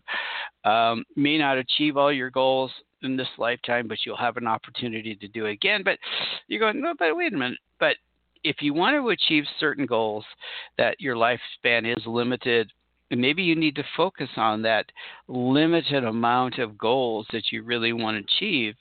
Um, 0.63 1.03
may 1.15 1.37
not 1.37 1.57
achieve 1.57 1.97
all 1.97 2.11
your 2.11 2.29
goals 2.29 2.71
in 3.01 3.15
this 3.15 3.27
lifetime, 3.37 3.87
but 3.87 3.99
you'll 4.05 4.17
have 4.17 4.37
an 4.37 4.47
opportunity 4.47 5.15
to 5.15 5.27
do 5.27 5.45
it 5.45 5.53
again. 5.53 5.81
But 5.83 5.97
you're 6.47 6.59
going, 6.59 6.81
no, 6.81 6.93
but 6.97 7.15
wait 7.15 7.33
a 7.33 7.37
minute. 7.37 7.59
But 7.79 7.95
if 8.43 8.57
you 8.61 8.73
want 8.73 8.95
to 8.95 9.09
achieve 9.09 9.43
certain 9.59 9.85
goals 9.85 10.25
that 10.77 10.99
your 10.99 11.15
lifespan 11.15 11.85
is 11.85 12.05
limited, 12.05 12.71
maybe 13.11 13.43
you 13.43 13.55
need 13.55 13.75
to 13.75 13.83
focus 13.97 14.29
on 14.37 14.61
that 14.61 14.85
limited 15.27 16.03
amount 16.03 16.59
of 16.59 16.77
goals 16.77 17.27
that 17.31 17.51
you 17.51 17.63
really 17.63 17.93
want 17.93 18.17
to 18.17 18.35
achieve 18.35 18.75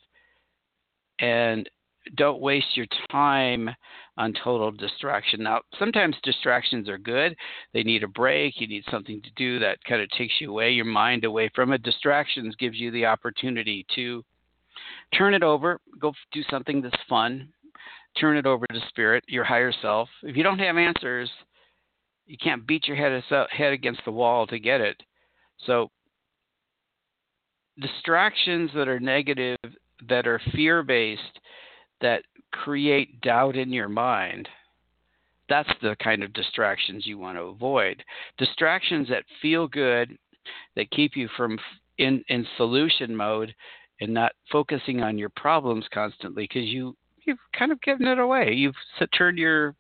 and 1.21 1.69
don't 2.17 2.41
waste 2.41 2.77
your 2.77 2.87
time 3.11 3.69
on 4.17 4.33
total 4.43 4.71
distraction. 4.71 5.43
Now, 5.43 5.61
sometimes 5.79 6.17
distractions 6.23 6.89
are 6.89 6.99
good. 6.99 7.37
They 7.73 7.83
need 7.83 8.03
a 8.03 8.09
break. 8.09 8.61
You 8.61 8.67
need 8.67 8.85
something 8.91 9.21
to 9.23 9.31
do 9.37 9.59
that 9.59 9.79
kind 9.85 10.01
of 10.01 10.09
takes 10.11 10.35
you 10.41 10.51
away, 10.51 10.71
your 10.71 10.85
mind 10.85 11.25
away 11.25 11.51
from 11.55 11.73
it. 11.73 11.83
Distractions 11.83 12.55
gives 12.57 12.77
you 12.79 12.91
the 12.91 13.07
opportunity 13.07 13.85
to 13.95 14.25
turn 15.15 15.35
it 15.35 15.43
over, 15.43 15.81
go 15.99 16.13
do 16.33 16.43
something 16.51 16.81
that's 16.81 17.03
fun, 17.09 17.49
turn 18.21 18.37
it 18.37 18.47
over 18.47 18.67
to 18.67 18.81
spirit, 18.89 19.25
your 19.29 19.45
higher 19.45 19.73
self. 19.83 20.09
If 20.23 20.37
you 20.37 20.43
don't 20.43 20.59
have 20.59 20.77
answers, 20.77 21.31
you 22.27 22.37
can't 22.43 22.67
beat 22.67 22.87
your 22.87 22.97
head, 22.97 23.23
head 23.51 23.73
against 23.73 24.05
the 24.05 24.13
wall 24.13 24.47
to 24.49 24.59
get 24.59 24.81
it. 24.81 25.01
So, 25.67 25.91
distractions 27.81 28.71
that 28.75 28.89
are 28.89 29.01
negative, 29.01 29.59
that 30.09 30.27
are 30.27 30.41
fear 30.55 30.83
based, 30.83 31.41
that 32.01 32.23
create 32.53 33.21
doubt 33.21 33.57
in 33.57 33.73
your 33.73 33.89
mind, 33.89 34.49
that's 35.49 35.71
the 35.81 35.97
kind 36.03 36.23
of 36.23 36.33
distractions 36.33 37.07
you 37.07 37.19
want 37.19 37.39
to 37.39 37.43
avoid. 37.43 38.05
Distractions 38.37 39.09
that 39.09 39.25
feel 39.41 39.67
good, 39.67 40.17
that 40.77 40.91
keep 40.91 41.17
you 41.17 41.29
from 41.37 41.59
in, 41.97 42.23
in 42.29 42.47
solution 42.57 43.15
mode 43.17 43.55
and 44.01 44.13
not 44.13 44.33
focusing 44.53 45.03
on 45.03 45.19
your 45.19 45.31
problems 45.31 45.87
constantly 45.93 46.45
because 46.45 46.69
you 46.69 46.95
you've 47.29 47.39
kind 47.57 47.71
of 47.71 47.81
given 47.83 48.09
it 48.09 48.19
away. 48.19 48.53
You've 48.53 48.75
turned 49.17 49.39
your 49.39 49.75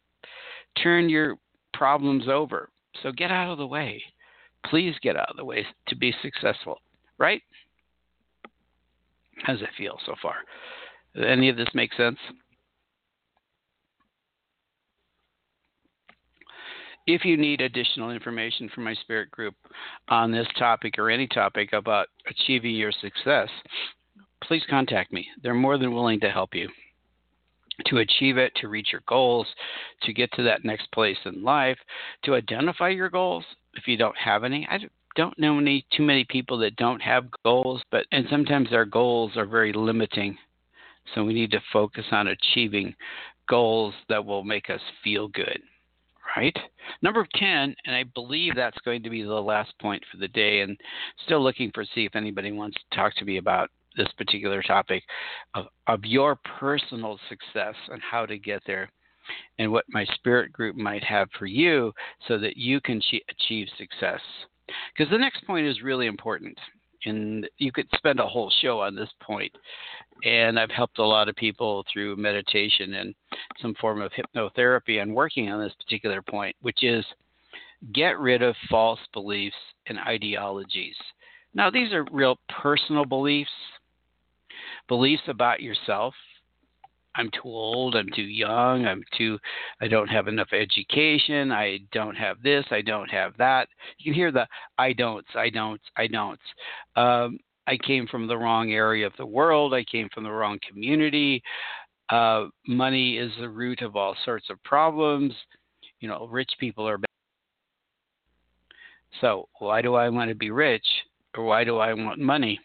turned 0.82 1.11
your 1.11 1.36
problems 1.74 2.28
over. 2.28 2.68
So 3.03 3.11
get 3.11 3.30
out 3.30 3.51
of 3.51 3.59
the 3.59 3.66
way. 3.66 4.03
Please 4.66 4.94
get 5.03 5.16
out 5.16 5.30
of 5.30 5.36
the 5.36 5.44
way 5.44 5.66
to 5.88 5.96
be 5.96 6.14
successful, 6.22 6.80
right? 7.18 7.42
How 9.42 9.55
does 9.55 9.62
it 9.62 9.68
feel 9.76 9.99
so 10.05 10.14
far? 10.20 10.34
Any 11.16 11.49
of 11.49 11.57
this 11.57 11.68
make 11.74 11.92
sense? 11.94 12.18
If 17.07 17.24
you 17.24 17.38
need 17.38 17.62
additional 17.62 18.11
information 18.11 18.68
from 18.74 18.84
my 18.84 18.94
spirit 18.94 19.30
group 19.30 19.55
on 20.09 20.30
this 20.30 20.46
topic 20.59 20.99
or 20.99 21.09
any 21.09 21.26
topic 21.26 21.72
about 21.72 22.09
achieving 22.28 22.74
your 22.74 22.92
success, 22.92 23.49
please 24.42 24.62
contact 24.68 25.12
me. 25.12 25.26
They're 25.42 25.55
more 25.55 25.78
than 25.78 25.94
willing 25.94 26.20
to 26.20 26.30
help 26.30 26.55
you 26.55 26.68
to 27.87 27.99
achieve 27.99 28.37
it, 28.37 28.53
to 28.57 28.68
reach 28.68 28.89
your 28.93 29.03
goals, 29.07 29.47
to 30.03 30.12
get 30.12 30.33
to 30.33 30.43
that 30.43 30.64
next 30.64 30.91
place 30.93 31.18
in 31.24 31.43
life, 31.43 31.79
to 32.24 32.35
identify 32.35 32.89
your 32.89 33.11
goals 33.11 33.45
if 33.74 33.87
you 33.87 33.97
don't 33.97 34.16
have 34.16 34.45
any. 34.45 34.66
I 34.70 34.79
don't 35.16 35.39
know 35.39 35.59
any 35.59 35.85
too 35.97 36.03
many 36.03 36.24
people 36.29 36.59
that 36.59 36.76
don't 36.76 37.01
have 37.01 37.26
goals, 37.45 37.83
but 37.91 38.07
and 38.12 38.26
sometimes 38.31 38.72
our 38.72 38.85
goals 38.85 39.33
are 39.37 39.47
very 39.47 39.72
limiting. 39.72 40.37
So 41.14 41.24
we 41.24 41.35
need 41.35 41.51
to 41.53 41.62
focus 41.72 42.05
on 42.12 42.29
achieving 42.29 42.95
goals 43.49 43.95
that 44.09 44.24
will 44.24 44.45
make 44.45 44.70
us 44.70 44.81
feel 45.03 45.29
good. 45.29 45.61
Right? 46.37 46.57
Number 47.01 47.26
10, 47.37 47.74
and 47.87 47.97
I 47.97 48.05
believe 48.14 48.55
that's 48.55 48.79
going 48.85 49.03
to 49.03 49.11
be 49.11 49.22
the 49.22 49.33
last 49.33 49.72
point 49.81 50.03
for 50.11 50.18
the 50.18 50.29
day, 50.29 50.61
and 50.61 50.79
still 51.24 51.43
looking 51.43 51.70
for 51.74 51.85
see 51.85 52.05
if 52.05 52.14
anybody 52.14 52.53
wants 52.53 52.76
to 52.76 52.97
talk 52.97 53.14
to 53.16 53.24
me 53.24 53.39
about 53.39 53.70
this 53.97 54.09
particular 54.16 54.62
topic 54.62 55.03
of, 55.55 55.66
of 55.86 56.05
your 56.05 56.39
personal 56.59 57.18
success 57.28 57.74
and 57.89 58.01
how 58.03 58.26
to 58.26 58.39
get 58.39 58.62
there 58.66 58.91
and 59.59 59.70
what 59.70 59.84
my 59.89 60.05
spirit 60.14 60.53
group 60.53 60.76
might 60.76 61.05
have 61.05 61.28
for 61.39 61.47
you 61.47 61.93
so 62.26 62.39
that 62.39 62.57
you 62.57 62.80
can 62.80 63.01
achieve 63.30 63.68
success. 63.76 64.20
Because 64.97 65.11
the 65.11 65.18
next 65.18 65.47
point 65.47 65.66
is 65.66 65.82
really 65.82 66.07
important. 66.07 66.57
And 67.05 67.49
you 67.59 67.70
could 67.70 67.86
spend 67.97 68.18
a 68.18 68.26
whole 68.26 68.53
show 68.61 68.80
on 68.80 68.95
this 68.95 69.11
point. 69.22 69.53
And 70.24 70.59
I've 70.59 70.70
helped 70.70 70.99
a 70.99 71.07
lot 71.07 71.28
of 71.28 71.36
people 71.36 71.84
through 71.93 72.16
meditation 72.16 72.95
and 72.95 73.14
some 73.62 73.74
form 73.80 74.03
of 74.03 74.11
hypnotherapy 74.12 75.01
and 75.01 75.14
working 75.14 75.49
on 75.49 75.61
this 75.61 75.74
particular 75.74 76.22
point, 76.22 76.57
which 76.61 76.82
is 76.82 77.05
get 77.93 78.18
rid 78.18 78.43
of 78.43 78.57
false 78.68 78.99
beliefs 79.12 79.57
and 79.86 79.99
ideologies. 80.01 80.97
Now, 81.55 81.70
these 81.70 81.93
are 81.93 82.05
real 82.11 82.39
personal 82.49 83.05
beliefs 83.05 83.51
beliefs 84.89 85.22
about 85.28 85.61
yourself. 85.61 86.14
I'm 87.14 87.30
too 87.30 87.49
old, 87.49 87.97
I'm 87.97 88.09
too 88.14 88.22
young, 88.22 88.86
I'm 88.86 89.03
too 89.16 89.39
I 89.80 89.89
don't 89.89 90.09
have 90.09 90.28
enough 90.28 90.53
education, 90.53 91.51
I 91.51 91.80
don't 91.93 92.14
have 92.14 92.41
this, 92.43 92.64
I 92.70 92.80
don't 92.80 93.11
have 93.11 93.36
that. 93.39 93.68
You 93.99 94.05
can 94.05 94.14
hear 94.14 94.30
the 94.30 94.47
I 94.78 94.93
don't, 94.93 95.26
I 95.34 95.51
don't, 95.51 95.80
I 95.97 96.07
don't. 96.07 96.41
Um, 96.97 97.39
I 97.66 97.76
came 97.76 98.07
from 98.07 98.26
the 98.26 98.39
wrong 98.39 98.72
area 98.72 99.07
of 99.07 99.12
the 99.18 99.26
world, 99.26 99.74
I 99.74 99.84
came 99.84 100.09
from 100.14 100.24
the 100.24 100.30
wrong 100.30 100.59
community. 100.68 101.43
Uh, 102.09 102.47
money 102.66 103.18
is 103.18 103.32
the 103.41 103.49
root 103.49 103.82
of 103.82 103.97
all 103.97 104.16
sorts 104.24 104.49
of 104.49 104.62
problems. 104.62 105.32
You 106.01 106.09
know, 106.09 106.26
rich 106.30 106.51
people 106.59 106.89
are 106.89 106.99
bad. 106.99 107.09
So, 109.20 109.49
why 109.59 109.82
do 109.82 109.95
I 109.95 110.09
want 110.09 110.30
to 110.30 110.34
be 110.34 110.51
rich 110.51 110.86
or 111.36 111.45
why 111.45 111.64
do 111.64 111.78
I 111.78 111.93
want 111.93 112.20
money? 112.20 112.61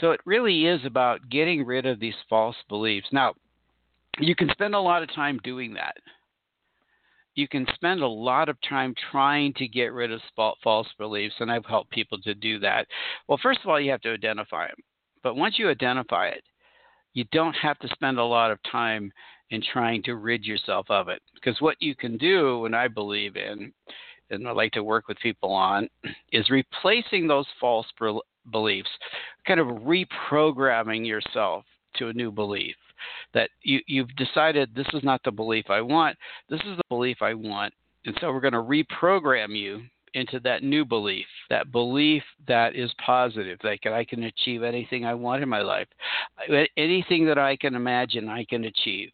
So 0.00 0.10
it 0.10 0.20
really 0.24 0.66
is 0.66 0.84
about 0.84 1.28
getting 1.30 1.64
rid 1.64 1.86
of 1.86 2.00
these 2.00 2.14
false 2.28 2.56
beliefs. 2.68 3.08
Now, 3.12 3.34
you 4.18 4.34
can 4.34 4.48
spend 4.50 4.74
a 4.74 4.80
lot 4.80 5.02
of 5.02 5.12
time 5.14 5.40
doing 5.42 5.74
that. 5.74 5.96
You 7.34 7.48
can 7.48 7.66
spend 7.74 8.00
a 8.00 8.06
lot 8.06 8.48
of 8.48 8.56
time 8.68 8.94
trying 9.10 9.54
to 9.54 9.66
get 9.66 9.92
rid 9.92 10.12
of 10.12 10.20
false 10.62 10.88
beliefs, 10.98 11.34
and 11.40 11.50
I've 11.50 11.66
helped 11.66 11.90
people 11.90 12.18
to 12.22 12.34
do 12.34 12.60
that. 12.60 12.86
Well, 13.26 13.40
first 13.42 13.60
of 13.64 13.70
all, 13.70 13.80
you 13.80 13.90
have 13.90 14.02
to 14.02 14.12
identify 14.12 14.68
them. 14.68 14.76
But 15.22 15.34
once 15.34 15.58
you 15.58 15.68
identify 15.68 16.28
it, 16.28 16.44
you 17.12 17.24
don't 17.32 17.54
have 17.54 17.78
to 17.80 17.88
spend 17.88 18.18
a 18.18 18.24
lot 18.24 18.50
of 18.50 18.58
time 18.70 19.12
in 19.50 19.62
trying 19.72 20.02
to 20.04 20.16
rid 20.16 20.44
yourself 20.44 20.86
of 20.90 21.08
it. 21.08 21.22
Because 21.34 21.60
what 21.60 21.76
you 21.80 21.96
can 21.96 22.16
do, 22.18 22.66
and 22.66 22.76
I 22.76 22.88
believe 22.88 23.36
in, 23.36 23.72
and 24.30 24.46
I 24.46 24.52
like 24.52 24.72
to 24.72 24.84
work 24.84 25.08
with 25.08 25.18
people 25.18 25.52
on, 25.52 25.88
is 26.32 26.50
replacing 26.50 27.26
those 27.26 27.46
false 27.60 27.86
beliefs, 28.50 28.90
kind 29.46 29.60
of 29.60 29.66
reprogramming 29.68 31.06
yourself 31.06 31.64
to 31.96 32.08
a 32.08 32.12
new 32.12 32.30
belief 32.30 32.76
that 33.34 33.50
you, 33.62 33.80
you've 33.86 34.14
decided 34.16 34.74
this 34.74 34.86
is 34.94 35.02
not 35.02 35.20
the 35.24 35.30
belief 35.30 35.66
I 35.68 35.80
want, 35.80 36.16
this 36.48 36.60
is 36.60 36.76
the 36.76 36.84
belief 36.88 37.18
I 37.20 37.34
want. 37.34 37.74
And 38.06 38.16
so 38.20 38.32
we're 38.32 38.40
going 38.40 38.52
to 38.52 38.58
reprogram 38.58 39.56
you 39.56 39.82
into 40.14 40.38
that 40.40 40.62
new 40.62 40.84
belief, 40.84 41.26
that 41.50 41.72
belief 41.72 42.22
that 42.46 42.76
is 42.76 42.90
positive, 43.04 43.58
that 43.62 43.92
I 43.92 44.04
can 44.04 44.24
achieve 44.24 44.62
anything 44.62 45.04
I 45.04 45.14
want 45.14 45.42
in 45.42 45.48
my 45.48 45.62
life. 45.62 45.88
Anything 46.76 47.26
that 47.26 47.38
I 47.38 47.56
can 47.56 47.74
imagine, 47.74 48.28
I 48.28 48.44
can 48.44 48.64
achieve. 48.64 49.10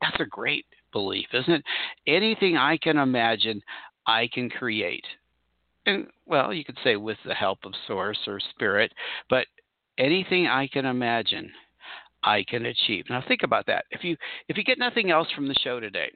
That's 0.00 0.20
a 0.20 0.24
great 0.24 0.64
belief, 0.92 1.26
isn't 1.32 1.52
it? 1.52 1.64
Anything 2.06 2.56
I 2.56 2.78
can 2.78 2.96
imagine, 2.96 3.60
I 4.06 4.28
can 4.32 4.48
create 4.48 5.04
and 5.86 6.06
well, 6.26 6.52
you 6.52 6.64
could 6.64 6.78
say 6.84 6.96
with 6.96 7.18
the 7.24 7.34
help 7.34 7.60
of 7.64 7.72
source 7.86 8.18
or 8.26 8.40
spirit, 8.40 8.92
but 9.28 9.46
anything 9.98 10.46
I 10.46 10.68
can 10.68 10.86
imagine, 10.86 11.50
I 12.22 12.44
can 12.48 12.66
achieve. 12.66 13.06
Now 13.08 13.22
think 13.26 13.42
about 13.42 13.66
that. 13.66 13.84
If 13.90 14.04
you 14.04 14.16
if 14.48 14.56
you 14.56 14.64
get 14.64 14.78
nothing 14.78 15.10
else 15.10 15.28
from 15.34 15.48
the 15.48 15.54
show 15.62 15.80
today, 15.80 16.10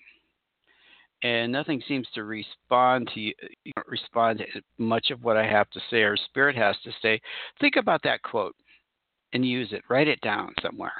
and 1.22 1.50
nothing 1.50 1.82
seems 1.88 2.06
to 2.14 2.24
respond 2.24 3.10
to 3.14 3.20
you, 3.20 3.34
you 3.64 3.72
don't 3.74 3.88
respond 3.88 4.38
to 4.38 4.62
much 4.78 5.10
of 5.10 5.24
what 5.24 5.36
I 5.36 5.46
have 5.46 5.70
to 5.70 5.80
say 5.90 6.02
or 6.02 6.16
spirit 6.16 6.56
has 6.56 6.76
to 6.84 6.92
say, 7.02 7.20
think 7.60 7.76
about 7.76 8.02
that 8.04 8.22
quote 8.22 8.54
and 9.32 9.44
use 9.44 9.72
it. 9.72 9.82
Write 9.88 10.08
it 10.08 10.20
down 10.20 10.54
somewhere. 10.62 10.92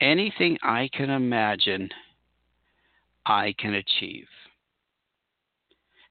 Anything 0.00 0.58
I 0.62 0.88
can 0.92 1.10
imagine, 1.10 1.90
I 3.26 3.54
can 3.58 3.74
achieve 3.74 4.26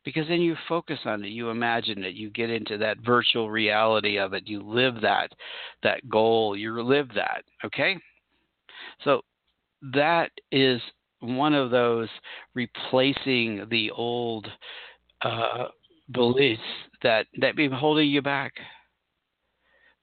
because 0.05 0.27
then 0.27 0.41
you 0.41 0.55
focus 0.67 0.99
on 1.05 1.23
it. 1.23 1.29
You 1.29 1.49
imagine 1.49 2.03
it. 2.03 2.15
You 2.15 2.29
get 2.29 2.49
into 2.49 2.77
that 2.77 2.97
virtual 3.05 3.49
reality 3.49 4.17
of 4.17 4.33
it. 4.33 4.47
You 4.47 4.61
live 4.61 5.01
that 5.01 5.31
that 5.83 6.07
goal. 6.09 6.55
You 6.55 6.81
live 6.81 7.09
that 7.15 7.43
okay? 7.65 7.97
So 9.03 9.21
that 9.93 10.31
is 10.51 10.81
one 11.21 11.53
of 11.53 11.71
those 11.71 12.07
replacing 12.53 13.67
the 13.69 13.91
old 13.91 14.47
uh, 15.21 15.65
beliefs 16.11 16.61
that 17.03 17.27
that 17.39 17.55
be 17.55 17.69
holding 17.69 18.09
you 18.09 18.21
back. 18.21 18.53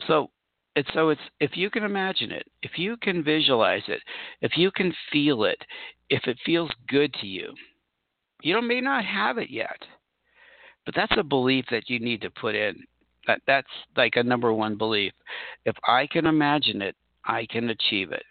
So 0.06 0.30
it's 0.76 0.88
so 0.92 1.08
it's 1.08 1.20
if 1.40 1.56
you 1.56 1.70
can 1.70 1.82
imagine 1.82 2.30
it 2.30 2.46
if 2.62 2.72
you 2.76 2.96
can 2.98 3.24
visualize 3.24 3.82
it 3.88 4.00
if 4.42 4.52
you 4.56 4.70
can 4.70 4.94
feel 5.10 5.44
it 5.44 5.58
if 6.10 6.22
it 6.26 6.36
feels 6.44 6.70
good 6.86 7.12
to 7.14 7.26
you 7.26 7.52
you 8.46 8.62
may 8.62 8.80
not 8.80 9.04
have 9.04 9.38
it 9.38 9.50
yet, 9.50 9.78
but 10.84 10.94
that's 10.94 11.18
a 11.18 11.24
belief 11.24 11.64
that 11.70 11.90
you 11.90 11.98
need 11.98 12.20
to 12.20 12.30
put 12.30 12.54
in. 12.54 12.76
That 13.26 13.40
that's 13.46 13.66
like 13.96 14.14
a 14.14 14.22
number 14.22 14.52
one 14.52 14.78
belief. 14.78 15.12
If 15.64 15.74
I 15.86 16.06
can 16.06 16.26
imagine 16.26 16.80
it, 16.80 16.94
I 17.24 17.46
can 17.50 17.70
achieve 17.70 18.12
it. 18.12 18.22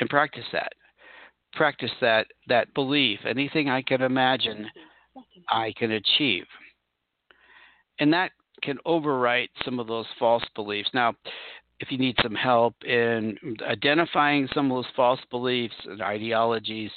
And 0.00 0.10
practice 0.10 0.44
that. 0.52 0.74
Practice 1.54 1.90
that 2.02 2.26
that 2.48 2.72
belief. 2.74 3.20
Anything 3.26 3.70
I 3.70 3.80
can 3.80 4.02
imagine, 4.02 4.66
I 5.48 5.72
can 5.78 5.92
achieve. 5.92 6.44
And 8.00 8.12
that 8.12 8.32
can 8.62 8.76
overwrite 8.86 9.48
some 9.64 9.80
of 9.80 9.86
those 9.86 10.06
false 10.18 10.44
beliefs. 10.54 10.90
Now, 10.92 11.14
if 11.80 11.90
you 11.90 11.96
need 11.96 12.16
some 12.22 12.34
help 12.34 12.74
in 12.84 13.36
identifying 13.66 14.46
some 14.54 14.70
of 14.70 14.76
those 14.76 14.92
false 14.94 15.20
beliefs 15.30 15.74
and 15.86 16.02
ideologies 16.02 16.90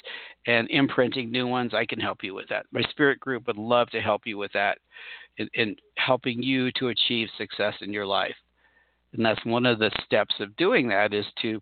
and 0.46 0.68
imprinting 0.70 1.32
new 1.32 1.46
ones, 1.46 1.72
I 1.72 1.86
can 1.86 1.98
help 1.98 2.22
you 2.22 2.34
with 2.34 2.48
that. 2.50 2.66
My 2.70 2.82
spirit 2.90 3.18
group 3.18 3.46
would 3.46 3.56
love 3.56 3.88
to 3.90 4.00
help 4.00 4.22
you 4.26 4.36
with 4.36 4.52
that 4.52 4.78
in, 5.38 5.48
in 5.54 5.76
helping 5.96 6.42
you 6.42 6.70
to 6.72 6.88
achieve 6.88 7.28
success 7.38 7.74
in 7.80 7.94
your 7.94 8.06
life. 8.06 8.36
And 9.14 9.24
that's 9.24 9.44
one 9.46 9.64
of 9.64 9.78
the 9.78 9.90
steps 10.04 10.34
of 10.40 10.54
doing 10.56 10.86
that 10.88 11.14
is 11.14 11.24
to 11.42 11.58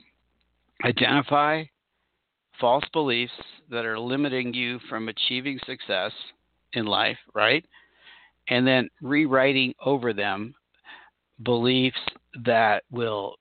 identify 0.84 1.62
false 2.60 2.84
beliefs 2.92 3.32
that 3.70 3.84
are 3.84 3.98
limiting 3.98 4.52
you 4.52 4.80
from 4.88 5.08
achieving 5.08 5.60
success 5.64 6.12
in 6.72 6.86
life, 6.86 7.18
right? 7.34 7.64
And 8.48 8.66
then 8.66 8.88
rewriting 9.00 9.74
over 9.84 10.12
them 10.12 10.54
beliefs 11.44 12.00
that 12.44 12.84
will 12.90 13.36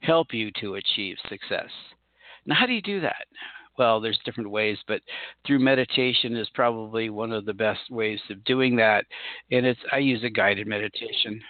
help 0.00 0.32
you 0.32 0.50
to 0.60 0.76
achieve 0.76 1.16
success. 1.28 1.68
Now, 2.46 2.54
how 2.54 2.66
do 2.66 2.72
you 2.72 2.82
do 2.82 3.00
that? 3.00 3.26
Well, 3.78 4.00
there's 4.00 4.18
different 4.24 4.50
ways, 4.50 4.78
but 4.86 5.00
through 5.46 5.60
meditation 5.60 6.36
is 6.36 6.48
probably 6.54 7.08
one 7.08 7.32
of 7.32 7.46
the 7.46 7.54
best 7.54 7.80
ways 7.90 8.20
of 8.30 8.44
doing 8.44 8.76
that. 8.76 9.04
And 9.50 9.64
it's 9.64 9.80
I 9.92 9.98
use 9.98 10.22
a 10.24 10.30
guided 10.30 10.66
meditation. 10.66 11.40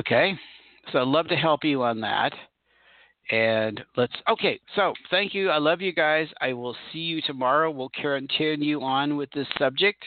Okay, 0.00 0.34
so 0.92 1.00
I'd 1.00 1.08
love 1.08 1.28
to 1.28 1.36
help 1.36 1.62
you 1.62 1.82
on 1.82 2.00
that. 2.00 2.32
And 3.30 3.80
let's 3.96 4.14
okay. 4.28 4.60
So 4.76 4.92
thank 5.10 5.34
you. 5.34 5.50
I 5.50 5.58
love 5.58 5.80
you 5.80 5.92
guys. 5.92 6.28
I 6.40 6.52
will 6.52 6.76
see 6.92 6.98
you 6.98 7.22
tomorrow. 7.22 7.70
We'll 7.70 7.90
continue 7.90 8.82
on 8.82 9.16
with 9.16 9.30
this 9.32 9.46
subject, 9.58 10.04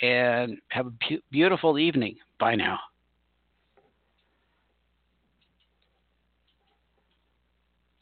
and 0.00 0.58
have 0.68 0.86
a 0.86 0.92
beautiful 1.30 1.78
evening. 1.78 2.16
Bye 2.38 2.54
now. 2.54 2.78